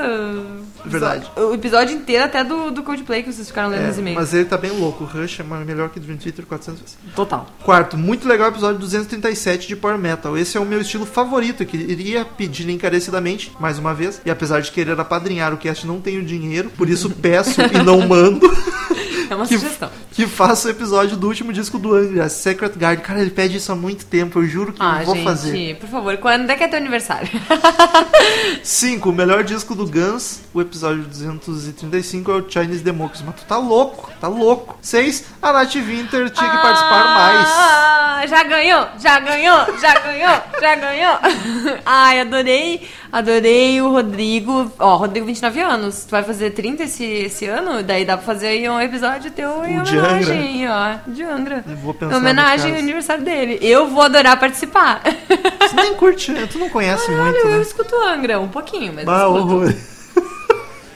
[0.86, 1.30] Verdade.
[1.36, 4.20] O episódio inteiro até do, do Coldplay que vocês ficaram lendo É, nos e-mails.
[4.20, 5.04] mas ele tá bem louco.
[5.04, 6.98] O Rush é melhor que o Dream Theater 400 vezes.
[7.16, 7.46] Total.
[7.64, 10.38] Quarto, muito legal o episódio 237 de Power Metal.
[10.38, 14.22] Esse é o meu estilo favorito, que iria pedir encarecidamente, mais uma vez.
[14.24, 18.08] E apesar de querer apadrinhar o cast, não tenho dinheiro, por isso peço e não
[18.08, 18.46] mando.
[19.28, 19.90] É uma que, sugestão.
[20.12, 23.00] que faça o episódio do último disco do Angra, Secret Guard.
[23.02, 25.76] Cara, ele pede isso há muito tempo, eu juro que Ah, eu vou gente, fazer.
[25.80, 27.28] por favor, quando é que é teu aniversário?
[28.64, 29.10] 5.
[29.10, 33.24] O melhor disco do Guns, o episódio 235 é o Chinese Democracy.
[33.26, 34.78] Mas tu tá louco, tá louco.
[34.80, 35.26] 6.
[35.42, 37.48] A Nath Winter tinha que participar mais.
[37.50, 41.18] Ah, já ganhou, já ganhou, já ganhou, já ganhou.
[41.84, 42.88] Ai, adorei,
[43.18, 44.72] adorei o Rodrigo.
[44.78, 46.04] Ó, Rodrigo, 29 anos.
[46.06, 47.82] Tu vai fazer 30 esse, esse ano?
[47.82, 50.98] Daí dá pra fazer aí um episódio teu em homenagem, ó.
[51.08, 51.64] De Angra.
[51.68, 53.58] Eu vou pensar Em homenagem ao aniversário dele.
[53.62, 55.02] Eu vou adorar participar.
[55.04, 57.62] Tu nem curte, tu não conhece Caralho, muito, eu né?
[57.62, 59.74] escuto Angra um pouquinho, mas Ah, horror.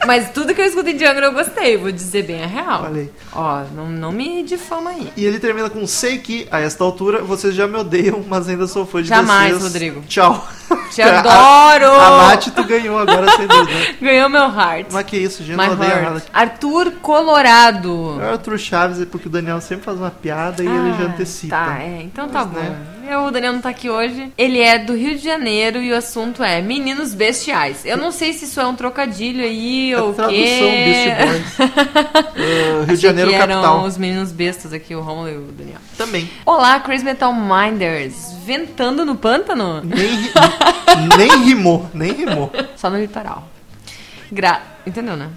[0.06, 2.86] Mas tudo que eu escutei de Angra eu gostei, vou dizer bem a real.
[2.94, 3.12] Aí.
[3.34, 5.12] Ó, não, não me difama aí.
[5.16, 8.66] E ele termina com sei que, a esta altura, vocês já me odeiam, mas ainda
[8.68, 9.64] sou fã de Jamais, vocês.
[9.64, 10.02] Rodrigo.
[10.08, 10.48] Tchau.
[10.92, 11.92] Te adoro!
[11.92, 13.80] A, a Nath, tu ganhou agora, sem dúvida.
[14.02, 14.88] Ganhou meu heart.
[14.92, 16.24] Mas que isso, gente, My não odeia nada.
[16.34, 18.20] Arthur Colorado.
[18.22, 21.06] É o Arthur Chaves, é porque o Daniel sempre faz uma piada e ele já
[21.06, 21.56] antecipa.
[21.56, 22.60] Tá, é, então tá Mas, bom.
[22.60, 22.78] né?
[23.10, 24.32] Eu, o Daniel não tá aqui hoje.
[24.38, 27.84] Ele é do Rio de Janeiro e o assunto é Meninos Bestiais.
[27.84, 31.12] Eu não sei se isso é um trocadilho aí É ou o tradução, quê.
[31.26, 31.60] Boys.
[31.60, 33.64] Uh, Rio de Janeiro, que capital.
[33.78, 35.80] eram os meninos bestas aqui, o Romulo e o Daniel.
[35.98, 36.30] Também.
[36.46, 38.32] Olá, Crazy Metal Minders.
[38.46, 39.82] Ventando no pântano?
[39.84, 42.52] Nem, nem rimou, nem rimou.
[42.76, 43.48] Só no litoral.
[44.32, 44.62] Gra...
[44.86, 45.30] Entendeu, né?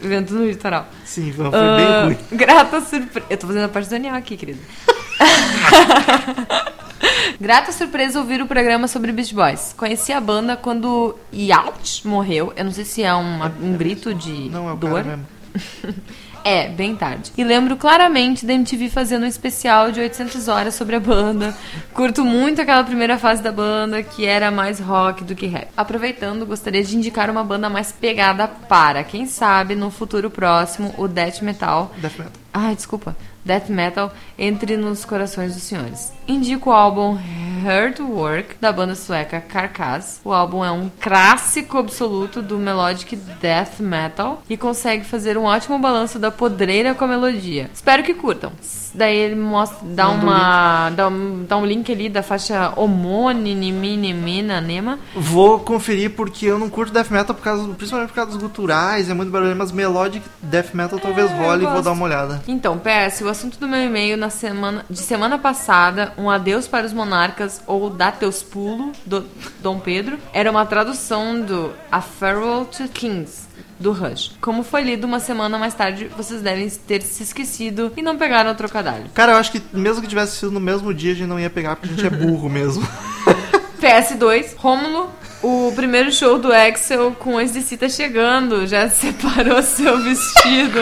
[0.00, 0.88] Ventando no litoral.
[1.04, 2.18] Sim, foi bem Ah, ruim.
[2.32, 3.26] Grata surpresa.
[3.30, 4.58] Eu tô fazendo a parte do Daniel aqui, querido.
[7.40, 9.74] Grata surpresa ouvir o programa sobre Beast Boys.
[9.76, 12.52] Conheci a banda quando Yacht morreu.
[12.56, 15.04] Eu não sei se é uma- um grito de Não é o dor.
[16.46, 17.32] É, bem tarde.
[17.38, 21.56] E lembro claramente da MTV fazendo um especial de 800 horas sobre a banda.
[21.94, 25.68] Curto muito aquela primeira fase da banda, que era mais rock do que rap.
[25.74, 31.08] Aproveitando, gostaria de indicar uma banda mais pegada para, quem sabe, no futuro próximo, o
[31.08, 31.90] Death Metal.
[31.96, 32.32] Death Metal.
[32.52, 33.16] Ai, desculpa.
[33.44, 36.12] Death Metal entre nos corações dos senhores.
[36.26, 37.18] Indico o álbum
[37.64, 40.20] Hurt Work da banda sueca Carcass.
[40.24, 45.78] O álbum é um clássico absoluto do melodic death metal e consegue fazer um ótimo
[45.78, 47.70] balanço da podreira com a melodia.
[47.72, 48.52] Espero que curtam.
[48.94, 52.72] Daí ele mostra, dá Manda um uma, dá um, dá um link ali da faixa
[52.76, 54.98] Homônima Nema.
[55.14, 59.10] Vou conferir porque eu não curto death metal por causa, principalmente por causa dos guturais,
[59.10, 62.42] é muito barulho, mas melodic death metal talvez É, role e vou dar uma olhada.
[62.46, 66.86] Então, PS, o assunto do meu e-mail na semana, de semana passada, um adeus para
[66.86, 69.24] os monarcas ou dá teus pulo, do
[69.60, 73.43] Dom Pedro, era uma tradução do A Farewell to Kings,
[73.78, 74.32] do Rush.
[74.40, 78.50] Como foi lido uma semana mais tarde, vocês devem ter se esquecido e não pegaram
[78.50, 79.10] o trocadilho.
[79.14, 81.50] Cara, eu acho que mesmo que tivesse sido no mesmo dia, a gente não ia
[81.50, 82.86] pegar porque a gente é burro mesmo.
[83.80, 85.10] PS2, Rômulo,
[85.44, 90.80] o primeiro show do Axel com esse DC tá chegando, já separou seu vestido.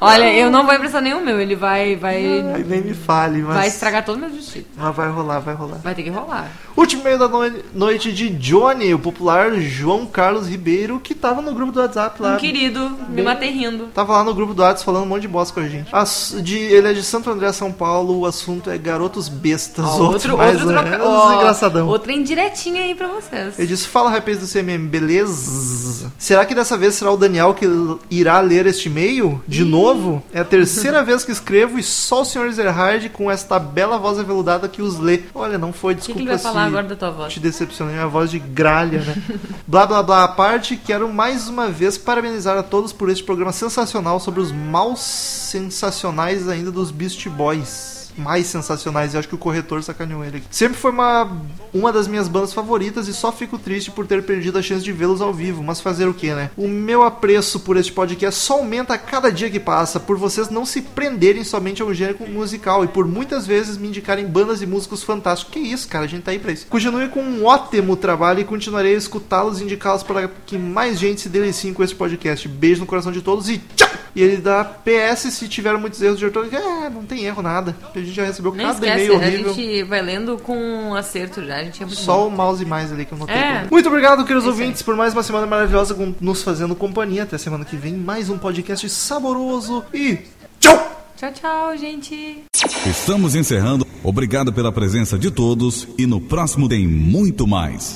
[0.00, 2.16] Olha, eu não vou emprestar nenhum meu, ele vai vai
[2.54, 3.54] Ai, nem me fale, mas.
[3.56, 4.66] vai estragar todo meu vestido.
[4.76, 5.78] Mas vai rolar, vai rolar.
[5.82, 6.50] Vai ter que rolar.
[6.76, 11.54] Último meio da noi- noite de Johnny, o popular João Carlos Ribeiro, que tava no
[11.54, 12.34] grupo do WhatsApp lá.
[12.34, 13.86] Um querido, me Bem- matei rindo.
[13.94, 15.88] Tava lá no grupo do WhatsApp falando um monte de bosta com a gente.
[15.92, 18.18] As- de, ele é de Santo André, São Paulo.
[18.20, 19.84] O assunto é garotos bestas.
[19.84, 20.90] Ó, outro, mais outro ou troca...
[20.90, 21.86] menos ó, engraçadão.
[21.88, 23.58] Outra indiretinha aí pra vocês.
[23.58, 26.10] Ele disse: Fala, rapaz do CMM, beleza?
[26.18, 27.66] Será que dessa vez será o Daniel que
[28.10, 29.42] irá ler este e-mail?
[29.46, 30.22] De novo?
[30.32, 32.50] É a terceira vez que escrevo e só o Sr.
[32.52, 35.22] Zerhard com esta bela voz aveludada que os lê.
[35.34, 37.32] Olha, não foi, O que, que desculpa ele vai falar agora da tua voz?
[37.32, 39.16] te decepcionei, minha voz de gralha, né?
[39.66, 43.52] blá blá blá à parte, quero mais uma vez parabenizar a todos por este programa
[43.52, 48.03] sensacional sobre os maus sensacionais ainda dos Beast Boys.
[48.16, 50.42] Mais sensacionais, eu acho que o corretor sacaneou ele.
[50.50, 51.30] Sempre foi uma,
[51.72, 54.92] uma das minhas bandas favoritas e só fico triste por ter perdido a chance de
[54.92, 55.62] vê-los ao vivo.
[55.62, 56.50] Mas fazer o que, né?
[56.56, 60.50] O meu apreço por este podcast só aumenta a cada dia que passa, por vocês
[60.50, 64.62] não se prenderem somente a um gênero musical e por muitas vezes me indicarem bandas
[64.62, 65.52] e músicos fantásticos.
[65.52, 66.66] Que isso, cara, a gente tá aí pra isso.
[66.66, 71.20] Continue com um ótimo trabalho e continuarei a escutá-los e indicá-los para que mais gente
[71.20, 72.46] se delicie com esse podcast.
[72.48, 73.88] Beijo no coração de todos e tchau!
[74.14, 76.58] E ele dá PS se tiveram muitos erros de ortografia.
[76.58, 77.76] É, não tem erro nada.
[77.94, 79.54] A gente já recebeu Nem cada esquece, e-mail a horrível.
[79.54, 81.56] gente vai lendo com um acerto já.
[81.56, 82.28] A gente é muito Só bom.
[82.28, 83.34] o mouse mais ali que eu notei.
[83.34, 83.52] É.
[83.54, 83.68] também.
[83.70, 87.24] Muito obrigado, queridos É ouvintes, por mais uma semana maravilhosa com- nos fazendo companhia.
[87.24, 90.18] Até semana que vem, mais um podcast saboroso e
[90.60, 90.90] tchau!
[91.16, 92.44] Tchau, tchau, gente.
[92.86, 93.86] Estamos encerrando.
[94.02, 97.92] Obrigado pela presença de todos e no próximo tem muito mais.